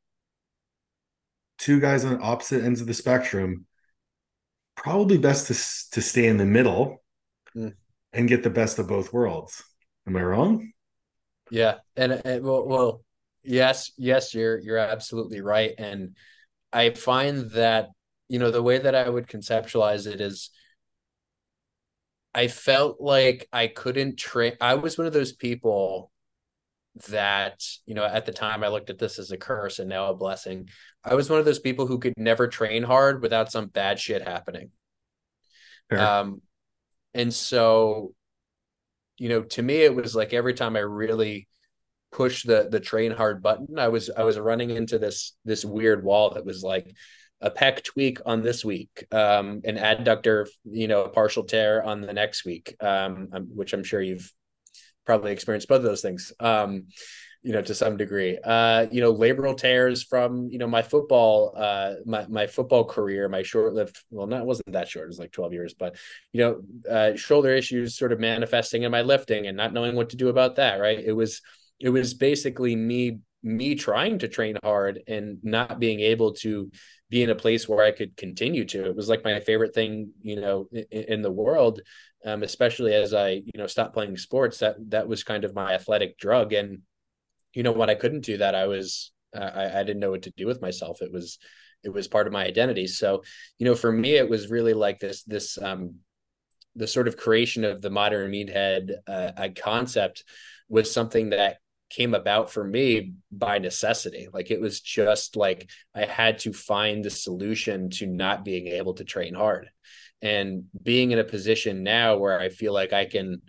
two 1.59 1.79
guys 1.79 2.05
on 2.05 2.23
opposite 2.23 2.65
ends 2.65 2.81
of 2.81 2.87
the 2.87 2.95
spectrum 2.95 3.67
probably 4.77 5.19
best 5.19 5.47
to 5.49 5.55
to 5.93 6.03
stay 6.03 6.27
in 6.27 6.37
the 6.37 6.45
middle 6.45 7.03
mm. 7.57 7.73
and 8.13 8.29
get 8.29 8.43
the 8.43 8.51
best 8.51 8.79
of 8.79 8.89
both 8.89 9.13
worlds. 9.13 9.63
Am 10.07 10.17
I 10.17 10.23
wrong? 10.23 10.73
Yeah, 11.51 11.77
and, 11.97 12.13
and 12.13 12.45
well, 12.45 12.67
well, 12.67 13.05
yes, 13.43 13.93
yes, 13.97 14.35
you're 14.35 14.59
you're 14.59 14.79
absolutely 14.79 15.41
right, 15.41 15.73
and 15.79 16.17
I 16.73 16.91
find 16.91 17.51
that 17.53 17.89
you 18.29 18.39
know 18.39 18.51
the 18.51 18.63
way 18.63 18.79
that 18.79 18.95
I 18.95 19.09
would 19.09 19.29
conceptualize 19.29 20.07
it 20.07 20.21
is. 20.21 20.51
I 22.37 22.49
felt 22.49 23.01
like 23.01 23.49
I 23.53 23.69
couldn't 23.69 24.19
train. 24.19 24.55
I 24.61 24.75
was 24.75 24.99
one 24.99 25.07
of 25.07 25.13
those 25.13 25.33
people 25.33 26.11
that 27.09 27.61
you 27.87 27.95
know 27.95 28.05
at 28.05 28.25
the 28.25 28.33
time 28.33 28.63
i 28.63 28.69
looked 28.69 28.91
at 28.91 28.99
this 28.99 29.19
as 29.19 29.33
a 29.33 29.37
curse 29.37 29.81
and 29.81 29.89
now 29.89 30.11
a 30.11 30.15
blessing 30.15 30.69
i 31.03 31.15
was 31.15 31.29
one 31.29 31.41
of 31.41 31.45
those 31.45 31.59
people 31.59 31.87
who 31.87 31.99
could 31.99 32.15
never 32.17 32.47
train 32.47 32.85
hard 32.85 33.21
without 33.21 33.51
some 33.51 33.67
bad 33.67 33.99
shit 33.99 34.23
happening 34.23 34.71
Fair. 35.91 35.99
um 35.99 36.41
and 37.13 37.35
so 37.35 38.15
you 39.19 39.29
know 39.29 39.43
to 39.43 39.63
me 39.63 39.79
it 39.79 39.95
was 39.95 40.15
like 40.15 40.33
every 40.33 40.55
time 40.55 40.77
i 40.77 40.81
really 40.81 41.49
pushed 42.13 42.47
the 42.47 42.69
the 42.71 42.81
train 42.81 43.11
hard 43.11 43.43
button 43.43 43.77
i 43.77 43.89
was 43.89 44.09
i 44.17 44.23
was 44.23 44.39
running 44.39 44.71
into 44.71 44.99
this 44.99 45.37
this 45.45 45.65
weird 45.65 46.05
wall 46.05 46.31
that 46.31 46.47
was 46.47 46.63
like 46.63 46.95
a 47.41 47.51
pec 47.51 47.83
tweak 47.83 48.21
on 48.25 48.41
this 48.41 48.65
week 48.65 49.05
um 49.11 49.61
an 49.65 49.77
adductor 49.77 50.47
you 50.65 50.87
know 50.87 51.03
a 51.03 51.09
partial 51.09 51.43
tear 51.43 51.83
on 51.83 52.01
the 52.01 52.13
next 52.13 52.45
week 52.45 52.77
um 52.81 53.29
which 53.49 53.73
i'm 53.73 53.83
sure 53.83 54.01
you've 54.01 54.33
probably 55.05 55.33
experienced 55.33 55.69
both 55.69 55.79
of 55.79 55.85
those 55.85 56.03
things. 56.03 56.33
Um, 56.41 56.87
you 57.45 57.53
know, 57.53 57.61
to 57.61 57.75
some 57.75 57.99
degree. 57.99 58.39
Uh, 58.43 58.87
you 58.91 59.03
know, 59.03 59.15
labral 59.15 59.55
tears 59.55 60.03
from 60.03 60.49
you 60.51 60.59
know 60.59 60.67
my 60.67 60.81
football, 60.81 61.53
uh, 61.55 61.95
my 62.07 62.27
my 62.29 62.47
football 62.47 62.85
career, 62.85 63.29
my 63.29 63.43
short-lived. 63.43 64.03
Well, 64.11 64.27
not 64.27 64.47
wasn't 64.47 64.73
that 64.73 64.89
short. 64.89 65.05
It 65.05 65.09
was 65.09 65.19
like 65.19 65.31
twelve 65.31 65.53
years, 65.53 65.75
but 65.75 65.97
you 66.33 66.41
know, 66.41 66.91
uh, 66.91 67.17
shoulder 67.17 67.51
issues 67.51 67.99
sort 67.99 68.13
of 68.13 68.19
manifesting 68.19 68.85
in 68.85 68.91
my 68.91 69.03
lifting 69.03 69.47
and 69.47 69.59
not 69.59 69.75
knowing 69.75 69.95
what 69.95 70.11
to 70.11 70.17
do 70.17 70.29
about 70.29 70.57
that. 70.57 70.81
Right. 70.81 70.99
It 70.99 71.13
was 71.13 71.43
it 71.79 71.91
was 71.91 72.15
basically 72.15 72.75
me 72.75 73.19
me 73.43 73.75
trying 73.75 74.19
to 74.21 74.29
train 74.29 74.57
hard 74.65 75.03
and 75.07 75.39
not 75.43 75.79
being 75.79 76.01
able 76.01 76.33
to 76.33 76.71
be 77.11 77.23
in 77.23 77.29
a 77.29 77.35
place 77.35 77.69
where 77.69 77.85
I 77.85 77.91
could 77.91 78.17
continue 78.17 78.65
to. 78.65 78.87
It 78.87 78.97
was 78.97 79.11
like 79.11 79.23
my 79.23 79.39
favorite 79.41 79.75
thing, 79.75 80.13
you 80.23 80.41
know, 80.41 80.67
in, 80.73 80.87
in 80.91 81.23
the 81.23 81.31
world 81.31 81.83
um, 82.25 82.43
especially 82.43 82.95
as 82.95 83.13
I, 83.13 83.31
you 83.31 83.53
know, 83.57 83.67
stopped 83.67 83.95
playing 83.95 84.17
sports. 84.17 84.59
That 84.59 84.77
that 84.91 85.09
was 85.09 85.25
kind 85.25 85.45
of 85.45 85.55
my 85.55 85.75
athletic 85.75 86.19
drug. 86.19 86.53
And 86.53 86.81
you 87.55 87.63
know, 87.63 87.73
when 87.73 87.91
I 87.91 87.95
couldn't 87.95 88.25
do 88.25 88.39
that, 88.39 88.55
I 88.55 88.67
was 88.67 89.13
I, 89.35 89.81
I 89.81 89.83
didn't 89.83 90.01
know 90.01 90.11
what 90.11 90.23
to 90.23 90.33
do 90.37 90.47
with 90.47 90.63
myself. 90.63 91.03
It 91.03 91.13
was 91.13 91.39
it 91.83 91.93
was 91.93 92.09
part 92.09 92.27
of 92.27 92.33
my 92.33 92.45
identity. 92.45 92.87
So, 92.87 93.23
you 93.59 93.67
know, 93.67 93.75
for 93.75 93.93
me, 93.93 94.15
it 94.15 94.29
was 94.29 94.51
really 94.51 94.75
like 94.75 94.99
this 94.99 95.23
this 95.25 95.59
um, 95.59 95.97
the 96.75 96.87
sort 96.87 97.09
of 97.09 97.17
creation 97.17 97.65
of 97.65 97.83
the 97.83 97.91
modern 97.91 98.33
meathead 98.33 98.93
uh, 99.07 99.49
concept 99.57 100.25
was 100.69 100.93
something 100.93 101.31
that 101.31 101.59
came 101.91 102.15
about 102.15 102.51
for 102.51 102.65
me 102.65 103.13
by 103.31 103.59
necessity. 103.59 104.29
Like 104.33 104.51
it 104.51 104.61
was 104.61 104.81
just 104.81 105.37
like 105.37 105.71
I 105.95 106.07
had 106.07 106.39
to 106.41 106.53
find 106.53 107.05
the 107.05 107.11
solution 107.11 107.91
to 107.91 108.07
not 108.07 108.45
being 108.45 108.67
able 108.69 108.95
to 108.95 109.05
train 109.05 109.35
hard 109.35 109.71
and 110.25 110.65
being 110.83 111.11
in 111.11 111.19
a 111.19 111.25
position 111.25 111.83
now 111.83 112.17
where 112.17 112.41
I 112.41 112.49
feel 112.49 112.73
like 112.73 112.95
I 112.95 113.05
can, 113.05 113.43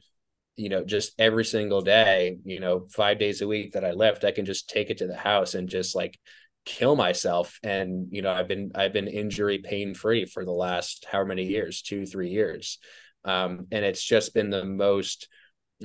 you 0.57 0.67
know, 0.67 0.83
just 0.83 1.13
every 1.17 1.45
single 1.45 1.81
day, 1.81 2.37
you 2.43 2.59
know, 2.59 2.85
five 2.91 3.17
days 3.17 3.41
a 3.41 3.47
week 3.47 3.71
that 3.71 3.85
I 3.85 3.91
left, 3.91 4.25
I 4.25 4.31
can 4.31 4.45
just 4.45 4.69
take 4.69 4.89
it 4.89 4.97
to 4.97 5.07
the 5.07 5.15
house 5.15 5.55
and 5.55 5.69
just 5.69 5.95
like 5.95 6.19
kill 6.65 6.97
myself. 6.97 7.59
And, 7.63 8.09
you 8.11 8.21
know, 8.21 8.31
I've 8.31 8.49
been, 8.49 8.73
I've 8.75 8.91
been 8.91 9.07
injury 9.07 9.59
pain 9.59 9.93
free 9.93 10.25
for 10.25 10.43
the 10.43 10.51
last 10.51 11.05
however 11.09 11.29
many 11.29 11.45
years, 11.45 11.81
two, 11.81 12.05
three 12.05 12.29
years. 12.29 12.77
Um, 13.23 13.67
and 13.71 13.85
it's 13.85 14.03
just 14.03 14.33
been 14.33 14.49
the 14.49 14.65
most 14.65 15.29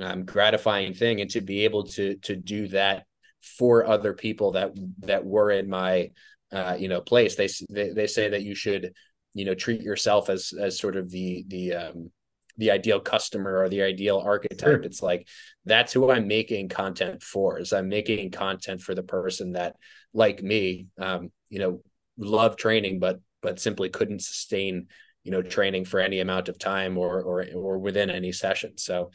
um, 0.00 0.24
gratifying 0.24 0.94
thing. 0.94 1.20
And 1.20 1.30
to 1.30 1.40
be 1.40 1.64
able 1.64 1.84
to, 1.84 2.16
to 2.16 2.34
do 2.34 2.66
that 2.68 3.04
for 3.40 3.86
other 3.86 4.12
people 4.12 4.52
that, 4.52 4.72
that 5.00 5.24
were 5.24 5.52
in 5.52 5.68
my, 5.70 6.10
uh, 6.50 6.76
you 6.76 6.88
know, 6.88 7.00
place, 7.00 7.36
they, 7.36 7.48
they, 7.70 7.90
they 7.90 8.06
say 8.08 8.30
that 8.30 8.42
you 8.42 8.56
should, 8.56 8.92
you 9.34 9.44
know 9.44 9.54
treat 9.54 9.82
yourself 9.82 10.28
as 10.28 10.52
as 10.58 10.78
sort 10.78 10.96
of 10.96 11.10
the 11.10 11.44
the 11.48 11.74
um 11.74 12.10
the 12.56 12.70
ideal 12.70 13.00
customer 13.00 13.58
or 13.58 13.68
the 13.68 13.82
ideal 13.82 14.18
archetype. 14.18 14.60
Sure. 14.60 14.82
it's 14.82 15.02
like 15.02 15.26
that's 15.64 15.92
who 15.92 16.10
i'm 16.10 16.26
making 16.26 16.68
content 16.68 17.22
for 17.22 17.58
is 17.58 17.72
i'm 17.72 17.88
making 17.88 18.30
content 18.30 18.80
for 18.82 18.94
the 18.94 19.02
person 19.02 19.52
that 19.52 19.76
like 20.12 20.42
me 20.42 20.86
um 20.98 21.30
you 21.48 21.58
know 21.58 21.80
love 22.18 22.56
training 22.56 22.98
but 22.98 23.20
but 23.42 23.58
simply 23.60 23.88
couldn't 23.88 24.20
sustain 24.20 24.88
you 25.24 25.30
know 25.30 25.42
training 25.42 25.84
for 25.84 26.00
any 26.00 26.20
amount 26.20 26.48
of 26.48 26.58
time 26.58 26.96
or 26.98 27.22
or 27.22 27.46
or 27.54 27.78
within 27.78 28.10
any 28.10 28.32
session. 28.32 28.76
So 28.78 29.10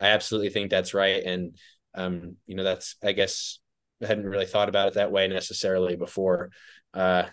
i 0.00 0.08
absolutely 0.08 0.50
think 0.50 0.70
that's 0.70 0.94
right. 0.94 1.22
And 1.22 1.56
um 1.94 2.36
you 2.46 2.54
know 2.54 2.64
that's 2.64 2.96
i 3.02 3.12
guess 3.12 3.58
i 4.02 4.06
hadn't 4.06 4.26
really 4.26 4.46
thought 4.46 4.68
about 4.68 4.88
it 4.88 4.94
that 4.94 5.12
way 5.12 5.28
necessarily 5.28 5.96
before. 5.96 6.50
Uh 6.94 7.24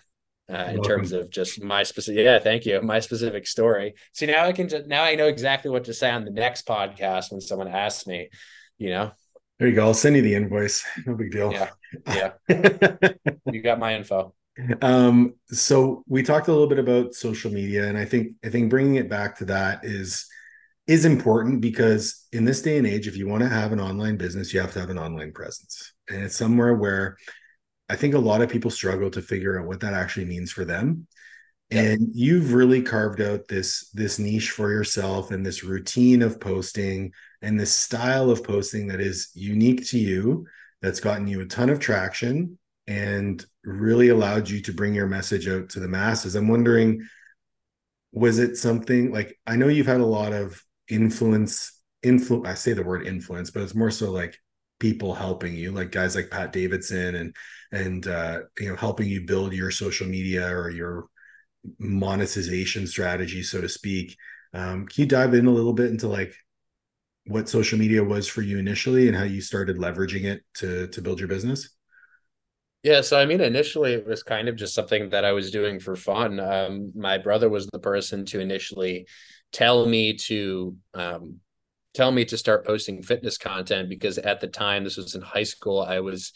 uh, 0.50 0.70
in 0.72 0.82
terms 0.82 1.12
of 1.12 1.30
just 1.30 1.62
my 1.62 1.82
specific 1.82 2.24
yeah 2.24 2.38
thank 2.38 2.64
you. 2.66 2.80
My 2.82 3.00
specific 3.00 3.46
story. 3.46 3.94
See 4.12 4.26
now 4.26 4.44
i 4.44 4.52
can 4.52 4.68
just 4.68 4.86
now 4.86 5.02
i 5.02 5.14
know 5.14 5.26
exactly 5.26 5.70
what 5.70 5.84
to 5.84 5.94
say 5.94 6.10
on 6.10 6.24
the 6.24 6.30
next 6.30 6.66
podcast 6.66 7.30
when 7.30 7.40
someone 7.40 7.68
asks 7.68 8.06
me 8.06 8.28
you 8.78 8.90
know? 8.90 9.10
There 9.58 9.68
you 9.68 9.74
go. 9.74 9.86
I'll 9.86 9.94
send 9.94 10.16
you 10.16 10.22
the 10.22 10.34
invoice. 10.34 10.84
No 11.06 11.14
big 11.14 11.32
deal. 11.32 11.52
Yeah. 11.52 11.70
Yeah. 12.06 12.32
You 13.52 13.62
got 13.62 13.78
my 13.78 13.96
info. 13.96 14.34
Um 14.82 15.34
so 15.48 16.04
we 16.06 16.22
talked 16.22 16.48
a 16.48 16.52
little 16.52 16.66
bit 16.66 16.78
about 16.78 17.14
social 17.14 17.50
media 17.52 17.86
and 17.88 17.96
i 17.96 18.04
think 18.04 18.32
i 18.44 18.48
think 18.48 18.70
bringing 18.70 18.96
it 18.96 19.08
back 19.08 19.38
to 19.38 19.44
that 19.44 19.84
is 19.84 20.26
is 20.88 21.04
important 21.04 21.60
because 21.60 22.26
in 22.32 22.44
this 22.44 22.60
day 22.60 22.76
and 22.76 22.86
age 22.86 23.06
if 23.06 23.16
you 23.16 23.28
want 23.28 23.42
to 23.42 23.48
have 23.48 23.72
an 23.72 23.80
online 23.80 24.16
business 24.16 24.52
you 24.52 24.60
have 24.60 24.72
to 24.72 24.80
have 24.80 24.90
an 24.90 24.98
online 24.98 25.32
presence. 25.32 25.92
And 26.08 26.24
it's 26.24 26.36
somewhere 26.36 26.74
where 26.74 27.16
I 27.88 27.96
think 27.96 28.14
a 28.14 28.18
lot 28.18 28.42
of 28.42 28.50
people 28.50 28.70
struggle 28.70 29.10
to 29.10 29.22
figure 29.22 29.58
out 29.58 29.66
what 29.66 29.80
that 29.80 29.94
actually 29.94 30.26
means 30.26 30.52
for 30.52 30.64
them. 30.64 31.06
Yep. 31.70 31.84
And 31.84 32.08
you've 32.14 32.54
really 32.54 32.82
carved 32.82 33.20
out 33.20 33.48
this 33.48 33.90
this 33.92 34.18
niche 34.18 34.50
for 34.50 34.70
yourself 34.70 35.30
and 35.30 35.44
this 35.44 35.62
routine 35.62 36.22
of 36.22 36.40
posting 36.40 37.12
and 37.42 37.60
this 37.60 37.72
style 37.72 38.30
of 38.30 38.42
posting 38.42 38.88
that 38.88 39.00
is 39.00 39.30
unique 39.34 39.86
to 39.88 39.98
you 39.98 40.46
that's 40.80 41.00
gotten 41.00 41.26
you 41.26 41.40
a 41.40 41.46
ton 41.46 41.68
of 41.68 41.78
traction 41.78 42.58
and 42.86 43.44
really 43.64 44.08
allowed 44.08 44.48
you 44.48 44.62
to 44.62 44.72
bring 44.72 44.94
your 44.94 45.06
message 45.06 45.46
out 45.46 45.68
to 45.70 45.80
the 45.80 45.88
masses. 45.88 46.34
I'm 46.34 46.48
wondering 46.48 47.06
was 48.12 48.38
it 48.38 48.56
something 48.56 49.12
like 49.12 49.38
I 49.46 49.56
know 49.56 49.68
you've 49.68 49.86
had 49.86 50.00
a 50.00 50.06
lot 50.06 50.32
of 50.32 50.62
influence 50.88 51.72
influence 52.02 52.48
I 52.48 52.54
say 52.54 52.72
the 52.72 52.82
word 52.82 53.06
influence 53.06 53.50
but 53.50 53.62
it's 53.62 53.74
more 53.74 53.90
so 53.90 54.10
like 54.10 54.38
people 54.80 55.14
helping 55.14 55.54
you 55.54 55.72
like 55.72 55.90
guys 55.90 56.14
like 56.14 56.30
Pat 56.30 56.52
Davidson 56.52 57.14
and 57.14 57.34
and 57.72 58.06
uh, 58.06 58.40
you 58.58 58.68
know 58.68 58.76
helping 58.76 59.08
you 59.08 59.26
build 59.26 59.52
your 59.52 59.70
social 59.70 60.06
media 60.06 60.46
or 60.48 60.70
your 60.70 61.06
monetization 61.78 62.86
strategy 62.86 63.42
so 63.42 63.60
to 63.60 63.68
speak 63.68 64.16
um, 64.54 64.86
can 64.86 65.02
you 65.02 65.06
dive 65.06 65.34
in 65.34 65.46
a 65.46 65.50
little 65.50 65.72
bit 65.72 65.90
into 65.90 66.08
like 66.08 66.32
what 67.26 67.48
social 67.48 67.78
media 67.78 68.02
was 68.02 68.26
for 68.26 68.42
you 68.42 68.58
initially 68.58 69.08
and 69.08 69.16
how 69.16 69.24
you 69.24 69.40
started 69.40 69.76
leveraging 69.76 70.24
it 70.24 70.42
to 70.54 70.86
to 70.88 71.02
build 71.02 71.18
your 71.18 71.28
business 71.28 71.70
yeah, 72.84 73.00
so 73.00 73.18
I 73.18 73.26
mean, 73.26 73.40
initially 73.40 73.92
it 73.94 74.06
was 74.06 74.22
kind 74.22 74.48
of 74.48 74.54
just 74.54 74.74
something 74.74 75.10
that 75.10 75.24
I 75.24 75.32
was 75.32 75.50
doing 75.50 75.80
for 75.80 75.96
fun. 75.96 76.38
Um, 76.38 76.92
my 76.94 77.18
brother 77.18 77.48
was 77.48 77.66
the 77.66 77.80
person 77.80 78.24
to 78.26 78.40
initially 78.40 79.06
tell 79.52 79.84
me 79.86 80.14
to 80.14 80.76
um, 80.94 81.40
tell 81.94 82.12
me 82.12 82.24
to 82.26 82.38
start 82.38 82.64
posting 82.64 83.02
fitness 83.02 83.36
content 83.36 83.88
because 83.88 84.18
at 84.18 84.40
the 84.40 84.46
time, 84.46 84.84
this 84.84 84.96
was 84.96 85.16
in 85.16 85.22
high 85.22 85.42
school, 85.42 85.82
I 85.82 86.00
was 86.00 86.32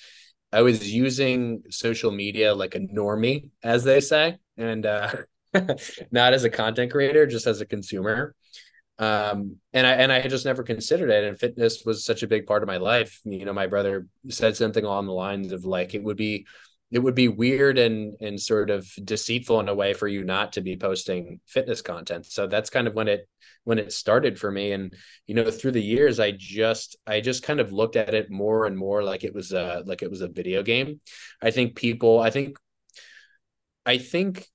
I 0.52 0.62
was 0.62 0.92
using 0.92 1.62
social 1.70 2.10
media 2.10 2.54
like 2.54 2.74
a 2.74 2.80
normie, 2.80 3.50
as 3.62 3.84
they 3.84 4.00
say, 4.00 4.36
and 4.56 4.84
uh, 4.84 5.10
not 6.10 6.34
as 6.34 6.44
a 6.44 6.50
content 6.50 6.92
creator, 6.92 7.26
just 7.26 7.46
as 7.46 7.60
a 7.60 7.66
consumer. 7.66 8.34
Um, 8.98 9.56
and 9.72 9.86
I 9.86 9.92
and 9.92 10.12
I 10.12 10.20
had 10.20 10.30
just 10.30 10.44
never 10.44 10.62
considered 10.62 11.10
it. 11.10 11.24
And 11.24 11.38
fitness 11.38 11.84
was 11.84 12.04
such 12.04 12.22
a 12.22 12.28
big 12.28 12.46
part 12.46 12.62
of 12.62 12.66
my 12.66 12.76
life. 12.76 13.20
You 13.24 13.44
know, 13.44 13.52
my 13.52 13.66
brother 13.66 14.06
said 14.28 14.56
something 14.56 14.84
along 14.84 15.06
the 15.06 15.12
lines 15.12 15.52
of 15.52 15.64
like 15.64 15.94
it 15.94 16.02
would 16.02 16.18
be 16.18 16.46
it 16.92 16.98
would 16.98 17.14
be 17.14 17.28
weird 17.28 17.78
and 17.78 18.14
and 18.20 18.40
sort 18.40 18.70
of 18.70 18.87
deceitful 19.02 19.59
in 19.61 19.68
a 19.68 19.74
way 19.74 19.94
for 19.94 20.07
you 20.07 20.22
not 20.22 20.52
to 20.52 20.61
be 20.61 20.76
posting 20.76 21.40
fitness 21.46 21.83
content. 21.83 22.26
So 22.26 22.46
that's 22.46 22.70
kind 22.70 22.87
of 22.87 22.94
when 22.94 23.09
it 23.09 23.26
when 23.64 23.78
it 23.78 23.92
started 23.92 24.38
for 24.38 24.50
me 24.50 24.72
and 24.72 24.94
you 25.26 25.35
know 25.35 25.50
through 25.50 25.70
the 25.70 25.83
years 25.83 26.18
i 26.18 26.33
just 26.33 26.96
i 27.07 27.20
just 27.20 27.42
kind 27.42 27.61
of 27.61 27.72
looked 27.72 27.94
at 27.96 28.12
it 28.12 28.31
more 28.31 28.66
and 28.66 28.76
more 28.76 29.02
like 29.05 29.24
it 29.24 29.35
was 29.35 29.52
a 29.52 29.83
like 29.87 30.02
it 30.02 30.11
was 30.11 30.20
a 30.20 30.28
video 30.28 30.62
game 30.62 31.00
i 31.40 31.50
think 31.50 31.76
people 31.76 32.18
i 32.18 32.28
think 32.31 32.57
i 33.87 33.98
think 33.98 34.46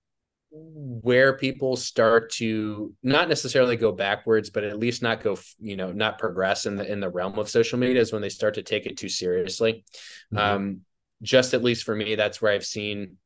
where 0.52 1.38
people 1.38 1.76
start 1.76 2.32
to 2.32 2.94
not 3.04 3.30
necessarily 3.30 3.76
go 3.76 3.92
backwards 3.92 4.50
but 4.50 4.64
at 4.64 4.80
least 4.80 5.02
not 5.02 5.22
go 5.22 5.38
you 5.60 5.76
know 5.76 5.92
not 5.92 6.18
progress 6.18 6.66
in 6.66 6.76
the 6.76 6.90
in 6.92 7.00
the 7.00 7.10
realm 7.10 7.38
of 7.38 7.50
social 7.50 7.80
media 7.80 8.02
is 8.02 8.12
when 8.12 8.22
they 8.22 8.30
start 8.30 8.56
to 8.56 8.64
take 8.64 8.86
it 8.86 8.98
too 8.98 9.10
seriously 9.10 9.86
mm-hmm. 10.34 10.38
um 10.38 10.82
just 11.22 11.54
at 11.54 11.64
least 11.64 11.84
for 11.84 11.96
me 11.96 12.16
that's 12.16 12.42
where 12.42 12.52
i've 12.52 12.66
seen 12.66 13.18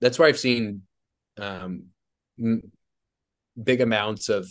that's 0.00 0.18
where 0.18 0.28
i've 0.28 0.38
seen 0.38 0.82
um 1.38 1.84
big 3.62 3.80
amounts 3.80 4.28
of 4.28 4.48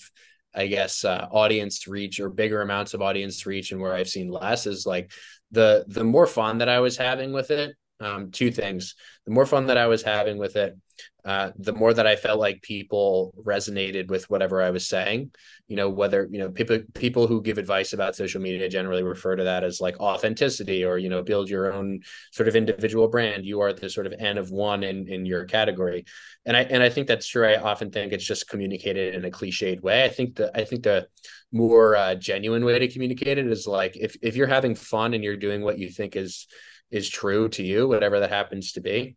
I 0.56 0.68
guess 0.68 1.04
uh, 1.04 1.28
audience 1.32 1.88
reach 1.88 2.20
or 2.20 2.30
bigger 2.30 2.62
amounts 2.62 2.94
of 2.94 3.02
audience 3.02 3.46
reach 3.46 3.72
and 3.72 3.82
where 3.82 3.94
I've 3.94 4.10
seen 4.10 4.30
less 4.30 4.68
is 4.68 4.86
like 4.86 5.12
the 5.52 5.84
the 5.88 6.04
more 6.04 6.28
fun 6.28 6.60
that 6.60 6.70
I 6.70 6.80
was 6.80 6.96
having 6.96 7.34
with 7.34 7.52
it 7.52 7.76
um, 8.04 8.32
two 8.32 8.52
things. 8.52 8.96
The 9.26 9.32
more 9.32 9.46
fun 9.46 9.68
that 9.68 9.78
I 9.78 9.88
was 9.88 10.04
having 10.04 10.38
with 10.38 10.56
it, 10.56 10.78
uh, 11.26 11.52
the 11.58 11.72
more 11.72 11.94
that 11.94 12.06
I 12.06 12.18
felt 12.18 12.40
like 12.40 12.62
people 12.62 13.34
resonated 13.42 14.10
with 14.10 14.30
whatever 14.30 14.62
I 14.62 14.72
was 14.72 14.88
saying. 14.88 15.32
You 15.70 15.78
know, 15.78 15.90
whether 15.90 16.28
you 16.30 16.40
know 16.40 16.50
people 16.50 16.80
people 16.94 17.28
who 17.28 17.42
give 17.42 17.58
advice 17.58 17.94
about 17.94 18.16
social 18.16 18.42
media 18.42 18.68
generally 18.68 19.04
refer 19.04 19.38
to 19.38 19.46
that 19.46 19.64
as 19.64 19.80
like 19.80 20.00
authenticity, 20.02 20.84
or 20.84 20.98
you 20.98 21.08
know, 21.08 21.24
build 21.24 21.50
your 21.50 21.72
own 21.74 22.02
sort 22.32 22.50
of 22.50 22.56
individual 22.56 23.08
brand. 23.08 23.46
You 23.46 23.62
are 23.62 23.72
the 23.72 23.90
sort 23.90 24.06
of 24.06 24.14
N 24.20 24.38
of 24.38 24.52
one 24.52 24.84
in 24.84 25.08
in 25.08 25.26
your 25.26 25.46
category, 25.46 26.04
and 26.46 26.58
I 26.58 26.64
and 26.64 26.84
I 26.84 26.90
think 26.90 27.08
that's 27.08 27.28
true. 27.28 27.48
I 27.48 27.56
often 27.56 27.90
think 27.90 28.12
it's 28.12 28.26
just 28.26 28.50
communicated 28.50 29.16
in 29.16 29.24
a 29.24 29.32
cliched 29.32 29.82
way. 29.82 30.04
I 30.04 30.10
think 30.10 30.36
the 30.36 30.52
I 30.54 30.66
think 30.66 30.84
the 30.84 31.08
more 31.54 31.96
uh, 31.96 32.16
genuine 32.16 32.66
way 32.66 32.80
to 32.80 32.88
communicate 32.90 33.38
it 33.38 33.48
is 33.48 33.66
like 33.66 33.96
if 33.96 34.18
if 34.22 34.36
you're 34.36 34.48
having 34.48 34.76
fun 34.76 35.14
and 35.14 35.24
you're 35.24 35.38
doing 35.38 35.62
what 35.62 35.80
you 35.80 35.90
think 35.90 36.18
is 36.18 36.48
is 36.94 37.10
true 37.10 37.50
to 37.50 37.64
you, 37.64 37.88
whatever 37.88 38.20
that 38.20 38.30
happens 38.30 38.74
to 38.74 38.82
be. 38.82 39.16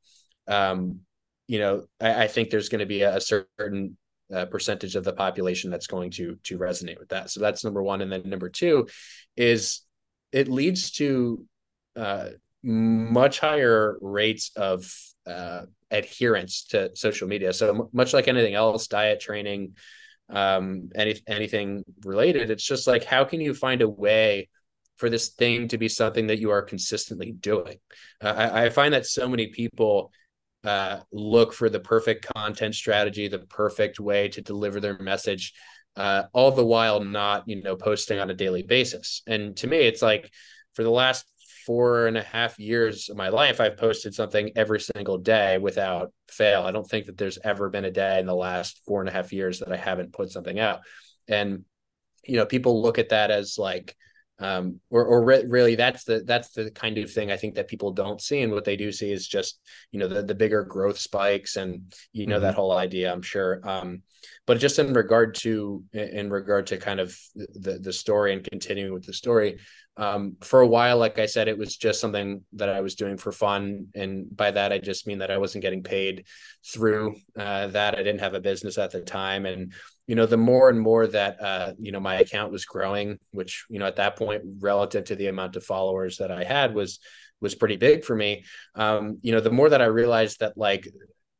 Um, 0.48 1.00
you 1.46 1.58
know, 1.58 1.84
I, 2.00 2.24
I 2.24 2.26
think 2.26 2.48
there's 2.48 2.70
going 2.70 2.80
to 2.80 2.86
be 2.86 3.02
a, 3.02 3.16
a 3.16 3.20
certain 3.20 3.96
uh, 4.34 4.46
percentage 4.46 4.96
of 4.96 5.04
the 5.04 5.12
population 5.12 5.70
that's 5.70 5.86
going 5.86 6.10
to 6.12 6.36
to 6.44 6.58
resonate 6.58 6.98
with 6.98 7.10
that. 7.10 7.30
So 7.30 7.40
that's 7.40 7.64
number 7.64 7.82
one, 7.82 8.00
and 8.00 8.10
then 8.10 8.22
number 8.24 8.48
two 8.48 8.88
is 9.36 9.82
it 10.32 10.48
leads 10.48 10.90
to 10.92 11.44
uh, 11.94 12.30
much 12.62 13.38
higher 13.38 13.96
rates 14.00 14.50
of 14.56 14.90
uh, 15.26 15.66
adherence 15.90 16.64
to 16.64 16.96
social 16.96 17.28
media. 17.28 17.52
So 17.52 17.90
much 17.92 18.14
like 18.14 18.26
anything 18.26 18.54
else, 18.54 18.88
diet 18.88 19.20
training, 19.20 19.74
um, 20.30 20.90
any 20.94 21.20
anything 21.28 21.84
related, 22.04 22.50
it's 22.50 22.64
just 22.64 22.86
like 22.86 23.04
how 23.04 23.24
can 23.24 23.40
you 23.40 23.54
find 23.54 23.82
a 23.82 23.88
way 23.88 24.48
for 24.96 25.10
this 25.10 25.28
thing 25.28 25.68
to 25.68 25.78
be 25.78 25.88
something 25.88 26.28
that 26.28 26.38
you 26.38 26.50
are 26.50 26.62
consistently 26.62 27.32
doing. 27.32 27.78
Uh, 28.22 28.28
I, 28.28 28.64
I, 28.64 28.70
find 28.70 28.94
that 28.94 29.06
so 29.06 29.28
many 29.28 29.48
people 29.48 30.10
uh, 30.64 31.00
look 31.12 31.52
for 31.52 31.68
the 31.68 31.80
perfect 31.80 32.26
content 32.34 32.74
strategy, 32.74 33.28
the 33.28 33.40
perfect 33.40 34.00
way 34.00 34.28
to 34.28 34.40
deliver 34.40 34.80
their 34.80 34.98
message, 34.98 35.52
uh, 35.96 36.24
all 36.32 36.50
the 36.50 36.64
while 36.64 37.00
not, 37.00 37.44
you 37.46 37.62
know, 37.62 37.76
posting 37.76 38.18
on 38.18 38.30
a 38.30 38.34
daily 38.34 38.62
basis. 38.62 39.22
And 39.26 39.56
to 39.58 39.66
me, 39.66 39.78
it's 39.78 40.02
like 40.02 40.30
for 40.74 40.82
the 40.82 40.90
last 40.90 41.24
four 41.66 42.06
and 42.06 42.16
a 42.16 42.22
half 42.22 42.58
years 42.58 43.08
of 43.08 43.16
my 43.16 43.28
life, 43.28 43.60
I've 43.60 43.76
posted 43.76 44.14
something 44.14 44.52
every 44.56 44.80
single 44.80 45.18
day 45.18 45.58
without 45.58 46.12
fail. 46.28 46.62
I 46.62 46.70
don't 46.70 46.88
think 46.88 47.06
that 47.06 47.18
there's 47.18 47.38
ever 47.42 47.68
been 47.68 47.84
a 47.84 47.90
day 47.90 48.20
in 48.20 48.26
the 48.26 48.34
last 48.34 48.80
four 48.86 49.00
and 49.00 49.08
a 49.08 49.12
half 49.12 49.32
years 49.32 49.58
that 49.58 49.72
I 49.72 49.76
haven't 49.76 50.12
put 50.12 50.30
something 50.30 50.58
out. 50.58 50.80
And 51.28 51.64
you 52.24 52.36
know, 52.36 52.46
people 52.46 52.82
look 52.82 52.98
at 52.98 53.10
that 53.10 53.30
as 53.30 53.56
like 53.58 53.96
um, 54.38 54.80
or 54.90 55.04
or 55.04 55.24
re- 55.24 55.46
really 55.46 55.76
that's 55.76 56.04
the 56.04 56.22
that's 56.26 56.50
the 56.50 56.70
kind 56.70 56.98
of 56.98 57.10
thing 57.10 57.30
I 57.30 57.36
think 57.36 57.54
that 57.54 57.68
people 57.68 57.92
don't 57.92 58.20
see, 58.20 58.42
and 58.42 58.52
what 58.52 58.64
they 58.64 58.76
do 58.76 58.92
see 58.92 59.10
is 59.10 59.26
just 59.26 59.60
you 59.90 59.98
know 59.98 60.08
the 60.08 60.22
the 60.22 60.34
bigger 60.34 60.62
growth 60.62 60.98
spikes 60.98 61.56
and 61.56 61.94
you 62.12 62.26
know 62.26 62.36
mm-hmm. 62.36 62.44
that 62.44 62.54
whole 62.54 62.72
idea. 62.72 63.12
I'm 63.12 63.22
sure, 63.22 63.60
um, 63.64 64.02
but 64.46 64.58
just 64.58 64.78
in 64.78 64.92
regard 64.92 65.34
to 65.36 65.84
in 65.92 66.30
regard 66.30 66.66
to 66.68 66.76
kind 66.76 67.00
of 67.00 67.16
the 67.34 67.78
the 67.78 67.92
story 67.92 68.34
and 68.34 68.44
continuing 68.44 68.92
with 68.92 69.06
the 69.06 69.14
story, 69.14 69.58
um, 69.96 70.36
for 70.42 70.60
a 70.60 70.66
while, 70.66 70.98
like 70.98 71.18
I 71.18 71.26
said, 71.26 71.48
it 71.48 71.56
was 71.56 71.74
just 71.74 72.00
something 72.00 72.44
that 72.54 72.68
I 72.68 72.82
was 72.82 72.94
doing 72.94 73.16
for 73.16 73.32
fun, 73.32 73.86
and 73.94 74.26
by 74.36 74.50
that 74.50 74.70
I 74.70 74.78
just 74.78 75.06
mean 75.06 75.18
that 75.18 75.30
I 75.30 75.38
wasn't 75.38 75.62
getting 75.62 75.82
paid 75.82 76.26
through 76.66 77.16
uh, 77.38 77.68
that. 77.68 77.94
I 77.94 78.02
didn't 78.02 78.20
have 78.20 78.34
a 78.34 78.40
business 78.40 78.76
at 78.76 78.90
the 78.90 79.00
time, 79.00 79.46
and 79.46 79.72
you 80.06 80.14
know 80.14 80.26
the 80.26 80.36
more 80.36 80.68
and 80.68 80.80
more 80.80 81.06
that 81.06 81.40
uh, 81.40 81.72
you 81.78 81.92
know 81.92 82.00
my 82.00 82.16
account 82.16 82.52
was 82.52 82.64
growing 82.64 83.18
which 83.32 83.64
you 83.68 83.78
know 83.78 83.86
at 83.86 83.96
that 83.96 84.16
point 84.16 84.42
relative 84.60 85.04
to 85.04 85.16
the 85.16 85.26
amount 85.26 85.56
of 85.56 85.64
followers 85.64 86.18
that 86.18 86.30
i 86.30 86.44
had 86.44 86.74
was 86.74 87.00
was 87.40 87.54
pretty 87.54 87.76
big 87.76 88.02
for 88.02 88.16
me. 88.16 88.44
Um, 88.74 89.18
you 89.22 89.32
know 89.32 89.40
the 89.40 89.50
more 89.50 89.68
that 89.68 89.82
i 89.82 89.86
realized 89.86 90.40
that 90.40 90.56
like 90.56 90.88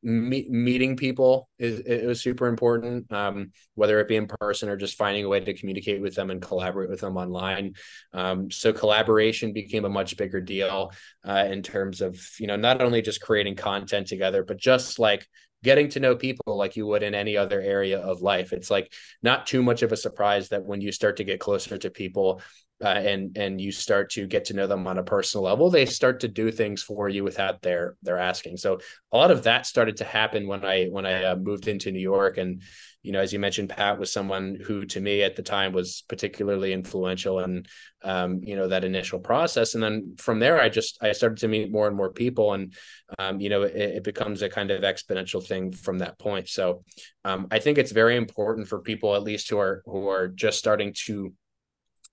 me- 0.02 0.46
meeting 0.48 0.96
people 0.96 1.48
is 1.58 1.80
it 1.80 2.06
was 2.06 2.20
super 2.20 2.46
important 2.46 3.10
um, 3.12 3.50
whether 3.74 3.98
it 3.98 4.06
be 4.06 4.16
in 4.16 4.28
person 4.40 4.68
or 4.68 4.76
just 4.76 4.96
finding 4.96 5.24
a 5.24 5.28
way 5.28 5.40
to 5.40 5.54
communicate 5.54 6.00
with 6.00 6.14
them 6.14 6.30
and 6.30 6.40
collaborate 6.40 6.88
with 6.88 7.00
them 7.00 7.16
online. 7.16 7.74
Um, 8.12 8.50
so 8.50 8.72
collaboration 8.72 9.52
became 9.52 9.84
a 9.84 9.88
much 9.88 10.16
bigger 10.16 10.40
deal 10.40 10.92
uh, 11.26 11.46
in 11.50 11.62
terms 11.62 12.00
of 12.00 12.18
you 12.38 12.46
know 12.46 12.56
not 12.56 12.82
only 12.82 13.02
just 13.02 13.20
creating 13.20 13.56
content 13.56 14.06
together 14.06 14.44
but 14.44 14.58
just 14.58 14.98
like 14.98 15.26
getting 15.62 15.88
to 15.90 16.00
know 16.00 16.14
people 16.14 16.56
like 16.56 16.76
you 16.76 16.86
would 16.86 17.02
in 17.02 17.14
any 17.14 17.36
other 17.36 17.60
area 17.60 17.98
of 17.98 18.22
life. 18.22 18.52
It's 18.52 18.70
like 18.70 18.92
not 19.22 19.46
too 19.46 19.62
much 19.62 19.82
of 19.82 19.92
a 19.92 19.96
surprise 19.96 20.48
that 20.50 20.64
when 20.64 20.80
you 20.80 20.92
start 20.92 21.16
to 21.16 21.24
get 21.24 21.40
closer 21.40 21.76
to 21.78 21.90
people 21.90 22.42
uh, 22.84 22.88
and 22.88 23.36
and 23.38 23.58
you 23.58 23.72
start 23.72 24.10
to 24.10 24.26
get 24.26 24.44
to 24.46 24.54
know 24.54 24.66
them 24.66 24.86
on 24.86 24.98
a 24.98 25.02
personal 25.02 25.44
level, 25.44 25.70
they 25.70 25.86
start 25.86 26.20
to 26.20 26.28
do 26.28 26.50
things 26.50 26.82
for 26.82 27.08
you 27.08 27.24
without 27.24 27.62
their 27.62 27.96
their 28.02 28.18
asking. 28.18 28.58
So 28.58 28.80
a 29.12 29.16
lot 29.16 29.30
of 29.30 29.44
that 29.44 29.66
started 29.66 29.96
to 29.98 30.04
happen 30.04 30.46
when 30.46 30.64
I 30.64 30.86
when 30.86 31.06
I 31.06 31.24
uh, 31.24 31.36
moved 31.36 31.68
into 31.68 31.90
New 31.90 32.00
York, 32.00 32.36
and 32.36 32.62
you 33.06 33.12
know, 33.12 33.20
as 33.20 33.32
you 33.32 33.38
mentioned, 33.38 33.68
Pat 33.68 34.00
was 34.00 34.12
someone 34.12 34.58
who 34.60 34.84
to 34.86 35.00
me 35.00 35.22
at 35.22 35.36
the 35.36 35.42
time 35.42 35.72
was 35.72 36.02
particularly 36.08 36.72
influential 36.72 37.38
in 37.38 37.64
um, 38.02 38.40
you 38.42 38.56
know 38.56 38.66
that 38.66 38.82
initial 38.82 39.20
process, 39.20 39.74
and 39.74 39.82
then 39.82 40.16
from 40.18 40.40
there, 40.40 40.60
I 40.60 40.68
just 40.68 40.98
I 41.00 41.12
started 41.12 41.38
to 41.38 41.48
meet 41.48 41.70
more 41.70 41.86
and 41.86 41.96
more 41.96 42.12
people, 42.12 42.52
and 42.54 42.74
um, 43.20 43.40
you 43.40 43.48
know, 43.48 43.62
it, 43.62 43.76
it, 43.76 44.04
becomes 44.04 44.42
a 44.42 44.48
kind 44.48 44.72
of 44.72 44.82
exponential 44.82 45.46
thing 45.46 45.70
from 45.70 45.98
that 45.98 46.18
point. 46.18 46.48
So 46.48 46.82
um, 47.24 47.46
I 47.52 47.60
think 47.60 47.78
it's 47.78 47.92
very 47.92 48.16
important 48.16 48.66
for 48.66 48.80
people, 48.80 49.14
at 49.14 49.22
least 49.22 49.48
who 49.50 49.58
are 49.58 49.82
who 49.86 50.08
are 50.08 50.26
just 50.26 50.58
starting 50.58 50.92
to 51.06 51.32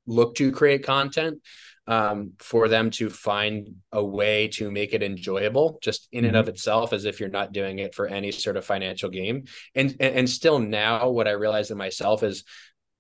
look 0.06 0.36
to 0.36 0.52
create 0.52 0.86
content 0.86 1.42
um, 1.88 2.34
for 2.40 2.68
them 2.68 2.90
to 2.92 3.10
find 3.10 3.76
a 3.92 4.04
way 4.04 4.48
to 4.48 4.72
make 4.72 4.94
it 4.94 5.04
enjoyable 5.04 5.80
just 5.82 6.08
in 6.12 6.20
mm-hmm. 6.20 6.30
and 6.30 6.38
of 6.38 6.48
itself 6.48 6.94
as 6.94 7.06
if 7.06 7.20
you're 7.20 7.30
not 7.30 7.52
doing 7.52 7.80
it 7.80 7.94
for 7.94 8.08
any 8.08 8.32
sort 8.32 8.56
of 8.56 8.66
financial 8.66 9.10
gain 9.10 9.48
and 9.76 9.92
and, 10.00 10.16
and 10.16 10.30
still 10.30 10.60
now 10.60 11.10
what 11.10 11.28
i 11.28 11.32
realize 11.32 11.72
in 11.72 11.78
myself 11.78 12.24
is 12.24 12.44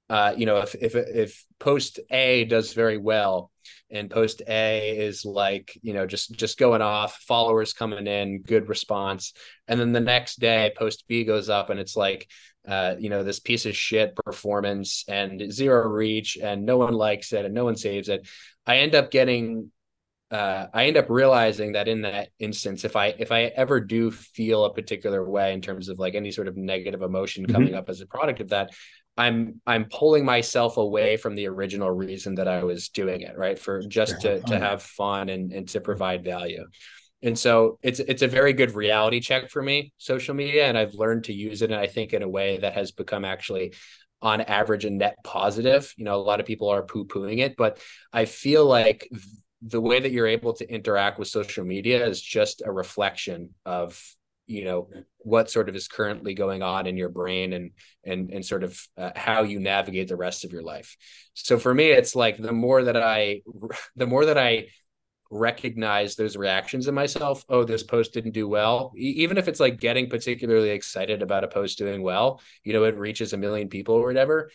uh, 0.10 0.34
you 0.36 0.46
know 0.46 0.58
if 0.58 0.76
if 0.76 0.96
if 0.96 1.46
post 1.60 2.00
a 2.12 2.44
does 2.46 2.74
very 2.74 2.98
well 2.98 3.50
and 3.90 4.10
post 4.10 4.42
a 4.48 4.98
is 4.98 5.24
like 5.24 5.80
you 5.82 5.94
know 5.94 6.06
just 6.06 6.34
just 6.34 6.60
going 6.60 6.82
off 6.82 7.16
followers 7.26 7.74
coming 7.74 8.06
in 8.06 8.42
good 8.42 8.68
response 8.68 9.34
and 9.68 9.80
then 9.80 9.94
the 9.94 10.00
next 10.02 10.40
day 10.40 10.74
post 10.76 11.06
b 11.08 11.24
goes 11.24 11.48
up 11.48 11.70
and 11.70 11.80
it's 11.80 11.96
like 11.96 12.28
uh, 12.68 12.96
you 12.98 13.10
know, 13.10 13.24
this 13.24 13.40
piece 13.40 13.66
of 13.66 13.76
shit 13.76 14.16
performance 14.16 15.04
and 15.08 15.52
zero 15.52 15.88
reach 15.88 16.38
and 16.42 16.66
no 16.66 16.78
one 16.78 16.94
likes 16.94 17.34
it 17.34 17.46
and 17.46 17.54
no 17.54 17.66
one 17.66 17.76
saves 17.76 18.10
it. 18.10 18.28
I 18.66 18.78
end 18.78 18.96
up 18.96 19.12
getting 19.12 19.72
uh, 20.32 20.68
I 20.74 20.86
end 20.86 20.98
up 20.98 21.10
realizing 21.10 21.74
that 21.74 21.88
in 21.88 22.02
that 22.02 22.30
instance, 22.40 22.86
if 22.86 22.96
I 22.96 23.08
if 23.20 23.32
I 23.32 23.44
ever 23.44 23.80
do 23.80 24.10
feel 24.10 24.66
a 24.66 24.74
particular 24.74 25.24
way 25.30 25.54
in 25.54 25.62
terms 25.62 25.90
of 25.90 26.00
like 26.00 26.16
any 26.16 26.32
sort 26.32 26.48
of 26.48 26.58
negative 26.58 27.04
emotion 27.04 27.44
mm-hmm. 27.44 27.54
coming 27.54 27.68
mm-hmm. 27.70 27.78
up 27.78 27.90
as 27.90 28.02
a 28.02 28.08
product 28.08 28.40
of 28.40 28.50
that, 28.50 28.72
I'm 29.16 29.62
I'm 29.68 29.86
pulling 29.86 30.26
myself 30.26 30.78
away 30.78 31.18
from 31.18 31.36
the 31.36 31.48
original 31.48 31.92
reason 31.92 32.36
that 32.36 32.48
I 32.48 32.64
was 32.64 32.90
doing 32.90 33.22
it, 33.22 33.38
right? 33.38 33.60
For 33.60 33.84
just 33.88 34.22
to 34.22 34.40
to 34.42 34.58
have 34.58 34.82
fun 34.82 35.30
and 35.30 35.52
and 35.54 35.68
to 35.70 35.82
provide 35.82 36.24
value 36.24 36.66
and 37.24 37.40
so 37.40 37.80
it's 37.82 38.00
it's 38.00 38.22
a 38.22 38.28
very 38.28 38.54
good 38.54 38.76
reality 38.76 39.20
check 39.20 39.50
for 39.50 39.62
me 39.64 39.92
social 39.98 40.36
media 40.36 40.68
and 40.68 40.78
i've 40.78 40.94
learned 40.94 41.24
to 41.24 41.34
use 41.34 41.62
it 41.62 41.72
and 41.72 41.80
i 41.80 41.88
think 41.88 42.14
in 42.14 42.22
a 42.22 42.30
way 42.30 42.58
that 42.58 42.74
has 42.74 42.92
become 42.92 43.26
actually 43.26 43.74
on 44.22 44.40
average 44.40 44.86
a 44.86 44.90
net 44.90 45.18
positive. 45.26 45.94
You 45.98 46.06
know 46.06 46.16
a 46.16 46.24
lot 46.24 46.40
of 46.40 46.46
people 46.46 46.70
are 46.70 46.84
poo-pooing 46.84 47.40
it 47.40 47.56
but 47.58 47.80
i 48.12 48.26
feel 48.26 48.66
like 48.66 49.10
the 49.62 49.82
way 49.82 50.00
that 50.00 50.12
you're 50.12 50.28
able 50.28 50.54
to 50.54 50.70
interact 50.70 51.18
with 51.18 51.28
social 51.30 51.66
media 51.66 52.06
is 52.06 52.22
just 52.22 52.62
a 52.66 52.72
reflection 52.72 53.50
of 53.66 54.02
you 54.46 54.66
know 54.66 54.90
what 55.20 55.50
sort 55.50 55.70
of 55.70 55.76
is 55.76 55.88
currently 55.88 56.34
going 56.34 56.62
on 56.62 56.86
in 56.86 56.98
your 56.98 57.10
brain 57.10 57.54
and 57.54 57.72
and 58.04 58.30
and 58.32 58.46
sort 58.46 58.64
of 58.64 58.78
uh, 58.98 59.12
how 59.16 59.44
you 59.44 59.60
navigate 59.60 60.10
the 60.10 60.18
rest 60.18 60.44
of 60.44 60.52
your 60.52 60.64
life. 60.64 60.98
So 61.34 61.58
for 61.58 61.74
me 61.74 61.92
it's 61.92 62.16
like 62.16 62.38
the 62.38 62.52
more 62.52 62.84
that 62.84 62.98
i 62.98 63.42
the 63.96 64.08
more 64.08 64.26
that 64.26 64.38
i 64.38 64.68
recognize 65.34 66.16
those 66.16 66.38
reactions 66.38 66.88
in 66.88 66.96
myself. 66.96 67.44
Oh 67.50 67.64
this 67.64 67.84
post 67.84 68.14
didn't 68.14 68.32
do 68.32 68.48
well. 68.48 68.94
E- 68.98 69.16
even 69.24 69.38
if 69.38 69.48
it's 69.48 69.60
like 69.60 69.80
getting 69.80 70.10
particularly 70.10 70.70
excited 70.70 71.22
about 71.22 71.44
a 71.44 71.48
post 71.48 71.78
doing 71.78 72.02
well 72.02 72.42
you 72.64 72.74
know 72.74 72.84
it 72.84 72.98
reaches 72.98 73.34
a 73.34 73.38
million 73.38 73.70
people 73.70 73.96
or 73.96 74.08
whatever. 74.08 74.50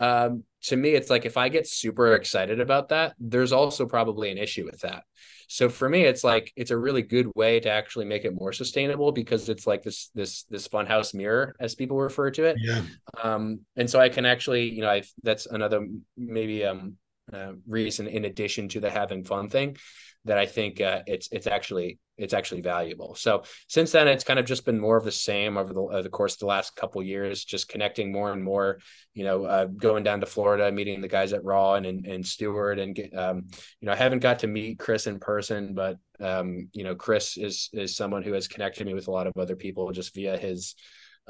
Um, 0.00 0.44
to 0.62 0.76
me 0.76 0.90
it's 0.90 1.10
like 1.10 1.24
if 1.24 1.36
i 1.36 1.48
get 1.48 1.68
super 1.68 2.14
excited 2.14 2.60
about 2.60 2.88
that 2.88 3.14
there's 3.18 3.52
also 3.52 3.86
probably 3.86 4.30
an 4.30 4.38
issue 4.38 4.64
with 4.64 4.80
that. 4.80 5.04
So 5.48 5.68
for 5.68 5.88
me 5.88 6.04
it's 6.04 6.22
like 6.22 6.52
it's 6.56 6.70
a 6.70 6.76
really 6.76 7.02
good 7.02 7.28
way 7.34 7.58
to 7.60 7.70
actually 7.70 8.04
make 8.04 8.24
it 8.24 8.34
more 8.34 8.52
sustainable 8.52 9.12
because 9.12 9.48
it's 9.48 9.66
like 9.66 9.82
this 9.82 10.10
this 10.14 10.44
this 10.44 10.68
funhouse 10.68 11.14
mirror 11.14 11.56
as 11.58 11.74
people 11.74 11.98
refer 11.98 12.30
to 12.32 12.44
it. 12.44 12.56
Yeah. 12.60 12.82
Um 13.22 13.60
and 13.76 13.88
so 13.88 13.98
i 13.98 14.08
can 14.08 14.26
actually 14.26 14.68
you 14.70 14.82
know 14.82 14.90
i 14.90 15.02
that's 15.22 15.46
another 15.46 15.86
maybe 16.16 16.64
um 16.64 16.96
uh, 17.32 17.52
reason 17.66 18.06
in 18.06 18.24
addition 18.24 18.68
to 18.68 18.80
the 18.80 18.90
having 18.90 19.24
fun 19.24 19.48
thing 19.48 19.76
that 20.24 20.38
I 20.38 20.46
think 20.46 20.80
uh, 20.80 21.02
it's 21.06 21.28
it's 21.32 21.46
actually 21.46 21.98
it's 22.16 22.34
actually 22.34 22.60
valuable. 22.60 23.14
So 23.14 23.44
since 23.68 23.92
then, 23.92 24.08
it's 24.08 24.24
kind 24.24 24.38
of 24.38 24.44
just 24.44 24.64
been 24.64 24.78
more 24.78 24.96
of 24.96 25.04
the 25.04 25.12
same 25.12 25.56
over 25.56 25.72
the, 25.72 25.82
uh, 25.82 26.02
the 26.02 26.08
course 26.08 26.34
of 26.34 26.40
the 26.40 26.46
last 26.46 26.74
couple 26.74 27.02
years, 27.02 27.44
just 27.44 27.68
connecting 27.68 28.10
more 28.10 28.32
and 28.32 28.42
more. 28.42 28.80
You 29.14 29.24
know, 29.24 29.44
uh, 29.44 29.66
going 29.66 30.02
down 30.02 30.20
to 30.20 30.26
Florida, 30.26 30.70
meeting 30.72 31.00
the 31.00 31.08
guys 31.08 31.32
at 31.32 31.44
Raw 31.44 31.74
and 31.74 31.86
and, 31.86 32.06
and 32.06 32.26
Stewart, 32.26 32.78
and 32.78 32.94
get, 32.94 33.16
um, 33.16 33.46
you 33.80 33.86
know, 33.86 33.92
I 33.92 33.96
haven't 33.96 34.20
got 34.20 34.40
to 34.40 34.46
meet 34.46 34.78
Chris 34.78 35.06
in 35.06 35.18
person, 35.18 35.74
but 35.74 35.98
um, 36.20 36.68
you 36.72 36.84
know, 36.84 36.94
Chris 36.94 37.36
is 37.36 37.70
is 37.72 37.96
someone 37.96 38.22
who 38.22 38.32
has 38.32 38.48
connected 38.48 38.86
me 38.86 38.94
with 38.94 39.08
a 39.08 39.12
lot 39.12 39.26
of 39.26 39.32
other 39.38 39.56
people 39.56 39.90
just 39.92 40.14
via 40.14 40.36
his. 40.36 40.74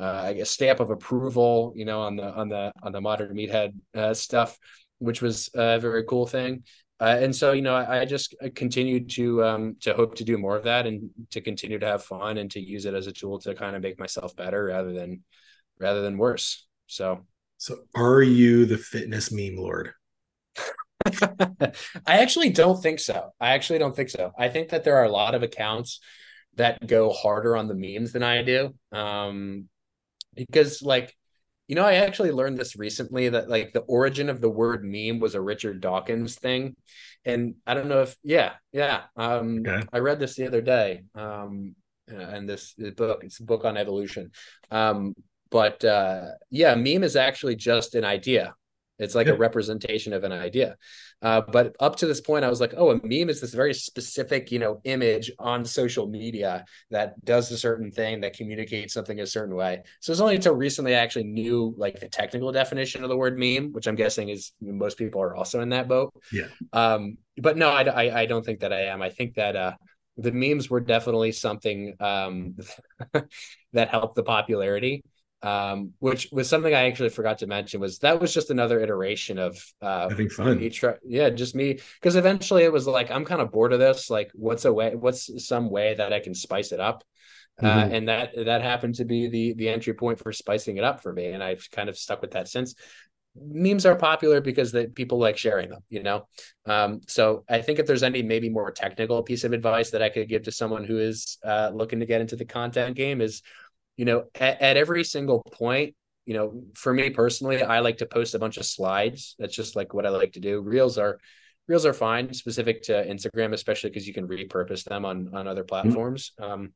Uh, 0.00 0.22
I 0.26 0.32
guess 0.34 0.50
stamp 0.50 0.78
of 0.78 0.90
approval, 0.90 1.72
you 1.74 1.84
know, 1.84 2.02
on 2.02 2.14
the 2.14 2.32
on 2.32 2.48
the 2.48 2.70
on 2.84 2.92
the 2.92 3.00
modern 3.00 3.34
meathead 3.34 3.72
uh, 3.96 4.14
stuff, 4.14 4.56
which 4.98 5.22
was 5.22 5.50
a 5.54 5.78
very 5.78 6.04
cool 6.04 6.26
thing. 6.26 6.64
Uh, 7.00 7.16
and 7.20 7.34
so 7.34 7.52
you 7.52 7.62
know 7.62 7.74
I, 7.74 8.00
I 8.00 8.04
just 8.04 8.34
continue 8.54 9.06
to 9.06 9.44
um, 9.44 9.76
to 9.82 9.94
hope 9.94 10.16
to 10.16 10.24
do 10.24 10.36
more 10.36 10.56
of 10.56 10.64
that 10.64 10.86
and 10.86 11.10
to 11.30 11.40
continue 11.40 11.78
to 11.78 11.86
have 11.86 12.04
fun 12.04 12.38
and 12.38 12.50
to 12.52 12.60
use 12.60 12.86
it 12.86 12.94
as 12.94 13.06
a 13.06 13.12
tool 13.12 13.38
to 13.40 13.54
kind 13.54 13.76
of 13.76 13.82
make 13.82 13.98
myself 13.98 14.34
better 14.34 14.64
rather 14.64 14.92
than 14.92 15.22
rather 15.78 16.02
than 16.02 16.18
worse. 16.18 16.66
So. 16.86 17.26
So 17.60 17.78
are 17.96 18.22
you 18.22 18.66
the 18.66 18.78
fitness 18.78 19.32
meme 19.32 19.56
lord? 19.56 19.92
I 21.06 21.72
actually 22.06 22.50
don't 22.50 22.80
think 22.80 23.00
so. 23.00 23.30
I 23.40 23.54
actually 23.54 23.80
don't 23.80 23.96
think 23.96 24.10
so. 24.10 24.30
I 24.38 24.48
think 24.48 24.68
that 24.68 24.84
there 24.84 24.96
are 24.96 25.04
a 25.04 25.10
lot 25.10 25.34
of 25.34 25.42
accounts 25.42 25.98
that 26.58 26.86
go 26.86 27.10
harder 27.10 27.56
on 27.56 27.68
the 27.68 27.74
memes 27.74 28.12
than 28.12 28.22
i 28.22 28.42
do 28.42 28.74
um 28.92 29.64
because 30.34 30.82
like 30.82 31.16
you 31.68 31.74
know, 31.74 31.84
I 31.84 31.96
actually 31.96 32.32
learned 32.32 32.58
this 32.58 32.76
recently 32.76 33.28
that 33.28 33.50
like 33.50 33.74
the 33.74 33.80
origin 33.80 34.30
of 34.30 34.40
the 34.40 34.48
word 34.48 34.84
meme 34.84 35.20
was 35.20 35.34
a 35.34 35.40
Richard 35.40 35.82
Dawkins 35.82 36.34
thing. 36.34 36.74
And 37.26 37.56
I 37.66 37.74
don't 37.74 37.88
know 37.88 38.02
if 38.02 38.16
yeah, 38.24 38.54
yeah. 38.72 39.02
Um 39.16 39.62
okay. 39.66 39.86
I 39.92 39.98
read 39.98 40.18
this 40.18 40.34
the 40.34 40.46
other 40.46 40.62
day. 40.62 41.02
Um 41.14 41.76
and 42.08 42.48
this 42.48 42.74
book, 42.96 43.22
it's 43.22 43.40
a 43.40 43.44
book 43.44 43.66
on 43.66 43.76
evolution. 43.76 44.30
Um, 44.70 45.14
but 45.50 45.84
uh 45.84 46.28
yeah, 46.50 46.74
meme 46.74 47.04
is 47.04 47.16
actually 47.16 47.56
just 47.56 47.94
an 47.94 48.04
idea. 48.04 48.54
It's 48.98 49.14
like 49.14 49.26
yeah. 49.26 49.34
a 49.34 49.36
representation 49.36 50.12
of 50.12 50.24
an 50.24 50.32
idea. 50.32 50.76
Uh, 51.22 51.40
but 51.40 51.74
up 51.80 51.96
to 51.96 52.06
this 52.06 52.20
point, 52.20 52.44
I 52.44 52.48
was 52.48 52.60
like, 52.60 52.74
oh, 52.76 52.90
a 52.90 52.94
meme 52.94 53.28
is 53.28 53.40
this 53.40 53.54
very 53.54 53.74
specific, 53.74 54.50
you 54.50 54.58
know, 54.58 54.80
image 54.84 55.30
on 55.38 55.64
social 55.64 56.08
media 56.08 56.64
that 56.90 57.24
does 57.24 57.50
a 57.50 57.58
certain 57.58 57.90
thing 57.90 58.20
that 58.20 58.34
communicates 58.34 58.94
something 58.94 59.20
a 59.20 59.26
certain 59.26 59.54
way. 59.54 59.82
So 60.00 60.12
it's 60.12 60.20
only 60.20 60.36
until 60.36 60.54
recently 60.54 60.94
I 60.94 60.98
actually 60.98 61.24
knew 61.24 61.74
like 61.76 62.00
the 62.00 62.08
technical 62.08 62.52
definition 62.52 63.02
of 63.02 63.08
the 63.08 63.16
word 63.16 63.38
meme, 63.38 63.72
which 63.72 63.86
I'm 63.86 63.96
guessing 63.96 64.28
is 64.28 64.52
most 64.60 64.98
people 64.98 65.22
are 65.22 65.34
also 65.34 65.60
in 65.60 65.70
that 65.70 65.88
boat. 65.88 66.12
Yeah. 66.32 66.48
Um, 66.72 67.18
but 67.36 67.56
no, 67.56 67.70
I, 67.70 67.82
I, 67.82 68.20
I 68.20 68.26
don't 68.26 68.44
think 68.44 68.60
that 68.60 68.72
I 68.72 68.86
am. 68.86 69.02
I 69.02 69.10
think 69.10 69.34
that 69.34 69.56
uh, 69.56 69.72
the 70.16 70.32
memes 70.32 70.68
were 70.68 70.80
definitely 70.80 71.32
something 71.32 71.94
um, 72.00 72.56
that 73.72 73.88
helped 73.88 74.16
the 74.16 74.24
popularity 74.24 75.04
um, 75.42 75.92
which 76.00 76.28
was 76.32 76.48
something 76.48 76.74
I 76.74 76.88
actually 76.88 77.10
forgot 77.10 77.38
to 77.38 77.46
mention 77.46 77.80
was 77.80 77.98
that 78.00 78.20
was 78.20 78.34
just 78.34 78.50
another 78.50 78.80
iteration 78.80 79.38
of 79.38 79.56
uh, 79.80 80.08
having 80.08 80.28
fun. 80.28 80.68
Try, 80.70 80.94
yeah, 81.06 81.30
just 81.30 81.54
me 81.54 81.78
because 82.00 82.16
eventually 82.16 82.64
it 82.64 82.72
was 82.72 82.86
like 82.86 83.10
I'm 83.10 83.24
kind 83.24 83.40
of 83.40 83.52
bored 83.52 83.72
of 83.72 83.78
this. 83.78 84.10
Like, 84.10 84.30
what's 84.34 84.64
a 84.64 84.72
way? 84.72 84.94
What's 84.96 85.46
some 85.46 85.70
way 85.70 85.94
that 85.94 86.12
I 86.12 86.20
can 86.20 86.34
spice 86.34 86.72
it 86.72 86.80
up? 86.80 87.04
Uh, 87.60 87.66
mm-hmm. 87.66 87.78
Uh, 87.78 87.96
and 87.96 88.08
that 88.08 88.30
that 88.46 88.62
happened 88.62 88.96
to 88.96 89.04
be 89.04 89.28
the 89.28 89.54
the 89.54 89.68
entry 89.68 89.94
point 89.94 90.18
for 90.18 90.32
spicing 90.32 90.76
it 90.76 90.84
up 90.84 91.02
for 91.02 91.12
me, 91.12 91.26
and 91.26 91.42
I've 91.42 91.68
kind 91.70 91.88
of 91.88 91.96
stuck 91.96 92.20
with 92.20 92.32
that 92.32 92.48
since. 92.48 92.74
Memes 93.40 93.86
are 93.86 93.94
popular 93.94 94.40
because 94.40 94.72
that 94.72 94.96
people 94.96 95.18
like 95.18 95.36
sharing 95.36 95.70
them, 95.70 95.82
you 95.88 96.02
know. 96.02 96.26
Um, 96.66 97.02
so 97.06 97.44
I 97.48 97.62
think 97.62 97.78
if 97.78 97.86
there's 97.86 98.02
any 98.02 98.20
maybe 98.20 98.48
more 98.48 98.72
technical 98.72 99.22
piece 99.22 99.44
of 99.44 99.52
advice 99.52 99.90
that 99.90 100.02
I 100.02 100.08
could 100.08 100.28
give 100.28 100.44
to 100.44 100.50
someone 100.50 100.82
who 100.82 100.98
is 100.98 101.38
uh, 101.44 101.70
looking 101.72 102.00
to 102.00 102.06
get 102.06 102.20
into 102.20 102.34
the 102.34 102.44
content 102.44 102.96
game 102.96 103.20
is 103.20 103.42
you 103.98 104.04
know, 104.04 104.24
at, 104.36 104.62
at 104.62 104.76
every 104.78 105.04
single 105.04 105.42
point, 105.42 105.94
you 106.24 106.34
know, 106.34 106.62
for 106.74 106.94
me 106.94 107.10
personally, 107.10 107.62
I 107.62 107.80
like 107.80 107.98
to 107.98 108.06
post 108.06 108.34
a 108.34 108.38
bunch 108.38 108.56
of 108.56 108.64
slides. 108.64 109.34
That's 109.38 109.54
just 109.54 109.76
like 109.76 109.92
what 109.92 110.06
I 110.06 110.10
like 110.10 110.32
to 110.34 110.40
do. 110.40 110.60
Reels 110.60 110.96
are 110.96 111.18
reels 111.66 111.84
are 111.84 111.92
fine, 111.92 112.32
specific 112.32 112.82
to 112.84 112.92
Instagram, 112.92 113.52
especially 113.52 113.90
because 113.90 114.06
you 114.06 114.14
can 114.14 114.28
repurpose 114.28 114.84
them 114.84 115.04
on 115.04 115.34
on 115.34 115.48
other 115.48 115.62
mm-hmm. 115.62 115.68
platforms. 115.68 116.32
Mm-hmm. 116.40 116.50
Um, 116.50 116.72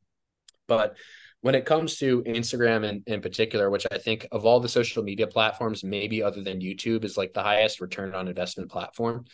but 0.67 0.97
when 1.43 1.55
it 1.55 1.65
comes 1.65 1.99
to 1.99 2.23
Instagram 2.23 2.89
in, 2.89 3.03
in 3.07 3.21
particular, 3.21 3.69
which 3.69 3.87
I 3.91 3.99
think 3.99 4.27
of 4.31 4.47
all 4.47 4.61
the 4.61 4.69
social 4.69 5.03
media 5.03 5.27
platforms, 5.27 5.83
maybe 5.83 6.23
other 6.23 6.41
than 6.41 6.61
YouTube, 6.61 7.05
is 7.05 7.17
like 7.17 7.33
the 7.33 7.43
highest 7.43 7.81
return 7.81 8.15
on 8.15 8.29
investment 8.29 8.71
platform 8.71 9.27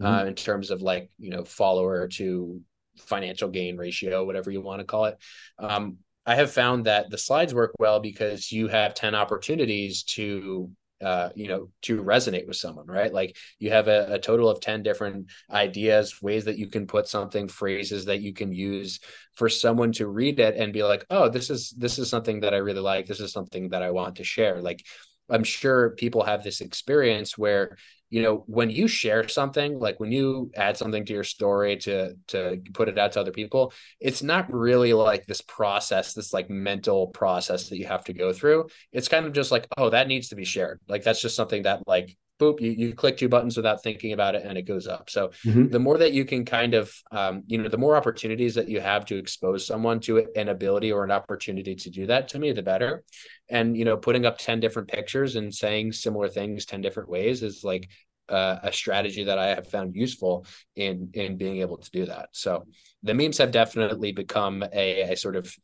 mm-hmm. 0.00 0.06
uh, 0.06 0.24
in 0.24 0.34
terms 0.34 0.70
of 0.70 0.82
like 0.82 1.10
you 1.18 1.30
know 1.30 1.44
follower 1.44 2.08
to 2.08 2.60
financial 2.98 3.48
gain 3.50 3.76
ratio, 3.76 4.24
whatever 4.24 4.50
you 4.50 4.60
want 4.60 4.80
to 4.80 4.86
call 4.86 5.04
it. 5.04 5.18
Um, 5.58 5.98
I 6.26 6.34
have 6.34 6.50
found 6.50 6.86
that 6.86 7.10
the 7.10 7.18
slides 7.18 7.54
work 7.54 7.72
well 7.78 8.00
because 8.00 8.50
you 8.50 8.68
have 8.68 8.94
10 8.94 9.14
opportunities 9.14 10.02
to 10.04 10.70
uh, 11.02 11.28
you 11.34 11.46
know, 11.46 11.68
to 11.82 12.02
resonate 12.02 12.46
with 12.46 12.56
someone, 12.56 12.86
right? 12.86 13.12
Like 13.12 13.36
you 13.58 13.70
have 13.70 13.86
a, 13.86 14.14
a, 14.14 14.18
total 14.18 14.48
of 14.48 14.60
10 14.60 14.82
different 14.82 15.30
ideas, 15.50 16.22
ways 16.22 16.46
that 16.46 16.56
you 16.56 16.68
can 16.68 16.86
put 16.86 17.06
something, 17.06 17.48
phrases 17.48 18.06
that 18.06 18.22
you 18.22 18.32
can 18.32 18.50
use 18.50 19.00
for 19.34 19.50
someone 19.50 19.92
to 19.92 20.06
read 20.06 20.40
it 20.40 20.56
and 20.56 20.72
be 20.72 20.82
like, 20.82 21.04
oh, 21.10 21.28
this 21.28 21.50
is 21.50 21.70
this 21.76 21.98
is 21.98 22.08
something 22.08 22.40
that 22.40 22.54
I 22.54 22.58
really 22.58 22.80
like. 22.80 23.06
This 23.06 23.20
is 23.20 23.30
something 23.30 23.68
that 23.70 23.82
I 23.82 23.90
want 23.90 24.16
to 24.16 24.24
share. 24.24 24.62
Like 24.62 24.86
I'm 25.30 25.44
sure 25.44 25.90
people 25.90 26.22
have 26.22 26.42
this 26.42 26.60
experience 26.60 27.36
where 27.36 27.76
you 28.10 28.22
know 28.22 28.44
when 28.46 28.70
you 28.70 28.86
share 28.86 29.26
something 29.26 29.80
like 29.80 29.98
when 29.98 30.12
you 30.12 30.52
add 30.54 30.76
something 30.76 31.04
to 31.04 31.12
your 31.12 31.24
story 31.24 31.76
to 31.78 32.14
to 32.28 32.60
put 32.72 32.88
it 32.88 32.98
out 32.98 33.12
to 33.12 33.20
other 33.20 33.32
people 33.32 33.72
it's 33.98 34.22
not 34.22 34.52
really 34.52 34.92
like 34.92 35.26
this 35.26 35.40
process 35.40 36.14
this 36.14 36.32
like 36.32 36.48
mental 36.48 37.08
process 37.08 37.68
that 37.68 37.78
you 37.78 37.86
have 37.86 38.04
to 38.04 38.12
go 38.12 38.32
through. 38.32 38.68
It's 38.92 39.08
kind 39.08 39.26
of 39.26 39.32
just 39.32 39.50
like 39.50 39.66
oh 39.76 39.90
that 39.90 40.08
needs 40.08 40.28
to 40.28 40.36
be 40.36 40.44
shared. 40.44 40.80
Like 40.88 41.02
that's 41.02 41.20
just 41.20 41.36
something 41.36 41.62
that 41.62 41.86
like 41.86 42.16
boop 42.38 42.60
you, 42.60 42.70
you 42.70 42.94
click 42.94 43.16
two 43.16 43.28
buttons 43.28 43.56
without 43.56 43.82
thinking 43.82 44.12
about 44.12 44.34
it 44.34 44.44
and 44.44 44.58
it 44.58 44.62
goes 44.62 44.86
up 44.86 45.08
so 45.08 45.28
mm-hmm. 45.44 45.68
the 45.68 45.78
more 45.78 45.98
that 45.98 46.12
you 46.12 46.24
can 46.24 46.44
kind 46.44 46.74
of 46.74 46.92
um, 47.12 47.42
you 47.46 47.58
know 47.58 47.68
the 47.68 47.78
more 47.78 47.96
opportunities 47.96 48.54
that 48.54 48.68
you 48.68 48.80
have 48.80 49.04
to 49.04 49.16
expose 49.16 49.66
someone 49.66 50.00
to 50.00 50.26
an 50.36 50.48
ability 50.48 50.92
or 50.92 51.04
an 51.04 51.10
opportunity 51.10 51.74
to 51.74 51.90
do 51.90 52.06
that 52.06 52.28
to 52.28 52.38
me 52.38 52.52
the 52.52 52.62
better 52.62 53.04
and 53.48 53.76
you 53.76 53.84
know 53.84 53.96
putting 53.96 54.26
up 54.26 54.38
10 54.38 54.60
different 54.60 54.88
pictures 54.88 55.36
and 55.36 55.54
saying 55.54 55.92
similar 55.92 56.28
things 56.28 56.66
10 56.66 56.80
different 56.80 57.08
ways 57.08 57.42
is 57.42 57.64
like 57.64 57.88
uh, 58.28 58.58
a 58.62 58.72
strategy 58.72 59.24
that 59.24 59.38
I 59.38 59.46
have 59.48 59.68
found 59.68 59.94
useful 59.94 60.46
in 60.74 61.10
in 61.14 61.36
being 61.36 61.60
able 61.60 61.78
to 61.78 61.90
do 61.90 62.06
that. 62.06 62.30
So 62.32 62.66
the 63.02 63.14
memes 63.14 63.38
have 63.38 63.52
definitely 63.52 64.12
become 64.12 64.64
a, 64.72 65.12
a 65.12 65.16
sort 65.16 65.36
of 65.36 65.54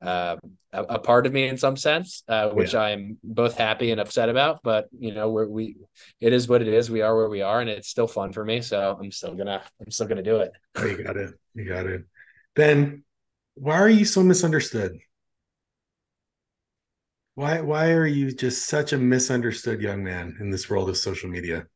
uh, 0.00 0.36
a, 0.72 0.82
a, 0.82 0.98
part 0.98 1.26
of 1.26 1.32
me 1.32 1.48
in 1.48 1.56
some 1.56 1.76
sense, 1.76 2.22
uh, 2.28 2.50
which 2.50 2.74
yeah. 2.74 2.82
I'm 2.82 3.18
both 3.24 3.56
happy 3.56 3.90
and 3.90 4.00
upset 4.00 4.28
about. 4.28 4.60
But 4.62 4.88
you 4.96 5.12
know, 5.12 5.30
we're, 5.30 5.48
we 5.48 5.76
it 6.20 6.32
is 6.32 6.48
what 6.48 6.62
it 6.62 6.68
is. 6.68 6.90
We 6.90 7.02
are 7.02 7.16
where 7.16 7.28
we 7.28 7.42
are, 7.42 7.60
and 7.60 7.68
it's 7.68 7.88
still 7.88 8.06
fun 8.06 8.32
for 8.32 8.44
me. 8.44 8.60
So 8.60 8.96
I'm 9.00 9.10
still 9.10 9.34
gonna 9.34 9.62
I'm 9.80 9.90
still 9.90 10.06
gonna 10.06 10.22
do 10.22 10.36
it. 10.36 10.52
Oh, 10.76 10.84
you 10.84 11.02
got 11.02 11.16
it. 11.16 11.34
You 11.54 11.64
got 11.64 11.86
it. 11.86 12.04
Ben, 12.54 13.02
why 13.54 13.74
are 13.74 13.88
you 13.88 14.04
so 14.04 14.22
misunderstood? 14.22 14.98
Why 17.34 17.60
why 17.60 17.90
are 17.92 18.06
you 18.06 18.32
just 18.32 18.66
such 18.66 18.92
a 18.92 18.98
misunderstood 18.98 19.80
young 19.80 20.04
man 20.04 20.36
in 20.40 20.50
this 20.50 20.70
world 20.70 20.88
of 20.88 20.96
social 20.96 21.28
media? 21.28 21.66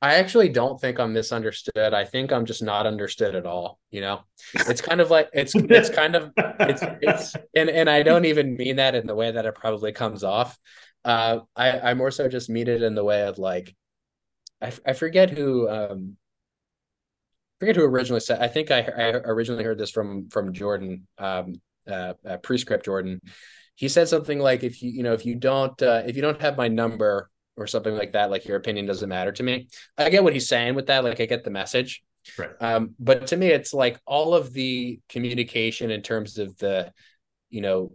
I 0.00 0.14
actually 0.14 0.48
don't 0.48 0.80
think 0.80 1.00
I'm 1.00 1.12
misunderstood. 1.12 1.92
I 1.92 2.04
think 2.04 2.32
I'm 2.32 2.46
just 2.46 2.62
not 2.62 2.86
understood 2.86 3.34
at 3.34 3.46
all. 3.46 3.80
You 3.90 4.00
know, 4.00 4.20
it's 4.54 4.80
kind 4.80 5.00
of 5.00 5.10
like 5.10 5.28
it's 5.32 5.54
it's 5.56 5.90
kind 5.90 6.14
of 6.14 6.32
it's 6.36 6.82
it's 7.02 7.36
and 7.54 7.68
and 7.68 7.90
I 7.90 8.04
don't 8.04 8.24
even 8.24 8.56
mean 8.56 8.76
that 8.76 8.94
in 8.94 9.06
the 9.06 9.14
way 9.16 9.32
that 9.32 9.44
it 9.44 9.56
probably 9.56 9.92
comes 9.92 10.22
off. 10.22 10.56
Uh, 11.04 11.40
I 11.56 11.80
I 11.80 11.94
more 11.94 12.12
so 12.12 12.28
just 12.28 12.48
mean 12.48 12.68
it 12.68 12.82
in 12.82 12.94
the 12.94 13.02
way 13.02 13.22
of 13.22 13.38
like, 13.38 13.74
I 14.62 14.72
I 14.86 14.92
forget 14.92 15.30
who 15.30 15.68
um, 15.68 16.16
forget 17.58 17.74
who 17.74 17.84
originally 17.84 18.20
said. 18.20 18.40
I 18.40 18.46
think 18.46 18.70
I 18.70 18.82
I 18.82 19.10
originally 19.24 19.64
heard 19.64 19.78
this 19.78 19.90
from 19.90 20.28
from 20.28 20.52
Jordan, 20.52 21.08
um, 21.18 21.60
uh, 21.88 22.14
uh 22.24 22.36
prescript 22.36 22.84
Jordan. 22.84 23.20
He 23.74 23.88
said 23.88 24.08
something 24.08 24.38
like, 24.38 24.62
if 24.62 24.80
you 24.80 24.90
you 24.92 25.02
know 25.02 25.12
if 25.12 25.26
you 25.26 25.34
don't 25.34 25.80
uh, 25.82 26.02
if 26.06 26.14
you 26.14 26.22
don't 26.22 26.40
have 26.40 26.56
my 26.56 26.68
number 26.68 27.30
or 27.58 27.66
something 27.66 27.94
like 27.94 28.12
that, 28.12 28.30
like 28.30 28.46
your 28.46 28.56
opinion 28.56 28.86
doesn't 28.86 29.08
matter 29.08 29.32
to 29.32 29.42
me. 29.42 29.68
I 29.96 30.10
get 30.10 30.24
what 30.24 30.32
he's 30.32 30.48
saying 30.48 30.74
with 30.74 30.86
that. 30.86 31.04
Like 31.04 31.20
I 31.20 31.26
get 31.26 31.44
the 31.44 31.50
message. 31.50 32.02
Right. 32.38 32.50
Um, 32.60 32.94
but 32.98 33.28
to 33.28 33.36
me, 33.36 33.48
it's 33.48 33.74
like 33.74 33.98
all 34.06 34.34
of 34.34 34.52
the 34.52 35.00
communication 35.08 35.90
in 35.90 36.02
terms 36.02 36.38
of 36.38 36.56
the, 36.58 36.92
you 37.50 37.60
know, 37.60 37.92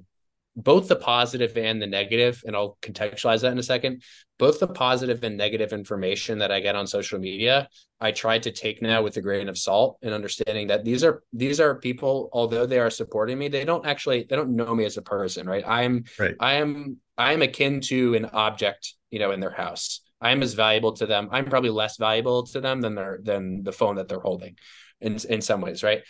both 0.55 0.87
the 0.87 0.95
positive 0.95 1.57
and 1.57 1.81
the 1.81 1.87
negative, 1.87 2.43
and 2.45 2.55
I'll 2.55 2.77
contextualize 2.81 3.41
that 3.41 3.51
in 3.51 3.57
a 3.57 3.63
second. 3.63 4.03
Both 4.37 4.59
the 4.59 4.67
positive 4.67 5.23
and 5.23 5.35
negative 5.35 5.73
information 5.73 6.39
that 6.39 6.51
I 6.51 6.59
get 6.59 6.75
on 6.75 6.85
social 6.85 7.19
media, 7.19 7.67
I 7.99 8.11
try 8.11 8.37
to 8.39 8.51
take 8.51 8.81
now 8.81 9.01
with 9.01 9.17
a 9.17 9.21
grain 9.21 9.49
of 9.49 9.57
salt 9.57 9.97
and 10.03 10.13
understanding 10.13 10.67
that 10.67 10.83
these 10.83 11.03
are 11.03 11.23
these 11.31 11.59
are 11.59 11.75
people, 11.75 12.29
although 12.33 12.65
they 12.65 12.79
are 12.79 12.91
supporting 12.91 13.39
me, 13.39 13.47
they 13.47 13.65
don't 13.65 13.85
actually 13.85 14.27
they 14.29 14.35
don't 14.35 14.55
know 14.55 14.75
me 14.75 14.85
as 14.85 14.97
a 14.97 15.01
person, 15.01 15.47
right? 15.47 15.63
I'm 15.65 16.05
right. 16.19 16.35
I 16.39 16.53
am 16.55 16.97
I 17.17 17.33
am 17.33 17.41
akin 17.41 17.81
to 17.81 18.15
an 18.15 18.25
object, 18.25 18.93
you 19.13 19.19
know, 19.19 19.29
in 19.29 19.39
their 19.39 19.51
house. 19.51 20.01
I'm 20.19 20.41
as 20.41 20.55
valuable 20.55 20.93
to 20.93 21.05
them. 21.05 21.29
I'm 21.31 21.45
probably 21.45 21.69
less 21.69 21.97
valuable 21.97 22.47
to 22.47 22.59
them 22.59 22.81
than 22.81 22.95
their 22.95 23.19
than 23.21 23.63
the 23.63 23.71
phone 23.71 23.97
that 23.97 24.07
they're 24.07 24.19
holding 24.19 24.57
in 25.01 25.19
in 25.29 25.39
some 25.41 25.61
ways, 25.61 25.83
right? 25.83 26.01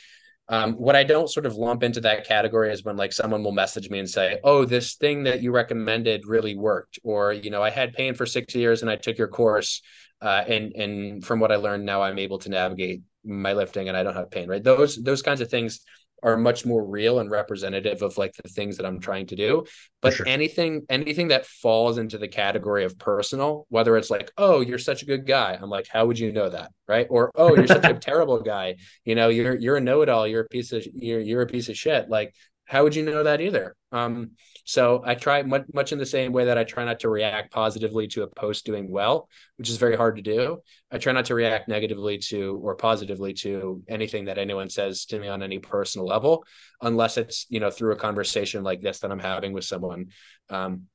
Um, 0.48 0.74
what 0.74 0.96
I 0.96 1.04
don't 1.04 1.30
sort 1.30 1.46
of 1.46 1.56
lump 1.56 1.84
into 1.84 2.00
that 2.02 2.26
category 2.26 2.72
is 2.72 2.86
when 2.86 2.96
like 2.96 3.12
someone 3.12 3.44
will 3.44 3.52
message 3.52 3.90
me 3.90 4.00
and 4.00 4.10
say, 4.10 4.40
"Oh, 4.42 4.64
this 4.64 4.96
thing 4.96 5.24
that 5.24 5.42
you 5.42 5.52
recommended 5.52 6.26
really 6.26 6.56
worked," 6.56 6.98
or 7.04 7.34
you 7.34 7.50
know, 7.50 7.62
I 7.62 7.72
had 7.72 7.92
pain 7.92 8.14
for 8.14 8.26
six 8.26 8.56
years 8.56 8.82
and 8.82 8.90
I 8.90 8.96
took 8.96 9.18
your 9.18 9.28
course, 9.28 9.82
uh, 10.22 10.44
and 10.48 10.74
and 10.78 11.26
from 11.26 11.42
what 11.42 11.52
I 11.52 11.58
learned 11.58 11.86
now, 11.86 12.02
I'm 12.04 12.20
able 12.20 12.40
to 12.40 12.50
navigate 12.50 13.02
my 13.26 13.52
lifting 13.52 13.90
and 13.90 13.98
I 13.98 14.04
don't 14.04 14.16
have 14.16 14.32
pain. 14.32 14.48
Right? 14.48 14.64
Those 14.64 14.96
those 15.04 15.22
kinds 15.22 15.42
of 15.42 15.50
things 15.50 15.82
are 16.24 16.38
much 16.38 16.66
more 16.66 16.84
real 16.84 17.20
and 17.20 17.30
representative 17.30 18.02
of 18.02 18.18
like 18.18 18.34
the 18.34 18.50
things 18.50 18.78
that 18.78 18.86
I'm 18.86 19.00
trying 19.00 19.28
to 19.28 19.36
do. 19.36 19.66
But 20.02 20.14
sure. 20.14 20.28
anything 20.28 20.86
anything 20.90 21.28
that 21.30 21.46
falls 21.46 21.98
into 21.98 22.18
the 22.18 22.28
category 22.28 22.86
of 22.86 22.98
personal, 22.98 23.66
whether 23.70 23.96
it's 23.98 24.10
like, 24.10 24.32
oh, 24.38 24.62
you're 24.62 24.80
such 24.80 25.04
a 25.04 25.06
good 25.06 25.28
guy, 25.28 25.58
I'm 25.62 25.70
like, 25.70 25.88
how 25.88 26.06
would 26.06 26.18
you 26.18 26.32
know 26.32 26.50
that, 26.50 26.72
right? 26.88 27.08
Or 27.10 27.32
oh, 27.36 27.56
you're 27.56 27.68
such 27.68 27.86
a 27.86 27.94
terrible 28.00 28.42
guy, 28.42 28.76
you 29.06 29.16
know, 29.16 29.30
you're 29.30 29.56
you're 29.56 29.78
a 29.78 29.82
know-it-all, 29.82 30.28
you're 30.28 30.42
a 30.42 30.48
piece 30.48 30.72
of 30.72 30.86
you're 30.94 31.20
you're 31.20 31.42
a 31.42 31.48
piece 31.48 31.70
of 31.70 31.78
shit. 31.78 32.10
Like, 32.10 32.34
how 32.74 32.82
would 32.82 32.96
you 32.96 33.04
know 33.04 33.22
that 33.22 33.40
either? 33.40 33.76
Um, 33.92 34.32
so 34.66 35.04
I 35.06 35.14
try 35.14 35.44
much, 35.44 35.66
much 35.76 35.92
in 35.92 36.00
the 36.00 36.08
same 36.08 36.32
way 36.34 36.46
that 36.46 36.58
I 36.58 36.64
try 36.64 36.84
not 36.84 37.02
to 37.02 37.10
react 37.10 37.54
positively 37.54 38.08
to 38.08 38.24
a 38.24 38.28
post 38.28 38.66
doing 38.66 38.90
well, 38.90 39.30
which 39.58 39.70
is 39.70 39.78
very 39.78 39.96
hard 39.96 40.16
to 40.16 40.24
do. 40.24 40.58
I 40.90 40.98
try 40.98 41.14
not 41.14 41.26
to 41.26 41.36
react 41.36 41.68
negatively 41.68 42.18
to 42.30 42.60
or 42.64 42.74
positively 42.74 43.34
to 43.46 43.84
anything 43.88 44.26
that 44.26 44.40
anyone 44.40 44.72
says 44.72 45.06
to 45.06 45.20
me 45.20 45.28
on 45.28 45.44
any 45.44 45.60
personal 45.60 46.08
level, 46.08 46.46
unless 46.82 47.18
it's 47.18 47.46
you 47.48 47.60
know 47.60 47.70
through 47.70 47.94
a 47.94 47.96
conversation 48.08 48.64
like 48.64 48.82
this 48.82 49.02
that 49.02 49.12
I'm 49.12 49.20
having 49.20 49.54
with 49.54 49.66
someone. 49.66 50.08
Um, 50.50 50.88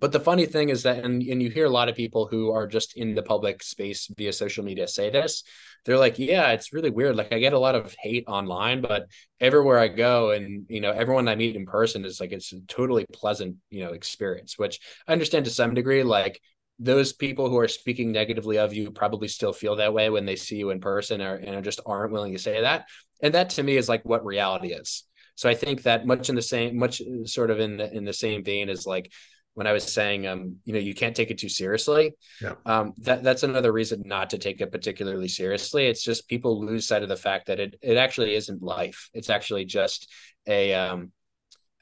but 0.00 0.12
the 0.12 0.20
funny 0.20 0.46
thing 0.46 0.68
is 0.68 0.82
that 0.82 1.04
and, 1.04 1.22
and 1.22 1.42
you 1.42 1.50
hear 1.50 1.66
a 1.66 1.70
lot 1.70 1.88
of 1.88 1.94
people 1.94 2.26
who 2.26 2.50
are 2.50 2.66
just 2.66 2.96
in 2.96 3.14
the 3.14 3.22
public 3.22 3.62
space 3.62 4.10
via 4.16 4.32
social 4.32 4.64
media 4.64 4.86
say 4.86 5.10
this 5.10 5.44
they're 5.84 5.98
like 5.98 6.18
yeah 6.18 6.50
it's 6.52 6.72
really 6.72 6.90
weird. 6.90 7.16
Like 7.16 7.32
i 7.32 7.38
get 7.38 7.52
a 7.52 7.58
lot 7.58 7.74
of 7.74 7.94
hate 8.00 8.24
online 8.26 8.80
but 8.80 9.06
everywhere 9.40 9.78
i 9.78 9.88
go 9.88 10.30
and 10.30 10.66
you 10.68 10.80
know 10.80 10.90
everyone 10.90 11.28
i 11.28 11.34
meet 11.34 11.56
in 11.56 11.66
person 11.66 12.04
is 12.04 12.20
like 12.20 12.32
it's 12.32 12.52
a 12.52 12.60
totally 12.68 13.06
pleasant 13.12 13.56
you 13.70 13.84
know 13.84 13.92
experience 13.92 14.58
which 14.58 14.80
i 15.06 15.12
understand 15.12 15.44
to 15.44 15.50
some 15.50 15.74
degree. 15.74 16.02
Like 16.02 16.40
those 16.78 17.12
people 17.12 17.48
who 17.48 17.58
are 17.58 17.68
speaking 17.68 18.12
negatively 18.12 18.58
of 18.58 18.74
you 18.74 18.90
probably 18.90 19.28
still 19.28 19.52
feel 19.52 19.76
that 19.76 19.94
way 19.94 20.10
when 20.10 20.26
they 20.26 20.36
see 20.36 20.56
you 20.56 20.70
in 20.70 20.80
person 20.80 21.22
or 21.22 21.36
and 21.36 21.64
just 21.64 21.80
aren't 21.86 22.12
willing 22.12 22.32
to 22.32 22.38
say 22.38 22.60
that. 22.62 22.86
And 23.22 23.34
that 23.34 23.50
to 23.50 23.62
me 23.62 23.76
is 23.76 23.88
like 23.88 24.04
what 24.04 24.24
reality 24.24 24.72
is. 24.72 25.04
So 25.36 25.48
i 25.48 25.54
think 25.54 25.82
that 25.82 26.06
much 26.06 26.28
in 26.28 26.34
the 26.34 26.42
same 26.42 26.76
much 26.76 27.02
sort 27.24 27.50
of 27.50 27.58
in 27.60 27.76
the 27.76 27.92
in 27.92 28.04
the 28.04 28.12
same 28.12 28.44
vein 28.44 28.68
as 28.68 28.86
like 28.86 29.12
when 29.54 29.66
I 29.66 29.72
was 29.72 29.90
saying, 29.90 30.26
um, 30.26 30.56
you 30.64 30.72
know, 30.72 30.78
you 30.78 30.94
can't 30.94 31.14
take 31.14 31.30
it 31.30 31.38
too 31.38 31.48
seriously. 31.48 32.14
Yeah. 32.40 32.54
Um, 32.66 32.92
that 32.98 33.22
that's 33.22 33.44
another 33.44 33.72
reason 33.72 34.02
not 34.04 34.30
to 34.30 34.38
take 34.38 34.60
it 34.60 34.72
particularly 34.72 35.28
seriously. 35.28 35.86
It's 35.86 36.02
just 36.02 36.28
people 36.28 36.64
lose 36.64 36.86
sight 36.86 37.02
of 37.02 37.08
the 37.08 37.16
fact 37.16 37.46
that 37.46 37.60
it 37.60 37.76
it 37.80 37.96
actually 37.96 38.34
isn't 38.34 38.62
life. 38.62 39.08
It's 39.14 39.30
actually 39.30 39.64
just 39.64 40.10
a 40.46 40.74
um, 40.74 41.12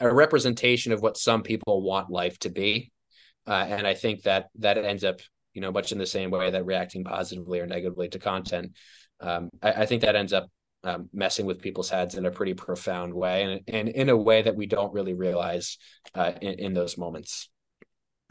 a 0.01 0.13
representation 0.13 0.93
of 0.93 1.01
what 1.01 1.17
some 1.17 1.43
people 1.43 1.83
want 1.83 2.11
life 2.11 2.39
to 2.41 2.51
be, 2.51 2.93
uh, 3.47 3.67
and 3.69 3.87
I 3.87 3.95
think 3.95 4.23
that 4.23 4.49
that 4.59 4.79
ends 4.79 5.03
up, 5.03 5.21
you 5.55 5.63
know, 5.63 5.73
much 5.73 5.93
in 5.93 5.99
the 5.99 6.07
same 6.07 6.31
way 6.31 6.51
that 6.51 6.67
reacting 6.67 7.05
positively 7.05 7.61
or 7.61 7.67
negatively 7.67 8.09
to 8.11 8.19
content. 8.19 8.77
Um, 9.21 9.51
I, 9.63 9.73
I 9.73 9.87
think 9.87 10.03
that 10.03 10.17
ends 10.17 10.33
up 10.33 10.49
um, 10.85 11.09
messing 11.13 11.47
with 11.47 11.63
people's 11.63 11.89
heads 11.89 12.17
in 12.17 12.27
a 12.27 12.31
pretty 12.31 12.55
profound 12.55 13.15
way 13.15 13.45
and, 13.45 13.61
and 13.69 13.89
in 13.89 14.09
a 14.09 14.17
way 14.17 14.43
that 14.43 14.57
we 14.57 14.67
don't 14.67 14.93
really 14.93 15.15
realize 15.15 15.79
uh, 16.15 16.33
in, 16.41 16.55
in, 16.59 16.75
those 16.75 16.99
moments. 16.99 17.49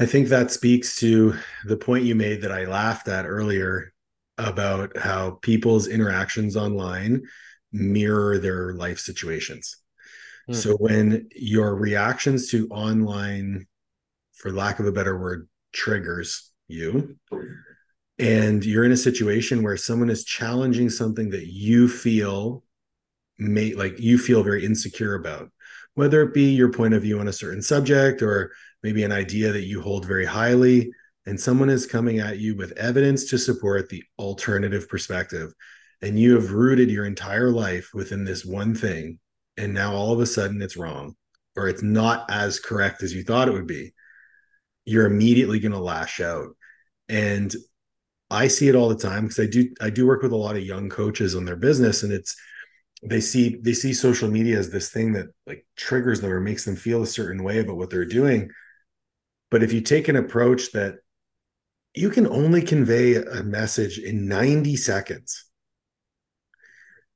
I 0.02 0.08
think 0.08 0.30
that 0.30 0.50
speaks 0.50 0.96
to 0.96 1.36
the 1.64 1.78
point 1.78 2.06
you 2.06 2.16
made 2.16 2.42
that 2.42 2.52
I 2.52 2.66
laughed 2.66 3.08
at 3.08 3.28
earlier 3.28 3.94
about 4.40 4.98
how 4.98 5.38
people's 5.44 5.88
interactions 5.88 6.58
online 6.58 7.22
mirror 7.72 8.40
their 8.40 8.74
life 8.74 8.98
situations. 8.98 9.78
Mm. 10.50 10.56
So 10.56 10.76
when 10.78 11.30
your 11.36 11.76
reactions 11.76 12.50
to 12.50 12.68
online, 12.70 13.68
for 14.34 14.52
lack 14.52 14.80
of 14.80 14.88
a 14.88 14.92
better 14.92 15.20
word, 15.20 15.48
triggers 15.72 16.52
you, 16.68 17.18
and 18.18 18.66
you're 18.66 18.86
in 18.86 18.94
a 18.94 18.98
situation 18.98 19.62
where 19.62 19.78
someone 19.78 20.10
is 20.10 20.24
challenging 20.24 20.90
something 20.90 21.30
that 21.30 21.46
you 21.46 21.88
feel 21.88 22.64
may 23.38 23.76
like 23.76 24.00
you 24.00 24.18
feel 24.18 24.42
very 24.42 24.66
insecure 24.66 25.14
about, 25.14 25.52
whether 25.94 26.24
it 26.24 26.34
be 26.34 26.56
your 26.56 26.72
point 26.72 26.96
of 26.96 27.04
view 27.04 27.20
on 27.20 27.28
a 27.28 27.34
certain 27.34 27.62
subject 27.62 28.24
or 28.24 28.52
maybe 28.84 29.04
an 29.04 29.12
idea 29.12 29.52
that 29.52 29.66
you 29.66 29.82
hold 29.82 30.06
very 30.06 30.26
highly, 30.26 30.92
and 31.26 31.40
someone 31.40 31.70
is 31.70 31.86
coming 31.86 32.20
at 32.20 32.40
you 32.40 32.56
with 32.56 32.72
evidence 32.74 33.26
to 33.26 33.38
support 33.38 33.90
the 33.90 34.04
alternative 34.18 34.90
perspective. 34.90 35.54
And 36.02 36.18
you 36.18 36.34
have 36.34 36.52
rooted 36.52 36.90
your 36.90 37.06
entire 37.06 37.52
life 37.52 37.92
within 37.94 38.24
this 38.24 38.44
one 38.44 38.74
thing. 38.74 39.20
And 39.58 39.74
now 39.74 39.94
all 39.94 40.12
of 40.12 40.20
a 40.20 40.26
sudden 40.26 40.62
it's 40.62 40.78
wrong 40.78 41.16
or 41.56 41.68
it's 41.68 41.84
not 41.84 42.26
as 42.32 42.60
correct 42.60 43.04
as 43.04 43.14
you 43.14 43.24
thought 43.24 43.48
it 43.48 43.54
would 43.54 43.68
be. 43.68 43.94
You're 44.86 45.06
immediately 45.06 45.60
going 45.60 45.74
to 45.74 45.80
lash 45.80 46.20
out. 46.20 46.56
And 47.08 47.54
I 48.32 48.48
see 48.48 48.70
it 48.70 48.76
all 48.76 48.90
the 48.90 48.96
time 48.96 49.24
because 49.24 49.40
I 49.40 49.46
do 49.46 49.70
I 49.82 49.90
do 49.90 50.08
work 50.08 50.24
with 50.24 50.32
a 50.32 50.38
lot 50.38 50.56
of 50.56 50.66
young 50.66 50.90
coaches 50.90 51.36
on 51.36 51.46
their 51.46 51.58
business 51.58 52.02
and 52.02 52.14
it's 52.14 52.36
they 53.04 53.20
see 53.20 53.58
they 53.62 53.74
see 53.74 53.94
social 53.94 54.30
media 54.30 54.58
as 54.58 54.70
this 54.70 54.90
thing 54.90 55.14
that 55.14 55.28
like 55.46 55.66
triggers 55.76 56.22
them 56.22 56.32
or 56.32 56.40
makes 56.40 56.64
them 56.64 56.78
feel 56.78 57.04
a 57.04 57.08
certain 57.08 57.44
way 57.44 57.60
about 57.60 57.76
what 57.76 57.90
they're 57.90 58.06
doing 58.06 58.50
but 59.52 59.62
if 59.62 59.74
you 59.74 59.82
take 59.82 60.08
an 60.08 60.16
approach 60.16 60.72
that 60.72 60.96
you 61.94 62.10
can 62.10 62.26
only 62.26 62.62
convey 62.62 63.16
a 63.16 63.44
message 63.44 64.00
in 64.00 64.28
90 64.28 64.78
seconds, 64.78 65.46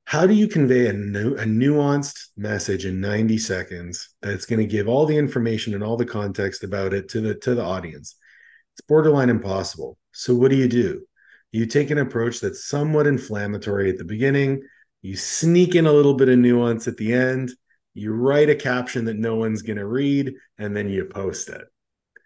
how 0.04 0.26
do 0.26 0.34
you 0.34 0.46
convey 0.46 0.86
a, 0.86 0.92
nu- 0.92 1.34
a 1.34 1.44
nuanced 1.44 2.28
message 2.36 2.84
in 2.84 3.00
90 3.00 3.38
seconds 3.38 4.10
that's 4.22 4.46
going 4.46 4.60
to 4.60 4.66
give 4.66 4.86
all 4.86 5.06
the 5.06 5.16
information 5.16 5.74
and 5.74 5.82
all 5.82 5.96
the 5.96 6.06
context 6.06 6.62
about 6.62 6.92
it 6.92 7.08
to 7.08 7.20
the 7.20 7.34
to 7.36 7.54
the 7.56 7.64
audience? 7.64 8.14
It's 8.74 8.86
borderline 8.86 9.30
impossible. 9.30 9.98
So 10.12 10.34
what 10.34 10.50
do 10.50 10.56
you 10.56 10.68
do? 10.68 11.06
You 11.50 11.66
take 11.66 11.90
an 11.90 11.98
approach 11.98 12.40
that's 12.40 12.66
somewhat 12.66 13.06
inflammatory 13.06 13.88
at 13.88 13.98
the 13.98 14.04
beginning, 14.04 14.62
you 15.00 15.16
sneak 15.16 15.74
in 15.74 15.86
a 15.86 15.92
little 15.92 16.14
bit 16.14 16.28
of 16.28 16.38
nuance 16.38 16.86
at 16.86 16.98
the 16.98 17.14
end, 17.14 17.50
you 17.94 18.12
write 18.12 18.50
a 18.50 18.54
caption 18.54 19.06
that 19.06 19.16
no 19.16 19.36
one's 19.36 19.62
going 19.62 19.78
to 19.78 19.86
read, 19.86 20.34
and 20.58 20.76
then 20.76 20.88
you 20.88 21.06
post 21.06 21.48
it. 21.48 21.62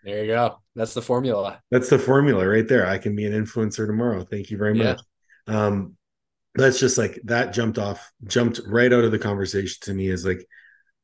There 0.05 0.25
you 0.25 0.33
go. 0.33 0.59
That's 0.75 0.95
the 0.95 1.03
formula. 1.03 1.61
That's 1.71 1.91
the 1.91 1.99
formula 1.99 2.47
right 2.47 2.67
there. 2.67 2.87
I 2.87 2.99
can 2.99 3.15
be 3.15 3.27
an 3.27 3.33
influencer 3.33 3.87
tomorrow. 3.87 4.25
Thank 4.25 4.51
you 4.51 4.57
very 4.57 4.79
yeah. 4.79 4.93
much. 4.93 5.01
Um, 5.47 5.97
that's 6.55 6.81
just 6.81 6.99
like 6.99 7.21
that 7.25 7.53
jumped 7.53 7.79
off, 7.79 8.11
jumped 8.25 8.61
right 8.67 8.93
out 8.93 9.05
of 9.05 9.13
the 9.13 9.19
conversation 9.19 9.77
to 9.83 9.95
me 9.95 10.09
is 10.09 10.25
like 10.25 10.45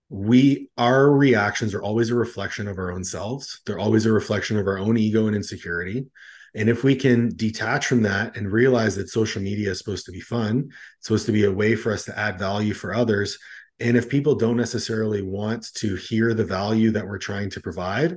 we 0.08 0.70
our 0.78 1.10
reactions 1.10 1.74
are 1.74 1.82
always 1.82 2.10
a 2.10 2.14
reflection 2.14 2.68
of 2.68 2.78
our 2.78 2.92
own 2.92 3.04
selves. 3.04 3.60
They're 3.66 3.78
always 3.78 4.06
a 4.06 4.12
reflection 4.12 4.58
of 4.58 4.66
our 4.66 4.78
own 4.78 4.96
ego 4.96 5.26
and 5.26 5.36
insecurity. 5.36 6.06
And 6.54 6.70
if 6.70 6.84
we 6.84 6.96
can 6.96 7.36
detach 7.36 7.86
from 7.86 8.02
that 8.02 8.36
and 8.36 8.50
realize 8.50 8.96
that 8.96 9.10
social 9.10 9.42
media 9.42 9.70
is 9.70 9.78
supposed 9.78 10.06
to 10.06 10.12
be 10.12 10.20
fun, 10.20 10.70
it's 10.98 11.06
supposed 11.06 11.26
to 11.26 11.32
be 11.32 11.44
a 11.44 11.52
way 11.52 11.76
for 11.76 11.92
us 11.92 12.04
to 12.06 12.18
add 12.18 12.38
value 12.38 12.72
for 12.72 12.94
others. 12.94 13.38
And 13.78 13.94
if 13.94 14.08
people 14.08 14.34
don't 14.34 14.56
necessarily 14.56 15.20
want 15.20 15.74
to 15.74 15.96
hear 15.96 16.32
the 16.32 16.46
value 16.46 16.92
that 16.92 17.06
we're 17.06 17.18
trying 17.18 17.50
to 17.50 17.60
provide, 17.60 18.16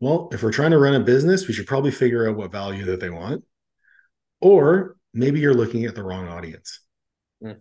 well, 0.00 0.28
if 0.32 0.42
we're 0.42 0.52
trying 0.52 0.72
to 0.72 0.78
run 0.78 0.94
a 0.94 1.00
business, 1.00 1.48
we 1.48 1.54
should 1.54 1.66
probably 1.66 1.90
figure 1.90 2.28
out 2.28 2.36
what 2.36 2.52
value 2.52 2.84
that 2.86 3.00
they 3.00 3.10
want. 3.10 3.44
Or 4.40 4.96
maybe 5.12 5.40
you're 5.40 5.54
looking 5.54 5.84
at 5.84 5.94
the 5.94 6.02
wrong 6.02 6.28
audience. 6.28 6.80
Mm. 7.42 7.60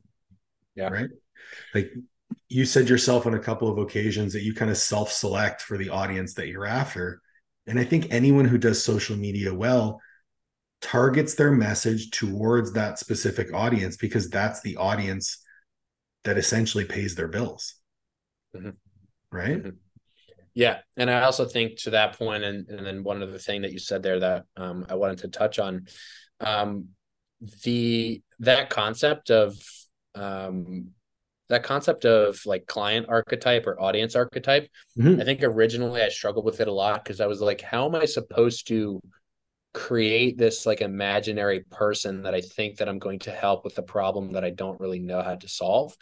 Yeah. 0.76 0.90
Right. 0.90 1.10
Like 1.74 1.92
you 2.50 2.66
said 2.66 2.90
yourself 2.90 3.26
on 3.26 3.34
a 3.34 3.40
couple 3.40 3.70
of 3.70 3.78
occasions 3.78 4.34
that 4.34 4.44
you 4.44 4.54
kind 4.54 4.72
of 4.72 4.78
self 4.78 5.12
select 5.12 5.62
for 5.62 5.78
the 5.78 5.90
audience 5.90 6.34
that 6.36 6.48
you're 6.48 6.66
after. 6.66 7.22
And 7.68 7.80
I 7.80 7.84
think 7.84 8.08
anyone 8.10 8.46
who 8.46 8.58
does 8.58 8.84
social 8.84 9.16
media 9.16 9.54
well 9.54 10.02
targets 10.82 11.36
their 11.36 11.52
message 11.52 12.12
towards 12.12 12.74
that 12.74 13.00
specific 13.00 13.54
audience 13.54 13.96
because 13.96 14.30
that's 14.30 14.62
the 14.62 14.76
audience 14.76 15.38
that 16.26 16.38
essentially 16.38 16.86
pays 16.86 17.16
their 17.16 17.30
bills. 17.30 17.76
Mm-hmm. 18.56 18.72
Right. 19.32 19.64
Mm-hmm. 19.64 19.70
Yeah, 20.54 20.80
and 20.98 21.10
I 21.10 21.24
also 21.24 21.46
think 21.46 21.78
to 21.80 21.92
that 21.92 22.18
point, 22.18 22.44
and 22.44 22.68
and 22.70 22.86
then 22.86 23.04
one 23.04 23.24
other 23.24 23.40
thing 23.40 23.64
that 23.64 23.72
you 23.72 23.80
said 23.80 24.04
there 24.04 24.20
that 24.20 24.46
um, 24.56 24.86
I 24.88 24.96
wanted 24.96 25.20
to 25.20 25.28
touch 25.30 25.58
on, 25.58 25.88
um, 26.40 26.90
the 27.64 28.22
that 28.40 28.70
concept 28.70 29.32
of 29.32 29.56
um, 30.16 30.92
that 31.50 31.64
concept 31.64 32.06
of 32.06 32.40
like 32.46 32.68
client 32.68 33.08
archetype 33.10 33.68
or 33.68 33.80
audience 33.80 34.16
archetype. 34.16 34.70
Mm-hmm. 34.98 35.22
I 35.22 35.24
think 35.24 35.44
originally 35.44 36.02
I 36.02 36.10
struggled 36.10 36.46
with 36.46 36.60
it 36.60 36.68
a 36.68 36.74
lot 36.74 37.04
because 37.04 37.20
I 37.20 37.28
was 37.28 37.42
like, 37.42 37.62
how 37.62 37.86
am 37.86 37.96
I 37.96 38.06
supposed 38.06 38.68
to 38.68 39.02
create 39.74 40.38
this 40.38 40.66
like 40.66 40.82
imaginary 40.82 41.62
person 41.72 42.24
that 42.24 42.36
I 42.36 42.42
think 42.42 42.78
that 42.78 42.88
I'm 42.88 43.00
going 43.00 43.20
to 43.20 43.32
help 43.32 43.64
with 43.64 43.76
the 43.76 43.82
problem 43.82 44.34
that 44.34 44.44
I 44.44 44.52
don't 44.52 44.80
really 44.80 45.00
know 45.00 45.22
how 45.22 45.36
to 45.36 45.48
solve? 45.48 45.96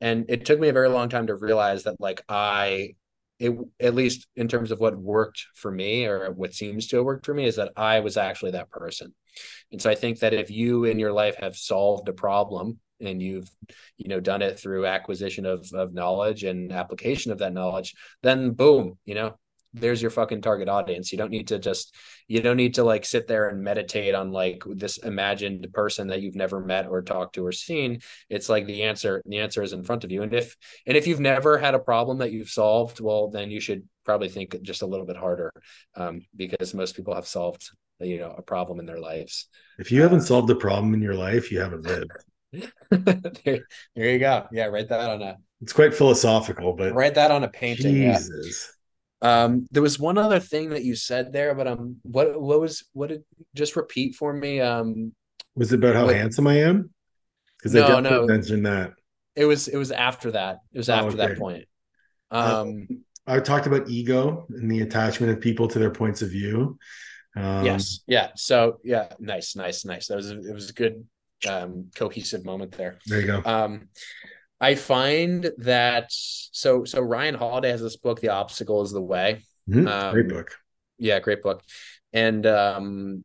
And 0.00 0.26
it 0.28 0.44
took 0.44 0.60
me 0.60 0.68
a 0.68 0.74
very 0.74 0.88
long 0.88 1.08
time 1.08 1.28
to 1.28 1.34
realize 1.34 1.84
that 1.84 2.00
like 2.00 2.22
I 2.28 2.94
it 3.38 3.56
at 3.80 3.94
least 3.94 4.26
in 4.36 4.48
terms 4.48 4.70
of 4.70 4.80
what 4.80 4.96
worked 4.96 5.46
for 5.54 5.70
me 5.70 6.06
or 6.06 6.30
what 6.30 6.54
seems 6.54 6.86
to 6.88 6.96
have 6.96 7.04
worked 7.04 7.26
for 7.26 7.34
me 7.34 7.46
is 7.46 7.56
that 7.56 7.72
I 7.76 8.00
was 8.00 8.16
actually 8.16 8.52
that 8.52 8.70
person. 8.70 9.14
And 9.72 9.82
so 9.82 9.90
I 9.90 9.94
think 9.94 10.20
that 10.20 10.34
if 10.34 10.50
you 10.50 10.84
in 10.84 10.98
your 10.98 11.12
life 11.12 11.36
have 11.36 11.56
solved 11.56 12.08
a 12.08 12.12
problem 12.12 12.78
and 13.00 13.20
you've 13.20 13.50
you 13.98 14.08
know 14.08 14.20
done 14.20 14.40
it 14.40 14.58
through 14.58 14.86
acquisition 14.86 15.46
of 15.46 15.68
of 15.74 15.92
knowledge 15.92 16.44
and 16.44 16.72
application 16.72 17.32
of 17.32 17.38
that 17.38 17.52
knowledge, 17.52 17.94
then 18.22 18.52
boom, 18.52 18.98
you 19.04 19.14
know, 19.14 19.36
there's 19.74 20.00
your 20.00 20.10
fucking 20.10 20.40
target 20.40 20.68
audience. 20.68 21.12
You 21.12 21.18
don't 21.18 21.30
need 21.30 21.48
to 21.48 21.58
just 21.58 21.94
you 22.28 22.40
don't 22.40 22.56
need 22.56 22.74
to 22.74 22.84
like 22.84 23.04
sit 23.04 23.26
there 23.26 23.48
and 23.48 23.62
meditate 23.62 24.14
on 24.14 24.30
like 24.30 24.62
this 24.66 24.98
imagined 24.98 25.66
person 25.72 26.08
that 26.08 26.22
you've 26.22 26.36
never 26.36 26.60
met 26.60 26.86
or 26.86 27.02
talked 27.02 27.34
to 27.34 27.44
or 27.44 27.52
seen. 27.52 28.00
It's 28.30 28.48
like 28.48 28.66
the 28.66 28.84
answer 28.84 29.20
the 29.26 29.38
answer 29.38 29.62
is 29.62 29.72
in 29.72 29.82
front 29.82 30.04
of 30.04 30.12
you. 30.12 30.22
And 30.22 30.32
if 30.32 30.56
and 30.86 30.96
if 30.96 31.06
you've 31.06 31.20
never 31.20 31.58
had 31.58 31.74
a 31.74 31.80
problem 31.80 32.18
that 32.18 32.32
you've 32.32 32.48
solved, 32.48 33.00
well 33.00 33.28
then 33.28 33.50
you 33.50 33.60
should 33.60 33.82
probably 34.04 34.28
think 34.28 34.60
just 34.62 34.82
a 34.82 34.86
little 34.86 35.06
bit 35.06 35.16
harder 35.16 35.52
um, 35.96 36.20
because 36.36 36.72
most 36.72 36.94
people 36.94 37.14
have 37.14 37.26
solved 37.26 37.70
you 38.00 38.18
know 38.18 38.34
a 38.36 38.42
problem 38.42 38.78
in 38.78 38.86
their 38.86 39.00
lives. 39.00 39.48
If 39.78 39.90
you 39.90 40.02
haven't 40.02 40.20
uh, 40.20 40.24
solved 40.24 40.50
a 40.50 40.54
problem 40.54 40.94
in 40.94 41.02
your 41.02 41.14
life, 41.14 41.50
you 41.50 41.60
haven't 41.60 41.82
lived. 41.82 42.10
there, 42.90 43.66
there 43.96 44.10
you 44.10 44.18
go. 44.18 44.46
Yeah, 44.52 44.66
write 44.66 44.88
that 44.88 45.10
on 45.10 45.22
a. 45.22 45.36
It's 45.60 45.72
quite 45.72 45.94
philosophical, 45.94 46.74
but 46.74 46.94
write 46.94 47.14
that 47.14 47.30
on 47.30 47.42
a 47.42 47.48
painting. 47.48 47.94
Jesus. 47.94 48.73
Um, 49.24 49.66
there 49.70 49.82
was 49.82 49.98
one 49.98 50.18
other 50.18 50.38
thing 50.38 50.70
that 50.70 50.84
you 50.84 50.94
said 50.94 51.32
there, 51.32 51.54
but 51.54 51.66
um, 51.66 51.96
what 52.02 52.38
what 52.38 52.60
was 52.60 52.84
what 52.92 53.08
did 53.08 53.24
just 53.54 53.74
repeat 53.74 54.16
for 54.16 54.34
me? 54.34 54.60
Um, 54.60 55.14
was 55.56 55.72
it 55.72 55.76
about 55.76 55.94
how 55.94 56.04
what, 56.04 56.14
handsome 56.14 56.46
I 56.46 56.58
am? 56.58 56.90
Because 57.56 57.72
no, 57.72 57.86
I 57.86 58.00
no, 58.00 58.26
mentioned 58.26 58.66
that. 58.66 58.92
It 59.34 59.46
was 59.46 59.66
it 59.66 59.78
was 59.78 59.90
after 59.90 60.32
that. 60.32 60.58
It 60.74 60.78
was 60.78 60.90
oh, 60.90 60.94
after 60.94 61.08
okay. 61.08 61.28
that 61.28 61.38
point. 61.38 61.64
Um, 62.30 62.86
uh, 63.26 63.32
I 63.32 63.40
talked 63.40 63.66
about 63.66 63.88
ego 63.88 64.44
and 64.50 64.70
the 64.70 64.82
attachment 64.82 65.32
of 65.32 65.40
people 65.40 65.68
to 65.68 65.78
their 65.78 65.90
points 65.90 66.20
of 66.20 66.30
view. 66.30 66.78
Um, 67.34 67.64
yes. 67.64 68.00
Yeah. 68.06 68.30
So 68.36 68.80
yeah, 68.84 69.08
nice, 69.18 69.56
nice, 69.56 69.86
nice. 69.86 70.08
That 70.08 70.16
was 70.16 70.30
a, 70.30 70.38
it 70.38 70.52
was 70.52 70.68
a 70.68 70.74
good 70.74 71.06
um, 71.48 71.90
cohesive 71.94 72.44
moment 72.44 72.72
there. 72.72 72.98
There 73.06 73.20
you 73.20 73.26
go. 73.26 73.42
Um, 73.46 73.88
I 74.60 74.74
find 74.74 75.50
that 75.58 76.06
so 76.08 76.84
so 76.84 77.00
Ryan 77.00 77.34
Holiday 77.34 77.70
has 77.70 77.82
this 77.82 77.96
book, 77.96 78.20
The 78.20 78.28
Obstacle 78.28 78.82
is 78.82 78.92
the 78.92 79.02
Way. 79.02 79.44
Mm-hmm. 79.68 79.88
Um, 79.88 80.12
great 80.12 80.28
book. 80.28 80.56
Yeah, 80.98 81.20
great 81.20 81.42
book. 81.42 81.62
And 82.12 82.46
um 82.46 83.24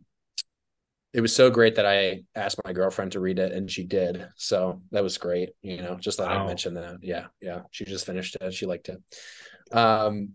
it 1.11 1.21
was 1.21 1.35
so 1.35 1.49
great 1.49 1.75
that 1.75 1.87
I 1.87 2.23
asked 2.35 2.59
my 2.63 2.71
girlfriend 2.71 3.13
to 3.13 3.19
read 3.19 3.39
it 3.39 3.51
and 3.51 3.69
she 3.69 3.83
did. 3.83 4.27
So 4.35 4.81
that 4.91 5.01
was 5.01 5.17
great. 5.17 5.49
You 5.61 5.77
know, 5.77 5.97
just 5.99 6.19
that 6.19 6.27
wow. 6.27 6.43
I 6.43 6.47
mentioned 6.47 6.77
that. 6.77 6.97
Yeah. 7.01 7.25
Yeah. 7.41 7.61
She 7.71 7.85
just 7.85 8.05
finished 8.05 8.37
it. 8.39 8.53
She 8.53 8.67
liked 8.67 8.89
it. 8.89 9.01
Um, 9.75 10.33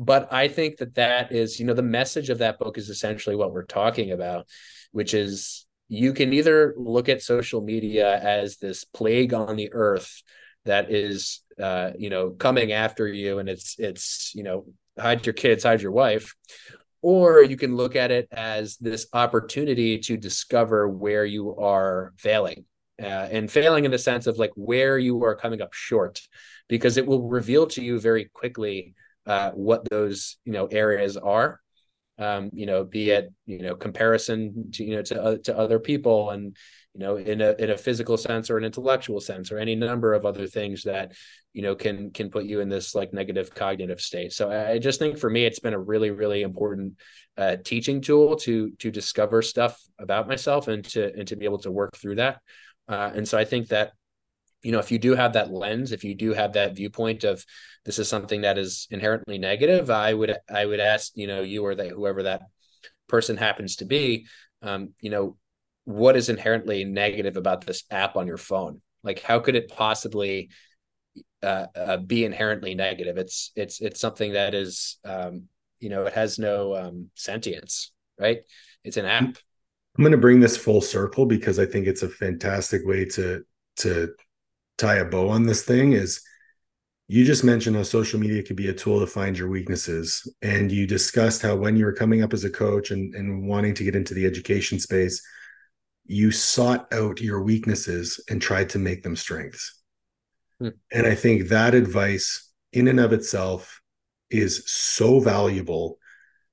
but 0.00 0.32
I 0.32 0.48
think 0.48 0.78
that 0.78 0.94
that 0.94 1.30
is, 1.30 1.60
you 1.60 1.66
know, 1.66 1.74
the 1.74 1.82
message 1.82 2.30
of 2.30 2.38
that 2.38 2.58
book 2.58 2.76
is 2.76 2.88
essentially 2.88 3.36
what 3.36 3.52
we're 3.52 3.64
talking 3.64 4.10
about, 4.10 4.48
which 4.90 5.14
is 5.14 5.66
you 5.90 6.12
can 6.12 6.32
either 6.32 6.72
look 6.76 7.08
at 7.08 7.20
social 7.20 7.60
media 7.60 8.16
as 8.20 8.58
this 8.58 8.84
plague 8.84 9.34
on 9.34 9.56
the 9.56 9.70
earth 9.72 10.22
that 10.64 10.90
is 10.90 11.40
uh, 11.60 11.90
you 11.98 12.08
know 12.08 12.30
coming 12.30 12.72
after 12.72 13.06
you 13.08 13.40
and 13.40 13.48
it's 13.48 13.74
it's 13.78 14.32
you 14.34 14.44
know 14.44 14.64
hide 14.98 15.26
your 15.26 15.32
kids 15.32 15.64
hide 15.64 15.82
your 15.82 15.90
wife 15.90 16.34
or 17.02 17.42
you 17.42 17.56
can 17.56 17.74
look 17.74 17.96
at 17.96 18.10
it 18.12 18.28
as 18.30 18.76
this 18.76 19.06
opportunity 19.12 19.98
to 19.98 20.16
discover 20.16 20.88
where 20.88 21.24
you 21.24 21.56
are 21.56 22.12
failing 22.18 22.64
uh, 23.02 23.26
and 23.32 23.50
failing 23.50 23.84
in 23.84 23.90
the 23.90 23.98
sense 23.98 24.28
of 24.28 24.38
like 24.38 24.52
where 24.54 24.96
you 24.96 25.24
are 25.24 25.34
coming 25.34 25.60
up 25.60 25.72
short 25.72 26.20
because 26.68 26.98
it 26.98 27.06
will 27.06 27.28
reveal 27.28 27.66
to 27.66 27.82
you 27.82 27.98
very 27.98 28.26
quickly 28.26 28.94
uh, 29.26 29.50
what 29.50 29.88
those 29.90 30.36
you 30.44 30.52
know 30.52 30.66
areas 30.66 31.16
are 31.16 31.60
um, 32.20 32.50
you 32.52 32.66
know, 32.66 32.84
be 32.84 33.10
it 33.10 33.32
you 33.46 33.62
know 33.62 33.74
comparison 33.74 34.70
to 34.72 34.84
you 34.84 34.96
know 34.96 35.02
to 35.02 35.22
uh, 35.22 35.36
to 35.44 35.56
other 35.56 35.78
people, 35.80 36.30
and 36.30 36.54
you 36.94 37.00
know 37.00 37.16
in 37.16 37.40
a 37.40 37.54
in 37.58 37.70
a 37.70 37.78
physical 37.78 38.16
sense 38.18 38.50
or 38.50 38.58
an 38.58 38.64
intellectual 38.64 39.20
sense 39.20 39.50
or 39.50 39.58
any 39.58 39.74
number 39.74 40.12
of 40.12 40.26
other 40.26 40.46
things 40.46 40.82
that 40.84 41.12
you 41.54 41.62
know 41.62 41.74
can 41.74 42.10
can 42.10 42.30
put 42.30 42.44
you 42.44 42.60
in 42.60 42.68
this 42.68 42.94
like 42.94 43.14
negative 43.14 43.54
cognitive 43.54 44.00
state. 44.00 44.32
So 44.34 44.50
I 44.50 44.78
just 44.78 44.98
think 44.98 45.18
for 45.18 45.30
me, 45.30 45.46
it's 45.46 45.60
been 45.60 45.74
a 45.74 45.80
really 45.80 46.10
really 46.10 46.42
important 46.42 46.94
uh, 47.38 47.56
teaching 47.64 48.02
tool 48.02 48.36
to 48.36 48.70
to 48.72 48.90
discover 48.90 49.40
stuff 49.40 49.80
about 49.98 50.28
myself 50.28 50.68
and 50.68 50.84
to 50.84 51.12
and 51.16 51.26
to 51.28 51.36
be 51.36 51.46
able 51.46 51.60
to 51.60 51.70
work 51.70 51.96
through 51.96 52.16
that. 52.16 52.40
Uh, 52.86 53.10
and 53.14 53.26
so 53.26 53.38
I 53.38 53.46
think 53.46 53.68
that 53.68 53.92
you 54.62 54.72
know 54.72 54.78
if 54.78 54.90
you 54.90 54.98
do 54.98 55.14
have 55.14 55.32
that 55.32 55.50
lens 55.50 55.92
if 55.92 56.04
you 56.04 56.14
do 56.14 56.32
have 56.32 56.52
that 56.52 56.76
viewpoint 56.76 57.24
of 57.24 57.44
this 57.84 57.98
is 57.98 58.08
something 58.08 58.42
that 58.42 58.58
is 58.58 58.86
inherently 58.90 59.38
negative 59.38 59.90
i 59.90 60.12
would 60.12 60.36
i 60.52 60.64
would 60.64 60.80
ask 60.80 61.12
you 61.14 61.26
know 61.26 61.42
you 61.42 61.64
or 61.64 61.74
that 61.74 61.90
whoever 61.90 62.24
that 62.24 62.42
person 63.08 63.36
happens 63.36 63.76
to 63.76 63.84
be 63.84 64.26
um, 64.62 64.90
you 65.00 65.10
know 65.10 65.36
what 65.84 66.16
is 66.16 66.28
inherently 66.28 66.84
negative 66.84 67.36
about 67.36 67.66
this 67.66 67.84
app 67.90 68.16
on 68.16 68.26
your 68.26 68.36
phone? 68.36 68.80
Like 69.02 69.22
how 69.22 69.40
could 69.40 69.56
it 69.56 69.68
possibly 69.68 70.50
uh, 71.42 71.66
uh, 71.74 71.96
be 71.96 72.24
inherently 72.24 72.74
negative? 72.74 73.16
It's 73.16 73.52
it's 73.56 73.80
it's 73.80 74.00
something 74.00 74.34
that 74.34 74.54
is 74.54 74.98
um, 75.04 75.44
you 75.80 75.88
know 75.88 76.04
it 76.04 76.12
has 76.12 76.38
no 76.38 76.76
um, 76.76 77.10
sentience 77.14 77.92
right? 78.18 78.40
It's 78.84 78.98
an 78.98 79.06
app. 79.06 79.24
I'm 79.96 80.04
going 80.04 80.12
to 80.12 80.18
bring 80.18 80.40
this 80.40 80.56
full 80.56 80.80
circle 80.80 81.26
because 81.26 81.58
i 81.58 81.66
think 81.66 81.86
it's 81.86 82.02
a 82.02 82.08
fantastic 82.08 82.86
way 82.86 83.04
to 83.06 83.42
to 83.78 84.14
tie 84.80 84.96
a 84.96 85.04
bow 85.04 85.28
on 85.28 85.44
this 85.44 85.62
thing 85.62 85.92
is 85.92 86.20
you 87.08 87.24
just 87.24 87.44
mentioned 87.44 87.76
how 87.76 87.82
social 87.82 88.20
media 88.20 88.42
could 88.42 88.56
be 88.56 88.68
a 88.68 88.72
tool 88.72 89.00
to 89.00 89.06
find 89.06 89.36
your 89.36 89.48
weaknesses. 89.48 90.32
And 90.42 90.70
you 90.70 90.86
discussed 90.86 91.42
how 91.42 91.56
when 91.56 91.76
you 91.76 91.84
were 91.84 91.92
coming 91.92 92.22
up 92.22 92.32
as 92.32 92.44
a 92.44 92.50
coach 92.50 92.92
and, 92.92 93.14
and 93.16 93.48
wanting 93.48 93.74
to 93.74 93.84
get 93.84 93.96
into 93.96 94.14
the 94.14 94.26
education 94.26 94.78
space 94.78 95.20
you 96.10 96.32
sought 96.32 96.92
out 96.92 97.20
your 97.20 97.40
weaknesses 97.40 98.20
and 98.28 98.42
tried 98.42 98.68
to 98.68 98.80
make 98.80 99.04
them 99.04 99.14
strengths. 99.14 99.80
Hmm. 100.58 100.70
and 100.92 101.06
i 101.06 101.14
think 101.14 101.48
that 101.48 101.74
advice 101.74 102.52
in 102.72 102.88
and 102.88 103.00
of 103.00 103.12
itself 103.12 103.80
is 104.28 104.62
so 104.66 105.20
valuable. 105.20 105.98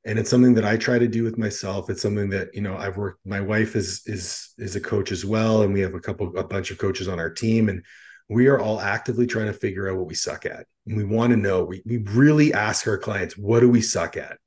And 0.06 0.18
it's 0.18 0.30
something 0.30 0.54
that 0.54 0.66
i 0.66 0.78
try 0.78 0.98
to 1.00 1.08
do 1.08 1.24
with 1.24 1.38
myself. 1.38 1.90
It's 1.90 2.02
something 2.02 2.30
that 2.30 2.54
you 2.54 2.62
know 2.62 2.78
i've 2.78 2.98
worked 2.98 3.26
my 3.26 3.42
wife 3.42 3.76
is 3.76 4.02
is 4.06 4.54
is 4.58 4.76
a 4.76 4.82
coach 4.82 5.12
as 5.12 5.26
well. 5.26 5.64
And 5.64 5.74
we 5.74 5.82
have 5.82 5.96
a 5.96 6.00
couple 6.00 6.36
a 6.38 6.44
bunch 6.44 6.72
of 6.72 6.78
coaches 6.78 7.08
on 7.08 7.20
our 7.20 7.30
team. 7.30 7.68
And 7.70 7.84
we 8.30 8.48
are 8.48 8.60
all 8.60 8.80
actively 8.80 9.26
trying 9.26 9.48
to 9.48 9.54
figure 9.54 9.90
out 9.90 9.98
what 9.98 10.08
we 10.08 10.14
suck 10.14 10.46
at. 10.46 10.66
And 10.86 10.98
we 10.98 11.04
want 11.04 11.32
to 11.32 11.38
know, 11.38 11.64
we, 11.64 11.82
we 11.86 11.98
really 11.98 12.54
ask 12.54 12.88
our 12.88 12.98
clients, 12.98 13.38
what 13.38 13.62
do 13.62 13.70
we 13.70 13.82
suck 13.82 14.18
at? 14.18 14.38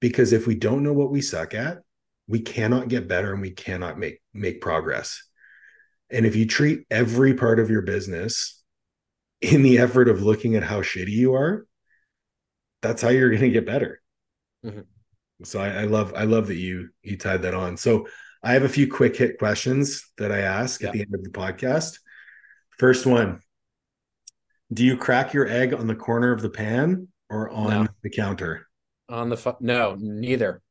Because 0.00 0.32
if 0.32 0.46
we 0.46 0.54
don't 0.54 0.82
know 0.82 0.92
what 0.92 1.10
we 1.10 1.20
suck 1.20 1.54
at, 1.54 1.78
we 2.28 2.40
cannot 2.40 2.88
get 2.88 3.08
better 3.08 3.32
and 3.32 3.42
we 3.42 3.50
cannot 3.50 3.98
make 3.98 4.22
make 4.32 4.60
progress. 4.60 5.22
And 6.10 6.24
if 6.24 6.36
you 6.36 6.46
treat 6.46 6.86
every 6.90 7.34
part 7.34 7.58
of 7.58 7.70
your 7.70 7.82
business 7.82 8.62
in 9.40 9.62
the 9.62 9.78
effort 9.78 10.08
of 10.08 10.22
looking 10.22 10.54
at 10.54 10.62
how 10.62 10.80
shitty 10.80 11.10
you 11.10 11.34
are, 11.34 11.66
that's 12.82 13.02
how 13.02 13.08
you're 13.08 13.30
going 13.30 13.40
to 13.42 13.50
get 13.50 13.66
better. 13.66 14.00
Mm-hmm. 14.64 14.80
So 15.44 15.60
I, 15.60 15.68
I, 15.68 15.84
love 15.84 16.12
I 16.16 16.24
love 16.24 16.48
that 16.48 16.56
you 16.56 16.90
you 17.02 17.16
tied 17.16 17.42
that 17.42 17.54
on. 17.54 17.76
So 17.76 18.06
I 18.42 18.52
have 18.52 18.62
a 18.62 18.68
few 18.68 18.90
quick 18.90 19.16
hit 19.16 19.38
questions 19.38 20.10
that 20.18 20.30
I 20.32 20.40
ask 20.40 20.80
yeah. 20.80 20.88
at 20.88 20.92
the 20.92 21.00
end 21.00 21.14
of 21.14 21.24
the 21.24 21.30
podcast. 21.30 21.98
First 22.80 23.04
one. 23.04 23.42
Do 24.72 24.86
you 24.86 24.96
crack 24.96 25.34
your 25.34 25.46
egg 25.46 25.74
on 25.74 25.86
the 25.86 25.94
corner 25.94 26.32
of 26.32 26.40
the 26.40 26.48
pan 26.48 27.08
or 27.28 27.50
on 27.50 27.68
no. 27.68 27.88
the 28.02 28.08
counter? 28.08 28.68
On 29.10 29.28
the 29.28 29.36
fu- 29.36 29.58
no, 29.60 29.96
neither. 29.98 30.62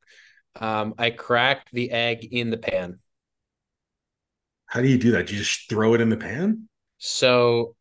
Um, 0.60 0.96
I 0.98 1.12
crack 1.12 1.70
the 1.72 1.92
egg 1.92 2.28
in 2.32 2.50
the 2.50 2.58
pan. 2.58 2.98
How 4.66 4.82
do 4.82 4.88
you 4.88 4.98
do 4.98 5.12
that? 5.12 5.28
Do 5.28 5.34
you 5.34 5.40
just 5.42 5.70
throw 5.70 5.94
it 5.94 6.02
in 6.02 6.10
the 6.10 6.18
pan? 6.18 6.68
So 6.98 7.76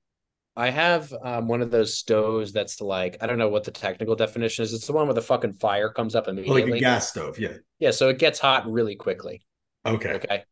I 0.55 0.69
have 0.69 1.11
um, 1.23 1.49
one 1.49 1.63
of 1.63 1.71
those 1.71 1.97
stoves 1.97 2.53
that's 2.53 2.83
like 2.83 3.17
I 3.23 3.27
don't 3.27 3.39
know 3.39 3.49
what 3.49 3.65
the 3.65 3.71
technical 3.71 4.15
definition 4.15 4.63
is. 4.63 4.75
It's 4.75 4.87
the 4.87 4.93
one 4.93 5.07
where 5.07 5.15
the 5.15 5.23
fucking 5.23 5.55
fire 5.55 5.89
comes 5.89 6.15
up 6.15 6.29
immediately. 6.29 6.65
Like 6.65 6.75
a 6.75 6.81
gas 6.81 7.09
stove, 7.09 7.39
yeah. 7.39 7.55
Yeah, 7.79 7.93
so 7.93 8.11
it 8.11 8.19
gets 8.19 8.39
hot 8.39 8.71
really 8.71 8.95
quickly. 8.95 9.41
Okay. 9.87 10.13
Okay. 10.17 10.45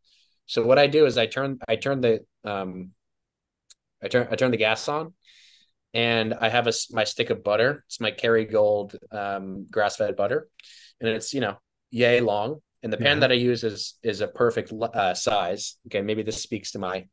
So 0.47 0.65
what 0.65 0.79
I 0.79 0.87
do 0.87 1.05
is 1.05 1.19
I 1.19 1.27
turn 1.27 1.59
I 1.69 1.77
turn 1.77 2.01
the 2.01 2.25
um 2.43 2.93
I 4.03 4.09
turn 4.09 4.29
I 4.31 4.37
turn 4.37 4.51
the 4.51 4.57
gas 4.57 4.89
on, 4.89 5.15
and 5.95 6.35
I 6.35 6.49
have 6.49 6.67
a 6.67 6.73
my 6.91 7.05
stick 7.05 7.31
of 7.31 7.43
butter. 7.43 7.85
It's 7.87 8.01
my 8.01 8.13
Kerrygold 8.13 8.97
um, 9.11 9.67
grass 9.71 9.97
fed 9.97 10.17
butter, 10.17 10.49
and 11.01 11.09
it's 11.09 11.33
you 11.35 11.41
know 11.41 11.57
yay 11.91 12.21
long. 12.21 12.61
And 12.83 12.93
the 12.93 12.99
pan 12.99 13.21
that 13.21 13.33
I 13.33 13.35
use 13.35 13.65
is 13.65 13.95
is 14.03 14.21
a 14.21 14.29
perfect 14.29 14.73
uh, 14.73 15.15
size. 15.15 15.77
Okay, 15.89 16.03
maybe 16.03 16.23
this 16.23 16.41
speaks 16.41 16.73
to 16.73 16.79
my 16.79 17.07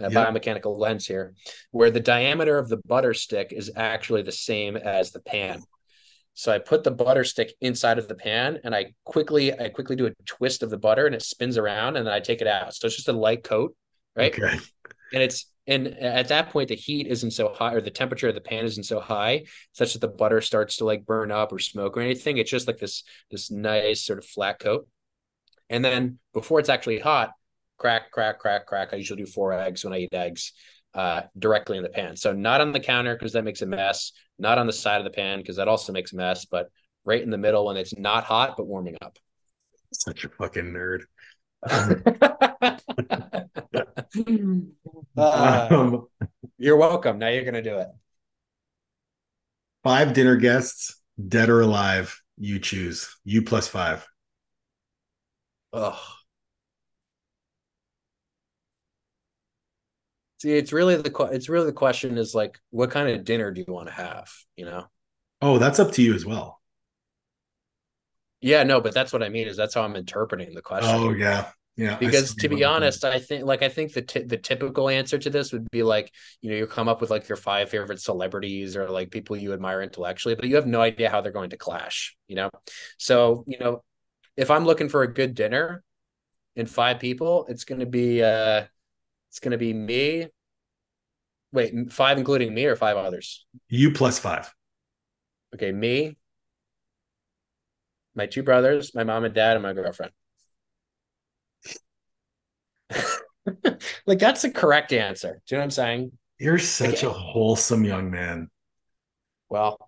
uh, 0.00 0.08
biomechanical 0.08 0.78
lens 0.78 1.06
here, 1.06 1.34
where 1.70 1.90
the 1.90 2.00
diameter 2.00 2.58
of 2.58 2.68
the 2.68 2.76
butter 2.76 3.14
stick 3.14 3.52
is 3.52 3.72
actually 3.74 4.22
the 4.22 4.32
same 4.32 4.76
as 4.76 5.10
the 5.10 5.20
pan. 5.20 5.62
So 6.34 6.50
I 6.52 6.58
put 6.58 6.82
the 6.82 6.90
butter 6.90 7.24
stick 7.24 7.52
inside 7.60 7.98
of 7.98 8.08
the 8.08 8.14
pan 8.14 8.60
and 8.64 8.74
I 8.74 8.94
quickly 9.04 9.52
I 9.58 9.68
quickly 9.68 9.96
do 9.96 10.06
a 10.06 10.12
twist 10.24 10.62
of 10.62 10.70
the 10.70 10.78
butter 10.78 11.06
and 11.06 11.14
it 11.14 11.22
spins 11.22 11.58
around 11.58 11.96
and 11.96 12.06
then 12.06 12.14
I 12.14 12.20
take 12.20 12.40
it 12.40 12.46
out. 12.46 12.74
So 12.74 12.86
it's 12.86 12.96
just 12.96 13.08
a 13.08 13.12
light 13.12 13.44
coat, 13.44 13.76
right? 14.16 14.32
Okay. 14.32 14.58
And 15.12 15.22
it's 15.22 15.51
and 15.66 15.86
at 15.86 16.28
that 16.28 16.50
point 16.50 16.68
the 16.68 16.74
heat 16.74 17.06
isn't 17.06 17.30
so 17.30 17.48
high 17.48 17.74
or 17.74 17.80
the 17.80 17.90
temperature 17.90 18.28
of 18.28 18.34
the 18.34 18.40
pan 18.40 18.64
isn't 18.64 18.84
so 18.84 18.98
high 18.98 19.44
such 19.72 19.92
that 19.92 20.00
the 20.00 20.08
butter 20.08 20.40
starts 20.40 20.76
to 20.76 20.84
like 20.84 21.06
burn 21.06 21.30
up 21.30 21.52
or 21.52 21.58
smoke 21.58 21.96
or 21.96 22.00
anything. 22.00 22.38
It's 22.38 22.50
just 22.50 22.66
like 22.66 22.78
this 22.78 23.04
this 23.30 23.50
nice 23.50 24.04
sort 24.04 24.18
of 24.18 24.24
flat 24.24 24.58
coat. 24.58 24.88
And 25.70 25.84
then 25.84 26.18
before 26.32 26.58
it's 26.58 26.68
actually 26.68 26.98
hot 26.98 27.30
crack 27.78 28.10
crack 28.10 28.40
crack 28.40 28.66
crack. 28.66 28.88
I 28.92 28.96
usually 28.96 29.22
do 29.22 29.30
four 29.30 29.52
eggs 29.52 29.84
when 29.84 29.92
i 29.92 29.98
eat 29.98 30.12
eggs 30.12 30.52
uh, 30.94 31.22
directly 31.38 31.76
in 31.76 31.82
the 31.82 31.88
pan. 31.88 32.16
So 32.16 32.32
not 32.32 32.60
on 32.60 32.72
the 32.72 32.80
counter 32.80 33.14
because 33.14 33.32
that 33.34 33.44
makes 33.44 33.62
a 33.62 33.66
mess. 33.66 34.12
Not 34.38 34.58
on 34.58 34.66
the 34.66 34.72
side 34.72 34.98
of 34.98 35.04
the 35.04 35.10
pan 35.10 35.38
because 35.38 35.56
that 35.56 35.68
also 35.68 35.92
makes 35.92 36.12
a 36.12 36.16
mess 36.16 36.44
but 36.44 36.70
right 37.04 37.22
in 37.22 37.30
the 37.30 37.38
middle 37.38 37.66
when 37.66 37.76
it's 37.76 37.96
not 37.96 38.24
hot 38.24 38.56
but 38.56 38.66
warming 38.66 38.96
up. 39.00 39.16
Such 39.92 40.24
a 40.24 40.28
fucking 40.28 40.72
nerd 40.72 41.02
uh, 45.22 45.68
um, 45.70 46.06
you're 46.58 46.76
welcome. 46.76 47.18
Now 47.18 47.28
you're 47.28 47.44
going 47.44 47.54
to 47.54 47.62
do 47.62 47.78
it. 47.78 47.88
Five 49.84 50.12
dinner 50.12 50.36
guests, 50.36 51.00
dead 51.28 51.48
or 51.48 51.60
alive, 51.60 52.20
you 52.38 52.58
choose. 52.58 53.16
You 53.24 53.42
plus 53.42 53.68
five. 53.68 54.06
Oh. 55.72 56.00
See, 60.38 60.52
it's 60.52 60.72
really 60.72 60.96
the 60.96 61.28
it's 61.32 61.48
really 61.48 61.66
the 61.66 61.72
question 61.72 62.18
is 62.18 62.34
like, 62.34 62.58
what 62.70 62.90
kind 62.90 63.08
of 63.08 63.24
dinner 63.24 63.52
do 63.52 63.64
you 63.66 63.72
want 63.72 63.88
to 63.88 63.94
have? 63.94 64.28
You 64.56 64.64
know. 64.64 64.86
Oh, 65.40 65.58
that's 65.58 65.78
up 65.78 65.92
to 65.92 66.02
you 66.02 66.14
as 66.14 66.26
well. 66.26 66.60
Yeah, 68.40 68.64
no, 68.64 68.80
but 68.80 68.92
that's 68.92 69.12
what 69.12 69.22
I 69.22 69.28
mean. 69.28 69.46
Is 69.46 69.56
that's 69.56 69.74
how 69.74 69.82
I'm 69.82 69.94
interpreting 69.94 70.52
the 70.52 70.62
question. 70.62 70.90
Oh 70.92 71.12
yeah, 71.12 71.50
yeah. 71.76 71.96
Because 71.96 72.34
to 72.36 72.48
be 72.48 72.64
honest, 72.64 73.04
I 73.04 73.18
think 73.18 73.44
like 73.44 73.62
I 73.62 73.68
think 73.68 73.94
the 73.94 74.02
t- 74.02 74.24
the 74.24 74.36
typical 74.36 74.88
answer 74.88 75.16
to 75.18 75.30
this 75.30 75.52
would 75.52 75.70
be 75.70 75.82
like 75.82 76.12
you 76.42 76.50
know 76.50 76.56
you 76.56 76.66
come 76.66 76.88
up 76.88 77.00
with 77.00 77.10
like 77.10 77.28
your 77.28 77.36
five 77.36 77.70
favorite 77.70 78.00
celebrities 78.00 78.76
or 78.76 78.90
like 78.90 79.10
people 79.10 79.36
you 79.36 79.52
admire 79.52 79.80
intellectually, 79.80 80.34
but 80.34 80.46
you 80.48 80.56
have 80.56 80.66
no 80.66 80.82
idea 80.82 81.08
how 81.08 81.20
they're 81.20 81.32
going 81.32 81.50
to 81.50 81.56
clash. 81.56 82.14
You 82.28 82.36
know, 82.36 82.50
so 82.98 83.44
you 83.46 83.58
know 83.58 83.82
if 84.36 84.50
I'm 84.50 84.64
looking 84.66 84.88
for 84.88 85.02
a 85.02 85.12
good 85.12 85.34
dinner 85.34 85.82
in 86.56 86.66
five 86.66 86.98
people, 86.98 87.46
it's 87.48 87.64
going 87.64 87.80
to 87.80 87.86
be 87.86 88.22
uh 88.22 88.64
it's 89.30 89.40
going 89.40 89.52
to 89.52 89.58
be 89.58 89.72
me. 89.72 90.26
Wait, 91.52 91.90
five 91.90 92.18
including 92.18 92.52
me 92.52 92.66
or 92.66 92.76
five 92.76 92.98
others? 92.98 93.46
You 93.68 93.92
plus 93.92 94.18
five. 94.18 94.52
Okay, 95.54 95.72
me, 95.72 96.16
my 98.14 98.26
two 98.26 98.42
brothers, 98.42 98.94
my 98.94 99.04
mom 99.04 99.24
and 99.24 99.34
dad, 99.34 99.56
and 99.56 99.62
my 99.62 99.72
girlfriend. 99.72 100.12
like 104.06 104.18
that's 104.18 104.42
the 104.42 104.50
correct 104.50 104.92
answer. 104.92 105.40
Do 105.46 105.54
you 105.54 105.56
know 105.56 105.60
what 105.60 105.64
I'm 105.64 105.70
saying? 105.70 106.12
You're 106.38 106.58
such 106.58 107.02
a 107.02 107.10
wholesome 107.10 107.84
young 107.84 108.10
man. 108.10 108.50
Well, 109.48 109.78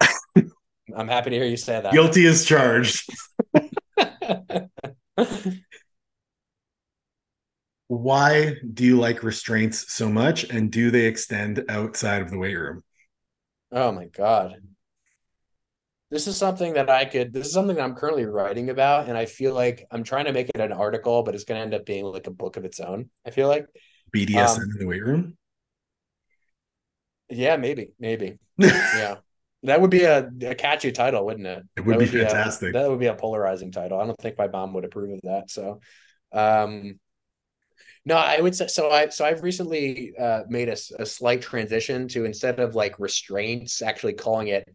I'm 0.96 1.08
happy 1.08 1.30
to 1.30 1.36
hear 1.36 1.46
you 1.46 1.56
say 1.56 1.80
that. 1.80 1.92
Guilty 1.92 2.26
as 2.26 2.44
charged. 2.44 3.08
Why 7.88 8.54
do 8.72 8.84
you 8.84 8.98
like 8.98 9.22
restraints 9.24 9.92
so 9.92 10.08
much 10.08 10.44
and 10.44 10.70
do 10.70 10.90
they 10.92 11.06
extend 11.06 11.64
outside 11.68 12.22
of 12.22 12.30
the 12.30 12.38
weight 12.38 12.54
room? 12.54 12.82
Oh 13.72 13.92
my 13.92 14.06
god 14.06 14.60
this 16.10 16.26
is 16.26 16.36
something 16.36 16.74
that 16.74 16.90
I 16.90 17.04
could 17.04 17.32
this 17.32 17.46
is 17.46 17.52
something 17.52 17.76
that 17.76 17.82
I'm 17.82 17.94
currently 17.94 18.26
writing 18.26 18.70
about 18.70 19.08
and 19.08 19.16
I 19.16 19.26
feel 19.26 19.54
like 19.54 19.86
I'm 19.90 20.02
trying 20.02 20.24
to 20.24 20.32
make 20.32 20.48
it 20.48 20.60
an 20.60 20.72
article 20.72 21.22
but 21.22 21.34
it's 21.34 21.44
going 21.44 21.58
to 21.58 21.62
end 21.62 21.74
up 21.74 21.86
being 21.86 22.04
like 22.04 22.26
a 22.26 22.32
book 22.32 22.56
of 22.56 22.64
its 22.64 22.80
own. 22.80 23.10
I 23.26 23.30
feel 23.30 23.48
like 23.48 23.66
BDSM 24.14 24.56
um, 24.56 24.62
in 24.62 24.78
the 24.78 24.86
weight 24.86 25.04
room? 25.04 25.36
Yeah, 27.28 27.56
maybe. 27.56 27.92
Maybe. 27.98 28.38
yeah. 28.58 29.16
That 29.62 29.80
would 29.80 29.90
be 29.90 30.04
a, 30.04 30.28
a 30.42 30.54
catchy 30.54 30.90
title, 30.90 31.24
wouldn't 31.24 31.46
it? 31.46 31.62
It 31.76 31.82
would, 31.82 31.96
would 31.98 32.10
be, 32.10 32.18
be 32.18 32.24
fantastic. 32.24 32.70
A, 32.70 32.72
that 32.78 32.90
would 32.90 32.98
be 32.98 33.06
a 33.06 33.14
polarizing 33.14 33.70
title. 33.70 34.00
I 34.00 34.06
don't 34.06 34.18
think 34.18 34.38
my 34.38 34.48
mom 34.48 34.72
would 34.72 34.84
approve 34.84 35.12
of 35.12 35.20
that. 35.22 35.50
So 35.50 35.80
um 36.32 36.98
no, 38.06 38.16
I 38.16 38.40
would 38.40 38.56
say 38.56 38.66
so. 38.66 38.90
I 38.90 39.10
so 39.10 39.26
I've 39.26 39.42
recently 39.42 40.14
uh, 40.18 40.40
made 40.48 40.70
a, 40.70 40.76
a 40.98 41.04
slight 41.04 41.42
transition 41.42 42.08
to 42.08 42.24
instead 42.24 42.58
of 42.58 42.74
like 42.74 42.98
restraints, 42.98 43.82
actually 43.82 44.14
calling 44.14 44.48
it 44.48 44.66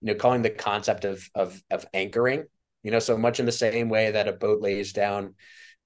you 0.00 0.12
know, 0.12 0.14
calling 0.14 0.42
the 0.42 0.50
concept 0.50 1.04
of 1.04 1.28
of 1.34 1.60
of 1.70 1.86
anchoring, 1.94 2.44
you 2.82 2.90
know, 2.90 2.98
so 2.98 3.16
much 3.16 3.40
in 3.40 3.46
the 3.46 3.52
same 3.52 3.88
way 3.88 4.10
that 4.10 4.28
a 4.28 4.32
boat 4.32 4.60
lays 4.60 4.92
down 4.92 5.34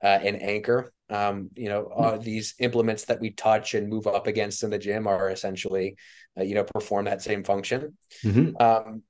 uh, 0.03 0.19
an 0.23 0.37
anchor. 0.37 0.93
Um, 1.11 1.49
you 1.55 1.71
know, 1.71 1.87
uh, 1.87 2.13
mm-hmm. 2.13 2.23
these 2.23 2.55
implements 2.59 3.07
that 3.07 3.21
we 3.21 3.31
touch 3.31 3.75
and 3.75 3.89
move 3.89 4.07
up 4.07 4.27
against 4.27 4.63
in 4.63 4.71
the 4.71 4.79
gym 4.79 5.07
are 5.07 5.31
essentially, 5.31 5.97
uh, 6.39 6.43
you 6.43 6.55
know, 6.55 6.65
perform 6.65 7.07
that 7.07 7.23
same 7.23 7.45
function. 7.45 7.97
Mm-hmm. 8.23 8.61
Um, 8.61 9.03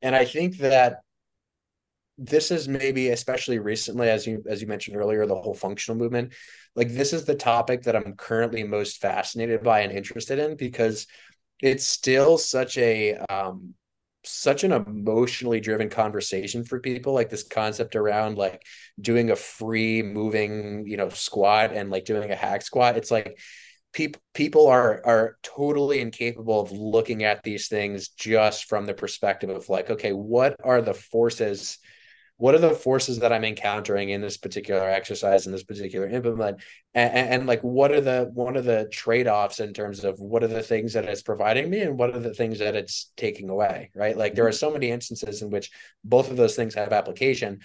and 0.00 0.16
I 0.16 0.24
think 0.24 0.58
that 0.58 1.00
this 2.18 2.50
is 2.50 2.68
maybe 2.68 3.10
especially 3.10 3.58
recently 3.58 4.08
as 4.08 4.26
you 4.26 4.42
as 4.48 4.62
you 4.62 4.66
mentioned 4.66 4.96
earlier 4.96 5.26
the 5.26 5.34
whole 5.34 5.54
functional 5.54 5.98
movement 5.98 6.32
like 6.74 6.88
this 6.88 7.12
is 7.12 7.24
the 7.24 7.34
topic 7.34 7.82
that 7.82 7.94
i'm 7.94 8.14
currently 8.14 8.64
most 8.64 9.02
fascinated 9.02 9.62
by 9.62 9.80
and 9.80 9.92
interested 9.92 10.38
in 10.38 10.56
because 10.56 11.06
it's 11.60 11.86
still 11.86 12.38
such 12.38 12.78
a 12.78 13.16
um 13.28 13.74
such 14.26 14.64
an 14.64 14.72
emotionally 14.72 15.60
driven 15.60 15.88
conversation 15.88 16.64
for 16.64 16.80
people 16.80 17.12
like 17.12 17.30
this 17.30 17.42
concept 17.42 17.96
around 17.96 18.36
like 18.36 18.62
doing 19.00 19.30
a 19.30 19.36
free 19.36 20.02
moving 20.02 20.86
you 20.86 20.96
know 20.96 21.08
squat 21.08 21.72
and 21.72 21.90
like 21.90 22.04
doing 22.04 22.30
a 22.30 22.36
hack 22.36 22.62
squat. 22.62 22.96
It's 22.96 23.10
like 23.10 23.38
people 23.92 24.20
people 24.34 24.66
are 24.66 25.00
are 25.06 25.38
totally 25.42 26.00
incapable 26.00 26.60
of 26.60 26.70
looking 26.70 27.24
at 27.24 27.42
these 27.42 27.68
things 27.68 28.08
just 28.08 28.68
from 28.68 28.84
the 28.84 28.94
perspective 28.94 29.48
of 29.50 29.68
like 29.68 29.90
okay 29.90 30.12
what 30.12 30.56
are 30.62 30.82
the 30.82 30.94
forces 30.94 31.78
what 32.38 32.54
are 32.54 32.58
the 32.58 32.70
forces 32.70 33.20
that 33.20 33.32
I'm 33.32 33.44
encountering 33.44 34.10
in 34.10 34.20
this 34.20 34.36
particular 34.36 34.82
exercise 34.82 35.46
in 35.46 35.52
this 35.52 35.62
particular 35.62 36.06
implement? 36.06 36.60
And, 36.94 37.12
and, 37.12 37.46
like 37.46 37.62
what 37.62 37.92
are 37.92 38.00
the 38.00 38.30
one 38.32 38.56
of 38.56 38.64
the 38.64 38.88
trade-offs 38.92 39.60
in 39.60 39.72
terms 39.72 40.04
of 40.04 40.18
what 40.20 40.42
are 40.42 40.48
the 40.48 40.62
things 40.62 40.92
that 40.92 41.04
it's 41.04 41.22
providing 41.22 41.70
me 41.70 41.80
and 41.80 41.98
what 41.98 42.14
are 42.14 42.20
the 42.20 42.34
things 42.34 42.58
that 42.58 42.74
it's 42.74 43.12
taking 43.16 43.48
away 43.48 43.90
right? 43.94 44.16
Like 44.16 44.34
there 44.34 44.46
are 44.46 44.52
so 44.52 44.70
many 44.70 44.90
instances 44.90 45.42
in 45.42 45.50
which 45.50 45.70
both 46.04 46.30
of 46.30 46.36
those 46.36 46.56
things 46.56 46.74
have 46.74 46.92
application 46.92 47.60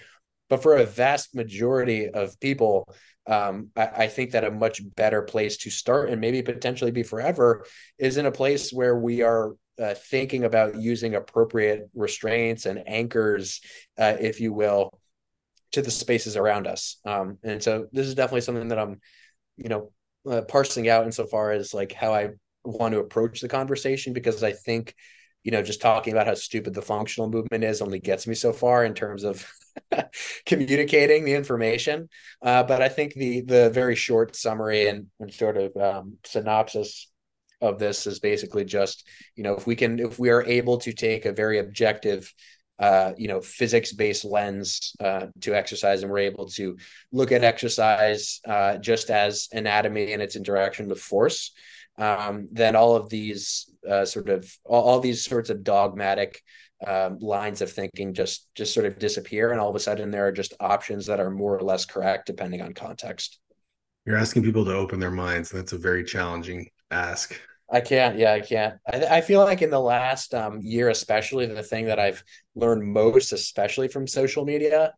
but 0.48 0.62
for 0.62 0.76
a 0.76 0.84
vast 0.84 1.34
majority 1.34 2.08
of 2.08 2.38
people 2.38 2.86
um, 3.26 3.68
I, 3.76 3.86
I, 3.86 4.06
think 4.08 4.32
that 4.32 4.44
a 4.44 4.50
much 4.50 4.82
better 4.96 5.22
place 5.22 5.56
to 5.58 5.70
start 5.70 6.10
and 6.10 6.20
maybe 6.20 6.42
potentially 6.42 6.90
be 6.90 7.04
forever 7.04 7.64
is 7.96 8.16
in 8.16 8.26
a 8.26 8.32
place 8.32 8.72
where 8.72 8.98
we 8.98 9.22
are 9.22 9.54
uh, 9.80 9.94
thinking 9.94 10.44
about 10.44 10.76
using 10.76 11.14
appropriate 11.14 11.88
restraints 11.94 12.66
and 12.66 12.82
anchors, 12.86 13.60
uh, 13.98 14.16
if 14.20 14.40
you 14.40 14.52
will, 14.52 14.90
to 15.72 15.82
the 15.82 15.90
spaces 15.90 16.36
around 16.36 16.66
us. 16.66 16.98
Um, 17.04 17.38
and 17.42 17.62
so 17.62 17.86
this 17.92 18.06
is 18.06 18.14
definitely 18.14 18.42
something 18.42 18.68
that 18.68 18.78
I'm, 18.78 19.00
you 19.56 19.68
know, 19.68 19.92
uh, 20.30 20.42
parsing 20.42 20.88
out 20.88 21.06
insofar 21.06 21.52
as 21.52 21.74
like 21.74 21.92
how 21.92 22.12
I 22.12 22.30
want 22.64 22.92
to 22.92 23.00
approach 23.00 23.40
the 23.40 23.48
conversation 23.48 24.12
because 24.12 24.42
I 24.42 24.52
think, 24.52 24.94
you 25.42 25.50
know, 25.50 25.62
just 25.62 25.80
talking 25.80 26.12
about 26.12 26.26
how 26.26 26.34
stupid 26.34 26.74
the 26.74 26.82
functional 26.82 27.30
movement 27.30 27.64
is 27.64 27.82
only 27.82 27.98
gets 27.98 28.26
me 28.26 28.34
so 28.34 28.52
far 28.52 28.84
in 28.84 28.94
terms 28.94 29.24
of 29.24 29.50
communicating 30.46 31.24
the 31.24 31.34
information. 31.34 32.08
Uh, 32.40 32.62
but 32.62 32.82
I 32.82 32.88
think 32.88 33.14
the 33.14 33.40
the 33.40 33.70
very 33.70 33.96
short 33.96 34.36
summary 34.36 34.86
and, 34.88 35.06
and 35.18 35.32
sort 35.32 35.56
of 35.56 35.76
um, 35.76 36.18
synopsis 36.24 37.10
of 37.62 37.78
this 37.78 38.06
is 38.06 38.18
basically 38.18 38.64
just 38.64 39.08
you 39.36 39.42
know 39.42 39.54
if 39.54 39.66
we 39.66 39.76
can 39.76 39.98
if 39.98 40.18
we 40.18 40.30
are 40.30 40.44
able 40.44 40.76
to 40.78 40.92
take 40.92 41.24
a 41.24 41.32
very 41.32 41.58
objective 41.58 42.32
uh, 42.78 43.12
you 43.16 43.28
know 43.28 43.40
physics 43.40 43.92
based 43.92 44.24
lens 44.24 44.94
uh, 45.00 45.26
to 45.40 45.54
exercise 45.54 46.02
and 46.02 46.10
we're 46.10 46.18
able 46.18 46.46
to 46.46 46.76
look 47.12 47.30
at 47.30 47.44
exercise 47.44 48.40
uh, 48.48 48.76
just 48.78 49.08
as 49.08 49.48
anatomy 49.52 50.12
and 50.12 50.20
its 50.20 50.36
interaction 50.36 50.88
with 50.88 51.00
force 51.00 51.52
um, 51.98 52.48
then 52.50 52.74
all 52.74 52.96
of 52.96 53.08
these 53.08 53.70
uh, 53.88 54.04
sort 54.04 54.28
of 54.28 54.50
all, 54.64 54.82
all, 54.82 55.00
these 55.00 55.24
sorts 55.24 55.50
of 55.50 55.62
dogmatic 55.62 56.40
um, 56.86 57.18
lines 57.18 57.60
of 57.60 57.70
thinking 57.70 58.14
just 58.14 58.48
just 58.54 58.74
sort 58.74 58.86
of 58.86 58.98
disappear 58.98 59.52
and 59.52 59.60
all 59.60 59.68
of 59.68 59.76
a 59.76 59.80
sudden 59.80 60.10
there 60.10 60.26
are 60.26 60.32
just 60.32 60.54
options 60.58 61.06
that 61.06 61.20
are 61.20 61.30
more 61.30 61.56
or 61.56 61.62
less 61.62 61.84
correct 61.84 62.26
depending 62.26 62.62
on 62.62 62.72
context. 62.72 63.38
You're 64.06 64.16
asking 64.16 64.42
people 64.42 64.64
to 64.64 64.74
open 64.74 64.98
their 64.98 65.12
minds 65.12 65.52
and 65.52 65.60
that's 65.60 65.72
a 65.72 65.78
very 65.78 66.02
challenging 66.02 66.68
ask 66.90 67.38
I 67.72 67.80
can't. 67.80 68.18
Yeah, 68.18 68.34
I 68.34 68.40
can't. 68.40 68.74
I, 68.86 69.16
I 69.16 69.20
feel 69.22 69.40
like 69.40 69.62
in 69.62 69.70
the 69.70 69.80
last 69.80 70.34
um, 70.34 70.60
year, 70.60 70.90
especially, 70.90 71.46
the 71.46 71.62
thing 71.62 71.86
that 71.86 71.98
I've 71.98 72.22
learned 72.54 72.84
most, 72.84 73.32
especially 73.32 73.88
from 73.88 74.06
social 74.06 74.44
media, 74.44 74.92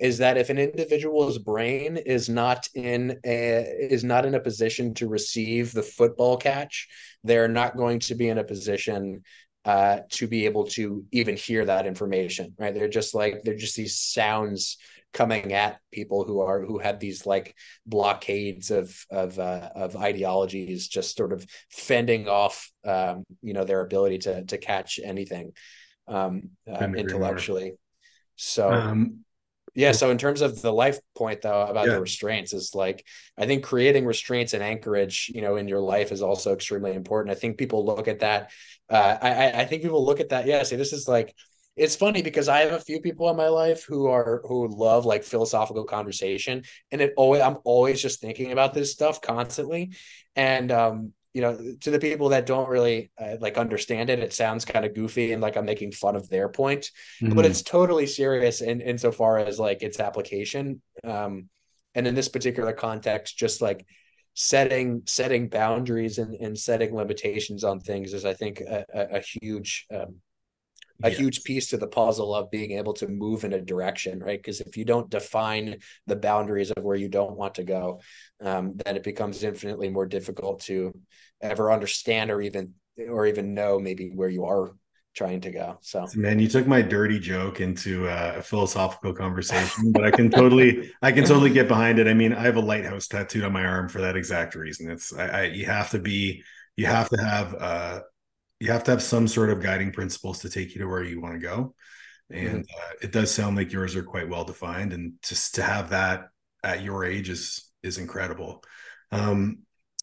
is 0.00 0.18
that 0.18 0.36
if 0.36 0.50
an 0.50 0.58
individual's 0.58 1.38
brain 1.38 1.96
is 1.96 2.28
not 2.28 2.68
in 2.74 3.20
a, 3.24 3.64
is 3.78 4.02
not 4.02 4.26
in 4.26 4.34
a 4.34 4.40
position 4.40 4.94
to 4.94 5.08
receive 5.08 5.72
the 5.72 5.82
football 5.82 6.36
catch, 6.36 6.88
they're 7.22 7.48
not 7.48 7.76
going 7.76 8.00
to 8.00 8.16
be 8.16 8.28
in 8.28 8.38
a 8.38 8.44
position 8.44 9.22
uh, 9.64 10.00
to 10.10 10.26
be 10.26 10.44
able 10.46 10.64
to 10.64 11.04
even 11.12 11.36
hear 11.36 11.64
that 11.64 11.86
information. 11.86 12.52
Right? 12.58 12.74
They're 12.74 12.88
just 12.88 13.14
like 13.14 13.42
they're 13.44 13.56
just 13.56 13.76
these 13.76 13.96
sounds 13.96 14.76
coming 15.12 15.52
at 15.52 15.80
people 15.90 16.24
who 16.24 16.40
are 16.40 16.62
who 16.62 16.78
had 16.78 17.00
these 17.00 17.26
like 17.26 17.54
blockades 17.86 18.70
of 18.70 18.94
of 19.10 19.38
uh, 19.38 19.70
of 19.74 19.96
ideologies 19.96 20.88
just 20.88 21.16
sort 21.16 21.32
of 21.32 21.46
fending 21.70 22.28
off 22.28 22.70
um, 22.84 23.24
you 23.42 23.54
know 23.54 23.64
their 23.64 23.80
ability 23.80 24.18
to 24.18 24.44
to 24.44 24.58
catch 24.58 25.00
anything 25.02 25.52
um, 26.06 26.50
uh, 26.70 26.84
intellectually. 26.96 27.72
So 28.36 28.70
um, 28.70 29.24
yeah 29.74 29.92
so 29.92 30.10
in 30.10 30.18
terms 30.18 30.40
of 30.40 30.60
the 30.60 30.72
life 30.72 30.98
point 31.16 31.42
though 31.42 31.62
about 31.62 31.86
yeah. 31.86 31.94
the 31.94 32.00
restraints 32.00 32.52
is 32.52 32.74
like 32.74 33.04
i 33.38 33.46
think 33.46 33.62
creating 33.62 34.04
restraints 34.04 34.52
and 34.52 34.62
anchorage 34.62 35.30
you 35.32 35.40
know 35.40 35.56
in 35.56 35.68
your 35.68 35.80
life 35.80 36.10
is 36.10 36.22
also 36.22 36.52
extremely 36.52 36.94
important. 36.94 37.30
I 37.34 37.38
think 37.38 37.58
people 37.58 37.84
look 37.84 38.08
at 38.08 38.20
that 38.20 38.50
uh, 38.90 39.18
I, 39.20 39.62
I 39.62 39.64
think 39.66 39.82
people 39.82 40.04
look 40.04 40.20
at 40.20 40.30
that 40.30 40.46
yeah 40.46 40.62
say 40.62 40.76
this 40.76 40.92
is 40.92 41.06
like 41.06 41.34
it's 41.78 41.96
funny 41.96 42.22
because 42.22 42.48
I 42.48 42.60
have 42.60 42.72
a 42.72 42.80
few 42.80 43.00
people 43.00 43.28
in 43.30 43.36
my 43.36 43.48
life 43.48 43.84
who 43.84 44.06
are 44.08 44.42
who 44.44 44.68
love 44.68 45.04
like 45.04 45.24
philosophical 45.24 45.84
conversation, 45.84 46.64
and 46.90 47.00
it 47.00 47.12
always 47.16 47.42
I'm 47.42 47.58
always 47.64 48.00
just 48.00 48.20
thinking 48.20 48.52
about 48.52 48.74
this 48.74 48.92
stuff 48.92 49.20
constantly, 49.20 49.92
and 50.36 50.70
um, 50.72 51.12
you 51.34 51.42
know, 51.42 51.56
to 51.82 51.90
the 51.90 51.98
people 51.98 52.30
that 52.30 52.46
don't 52.46 52.68
really 52.68 53.10
uh, 53.18 53.36
like 53.40 53.58
understand 53.58 54.10
it, 54.10 54.18
it 54.18 54.32
sounds 54.32 54.64
kind 54.64 54.84
of 54.84 54.94
goofy 54.94 55.32
and 55.32 55.40
like 55.40 55.56
I'm 55.56 55.66
making 55.66 55.92
fun 55.92 56.16
of 56.16 56.28
their 56.28 56.48
point, 56.48 56.90
mm-hmm. 57.22 57.34
but 57.34 57.44
it's 57.44 57.62
totally 57.62 58.06
serious 58.06 58.60
in 58.60 58.80
insofar 58.80 59.38
as 59.38 59.58
like 59.58 59.82
its 59.82 60.00
application. 60.00 60.82
Um, 61.04 61.48
and 61.94 62.06
in 62.06 62.14
this 62.14 62.28
particular 62.28 62.72
context, 62.72 63.38
just 63.38 63.60
like 63.62 63.86
setting 64.34 65.02
setting 65.04 65.48
boundaries 65.48 66.18
and, 66.18 66.34
and 66.34 66.58
setting 66.58 66.94
limitations 66.94 67.64
on 67.64 67.80
things 67.80 68.14
is, 68.14 68.24
I 68.24 68.34
think, 68.34 68.60
a, 68.60 68.84
a, 68.94 69.16
a 69.18 69.20
huge 69.20 69.86
um, 69.94 70.16
a 71.02 71.10
yes. 71.10 71.18
huge 71.18 71.44
piece 71.44 71.68
to 71.68 71.76
the 71.76 71.86
puzzle 71.86 72.34
of 72.34 72.50
being 72.50 72.72
able 72.72 72.92
to 72.94 73.06
move 73.06 73.44
in 73.44 73.52
a 73.52 73.60
direction, 73.60 74.18
right? 74.18 74.38
Because 74.38 74.60
if 74.60 74.76
you 74.76 74.84
don't 74.84 75.10
define 75.10 75.76
the 76.06 76.16
boundaries 76.16 76.70
of 76.70 76.82
where 76.82 76.96
you 76.96 77.08
don't 77.08 77.36
want 77.36 77.54
to 77.56 77.64
go, 77.64 78.00
um, 78.40 78.74
then 78.84 78.96
it 78.96 79.04
becomes 79.04 79.42
infinitely 79.44 79.88
more 79.90 80.06
difficult 80.06 80.62
to 80.62 80.92
ever 81.40 81.70
understand 81.72 82.30
or 82.30 82.40
even 82.40 82.74
or 83.08 83.26
even 83.26 83.54
know 83.54 83.78
maybe 83.78 84.10
where 84.12 84.28
you 84.28 84.44
are 84.44 84.72
trying 85.14 85.40
to 85.40 85.50
go. 85.50 85.78
So, 85.82 86.06
man, 86.14 86.38
you 86.38 86.48
took 86.48 86.66
my 86.66 86.82
dirty 86.82 87.18
joke 87.18 87.60
into 87.60 88.06
a 88.06 88.40
philosophical 88.42 89.12
conversation, 89.12 89.92
but 89.92 90.04
I 90.04 90.10
can 90.10 90.30
totally, 90.30 90.90
I 91.02 91.12
can 91.12 91.24
totally 91.24 91.50
get 91.50 91.68
behind 91.68 91.98
it. 91.98 92.06
I 92.06 92.14
mean, 92.14 92.32
I 92.32 92.42
have 92.42 92.56
a 92.56 92.60
lighthouse 92.60 93.08
tattooed 93.08 93.44
on 93.44 93.52
my 93.52 93.64
arm 93.64 93.88
for 93.88 94.00
that 94.00 94.16
exact 94.16 94.54
reason. 94.54 94.90
It's, 94.90 95.12
I, 95.12 95.26
I 95.26 95.42
you 95.44 95.66
have 95.66 95.90
to 95.90 95.98
be, 95.98 96.42
you 96.76 96.86
have 96.86 97.08
to 97.10 97.16
have 97.16 97.54
uh, 97.54 98.00
you 98.60 98.72
have 98.72 98.84
to 98.84 98.90
have 98.90 99.02
some 99.02 99.28
sort 99.28 99.50
of 99.50 99.62
guiding 99.62 99.92
principles 99.92 100.40
to 100.40 100.50
take 100.50 100.74
you 100.74 100.80
to 100.80 100.88
where 100.88 101.02
you 101.02 101.20
want 101.20 101.34
to 101.34 101.40
go 101.40 101.74
and 102.30 102.64
mm-hmm. 102.64 102.80
uh, 102.80 102.92
it 103.00 103.12
does 103.12 103.30
sound 103.32 103.56
like 103.56 103.72
yours 103.72 103.96
are 103.96 104.02
quite 104.02 104.28
well 104.28 104.44
defined 104.44 104.92
and 104.92 105.14
just 105.22 105.54
to 105.54 105.62
have 105.62 105.90
that 105.90 106.28
at 106.62 106.82
your 106.82 107.04
age 107.04 107.30
is 107.30 107.70
is 107.82 107.98
incredible. 107.98 108.62
Um 109.12 109.60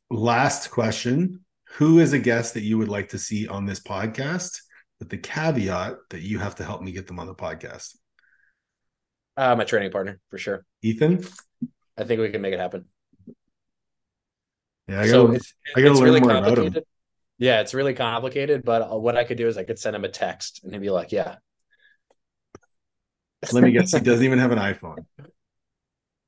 last 0.09 0.71
question. 0.71 1.41
Who 1.77 1.99
is 1.99 2.13
a 2.13 2.19
guest 2.19 2.53
that 2.53 2.61
you 2.61 2.77
would 2.77 2.87
like 2.87 3.09
to 3.09 3.19
see 3.19 3.47
on 3.47 3.65
this 3.65 3.81
podcast 3.81 4.61
with 4.99 5.09
the 5.09 5.17
caveat 5.17 5.97
that 6.09 6.21
you 6.21 6.39
have 6.39 6.55
to 6.55 6.63
help 6.63 6.81
me 6.81 6.91
get 6.91 7.07
them 7.07 7.19
on 7.19 7.27
the 7.27 7.35
podcast? 7.35 7.95
Uh 9.37 9.55
my 9.55 9.65
training 9.65 9.91
partner 9.91 10.19
for 10.29 10.37
sure. 10.37 10.65
Ethan? 10.81 11.25
I 11.97 12.05
think 12.05 12.21
we 12.21 12.29
can 12.29 12.41
make 12.41 12.53
it 12.53 12.59
happen. 12.59 12.85
Yeah 14.87 15.01
i 15.01 15.07
gotta, 15.07 15.09
so 15.09 15.31
it's, 15.31 15.53
I 15.75 15.81
gotta 15.81 15.93
learn 15.95 16.03
really 16.03 16.21
more 16.21 16.35
about 16.35 16.57
him 16.57 16.75
yeah, 17.37 17.61
it's 17.61 17.73
really 17.73 17.93
complicated, 17.93 18.63
but 18.63 18.81
uh, 18.81 18.97
what 18.97 19.17
I 19.17 19.23
could 19.23 19.37
do 19.37 19.47
is 19.47 19.57
I 19.57 19.63
could 19.63 19.79
send 19.79 19.95
him 19.95 20.05
a 20.05 20.09
text 20.09 20.61
and 20.63 20.73
he'd 20.73 20.81
be 20.81 20.89
like, 20.89 21.11
"Yeah." 21.11 21.35
Let 23.51 23.63
me 23.63 23.71
guess. 23.71 23.91
He 23.91 23.99
doesn't 24.01 24.25
even 24.25 24.39
have 24.39 24.51
an 24.51 24.59
iPhone. 24.59 25.05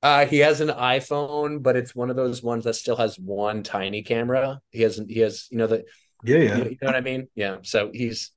Uh, 0.04 0.26
he 0.26 0.40
has 0.40 0.62
an 0.62 0.70
iPhone, 0.70 1.64
but 1.64 1.76
it's 1.76 1.96
one 1.96 2.10
of 2.10 2.16
those 2.16 2.44
ones 2.44 2.66
that 2.66 2.76
still 2.76 2.96
has 2.96 3.18
one 3.18 3.64
tiny 3.64 4.04
camera. 4.04 4.60
He 4.70 4.82
has 4.82 5.02
he 5.08 5.20
has 5.22 5.48
you 5.50 5.58
know 5.58 5.68
the 5.68 5.86
yeah 6.24 6.38
yeah 6.38 6.42
you 6.42 6.50
know, 6.50 6.70
you 6.70 6.78
know 6.82 6.88
what 6.88 6.96
I 6.96 7.02
mean 7.02 7.28
yeah. 7.36 7.58
So 7.64 7.90
he's 7.94 8.32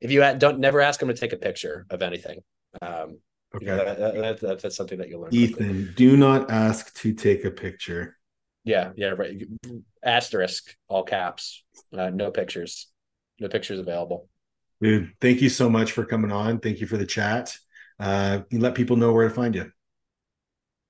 if 0.00 0.10
you 0.10 0.20
don't 0.38 0.58
never 0.58 0.80
ask 0.80 1.00
him 1.00 1.08
to 1.08 1.14
take 1.14 1.32
a 1.32 1.36
picture 1.36 1.86
of 1.90 2.02
anything. 2.02 2.40
Um, 2.80 3.18
okay, 3.54 3.66
you 3.66 3.66
know, 3.66 3.84
that, 3.84 3.98
that, 3.98 4.40
that, 4.40 4.62
that's 4.62 4.76
something 4.76 4.98
that 4.98 5.08
you'll 5.08 5.22
learn. 5.22 5.34
Ethan, 5.34 5.54
quickly. 5.54 5.94
do 5.96 6.16
not 6.16 6.50
ask 6.50 6.94
to 7.00 7.12
take 7.12 7.44
a 7.44 7.50
picture. 7.50 8.16
Yeah, 8.64 8.92
yeah, 8.96 9.08
right. 9.08 9.42
Asterisk, 10.04 10.76
all 10.88 11.02
caps. 11.02 11.64
Uh, 11.96 12.10
no 12.10 12.30
pictures. 12.30 12.88
No 13.40 13.48
pictures 13.48 13.78
available. 13.78 14.28
Dude, 14.80 15.12
thank 15.20 15.40
you 15.40 15.48
so 15.48 15.68
much 15.68 15.92
for 15.92 16.04
coming 16.04 16.32
on. 16.32 16.58
Thank 16.58 16.80
you 16.80 16.86
for 16.86 16.96
the 16.96 17.06
chat. 17.06 17.56
Uh, 17.98 18.40
let 18.52 18.74
people 18.74 18.96
know 18.96 19.12
where 19.12 19.28
to 19.28 19.34
find 19.34 19.54
you. 19.54 19.70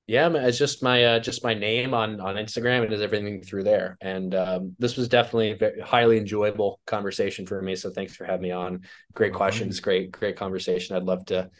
Yeah, 0.07 0.31
it's 0.35 0.59
just 0.59 0.83
my 0.83 1.05
uh, 1.05 1.19
just 1.21 1.45
my 1.45 1.55
name 1.55 1.95
on 1.95 2.21
on 2.21 2.35
Instagram. 2.35 2.83
It 2.85 2.93
is 2.93 3.01
everything 3.01 3.43
through 3.43 3.65
there. 3.65 3.97
And 4.01 4.35
um, 4.35 4.77
this 4.79 4.97
was 4.97 5.09
definitely 5.09 5.53
a 5.53 5.85
highly 5.85 6.19
enjoyable 6.19 6.81
conversation 6.87 7.47
for 7.47 7.63
me. 7.63 7.77
So 7.77 7.91
thanks 7.91 8.17
for 8.17 8.25
having 8.25 8.43
me 8.43 8.51
on. 8.51 8.81
Great 9.15 9.33
questions, 9.33 9.81
great 9.81 10.11
great 10.11 10.37
conversation. 10.37 10.97
I'd 10.97 11.05
love 11.05 11.25
to 11.27 11.51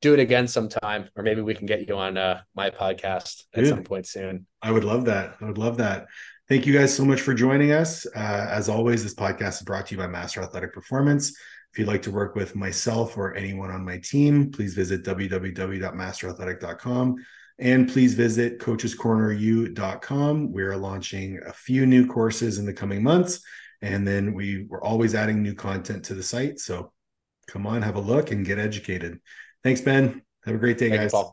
do 0.00 0.14
it 0.14 0.20
again 0.20 0.48
sometime, 0.48 1.10
or 1.14 1.22
maybe 1.22 1.42
we 1.42 1.54
can 1.54 1.66
get 1.66 1.86
you 1.86 1.96
on 1.96 2.16
uh, 2.16 2.40
my 2.54 2.70
podcast 2.70 3.44
at 3.54 3.66
some 3.66 3.84
point 3.84 4.06
soon. 4.06 4.46
I 4.62 4.72
would 4.72 4.84
love 4.84 5.04
that. 5.06 5.36
I 5.40 5.44
would 5.44 5.58
love 5.58 5.76
that. 5.78 6.06
Thank 6.48 6.66
you 6.66 6.72
guys 6.72 6.94
so 6.94 7.04
much 7.04 7.20
for 7.20 7.34
joining 7.34 7.72
us. 7.72 8.06
Uh, 8.06 8.46
as 8.50 8.68
always, 8.68 9.02
this 9.02 9.14
podcast 9.14 9.58
is 9.58 9.62
brought 9.62 9.86
to 9.86 9.94
you 9.94 10.00
by 10.00 10.08
Master 10.08 10.42
Athletic 10.42 10.72
Performance. 10.72 11.30
If 11.72 11.78
you'd 11.78 11.86
like 11.86 12.02
to 12.02 12.10
work 12.10 12.34
with 12.34 12.56
myself 12.56 13.16
or 13.16 13.36
anyone 13.36 13.70
on 13.70 13.84
my 13.84 13.98
team, 13.98 14.50
please 14.50 14.74
visit 14.74 15.04
www.masterathletic.com 15.04 17.16
and 17.60 17.88
please 17.88 18.14
visit 18.14 18.58
coachescorneru.com. 18.58 20.52
We're 20.52 20.76
launching 20.76 21.38
a 21.46 21.52
few 21.52 21.86
new 21.86 22.06
courses 22.06 22.58
in 22.58 22.66
the 22.66 22.72
coming 22.72 23.04
months, 23.04 23.42
and 23.82 24.08
then 24.08 24.34
we, 24.34 24.66
we're 24.68 24.82
always 24.82 25.14
adding 25.14 25.42
new 25.42 25.54
content 25.54 26.06
to 26.06 26.14
the 26.14 26.22
site. 26.22 26.58
So 26.58 26.92
come 27.46 27.66
on, 27.66 27.82
have 27.82 27.96
a 27.96 28.00
look 28.00 28.32
and 28.32 28.44
get 28.44 28.58
educated. 28.58 29.20
Thanks, 29.62 29.80
Ben. 29.80 30.22
Have 30.44 30.54
a 30.54 30.58
great 30.58 30.78
day, 30.78 30.88
Thank 30.88 31.02
guys. 31.02 31.12
You, 31.12 31.30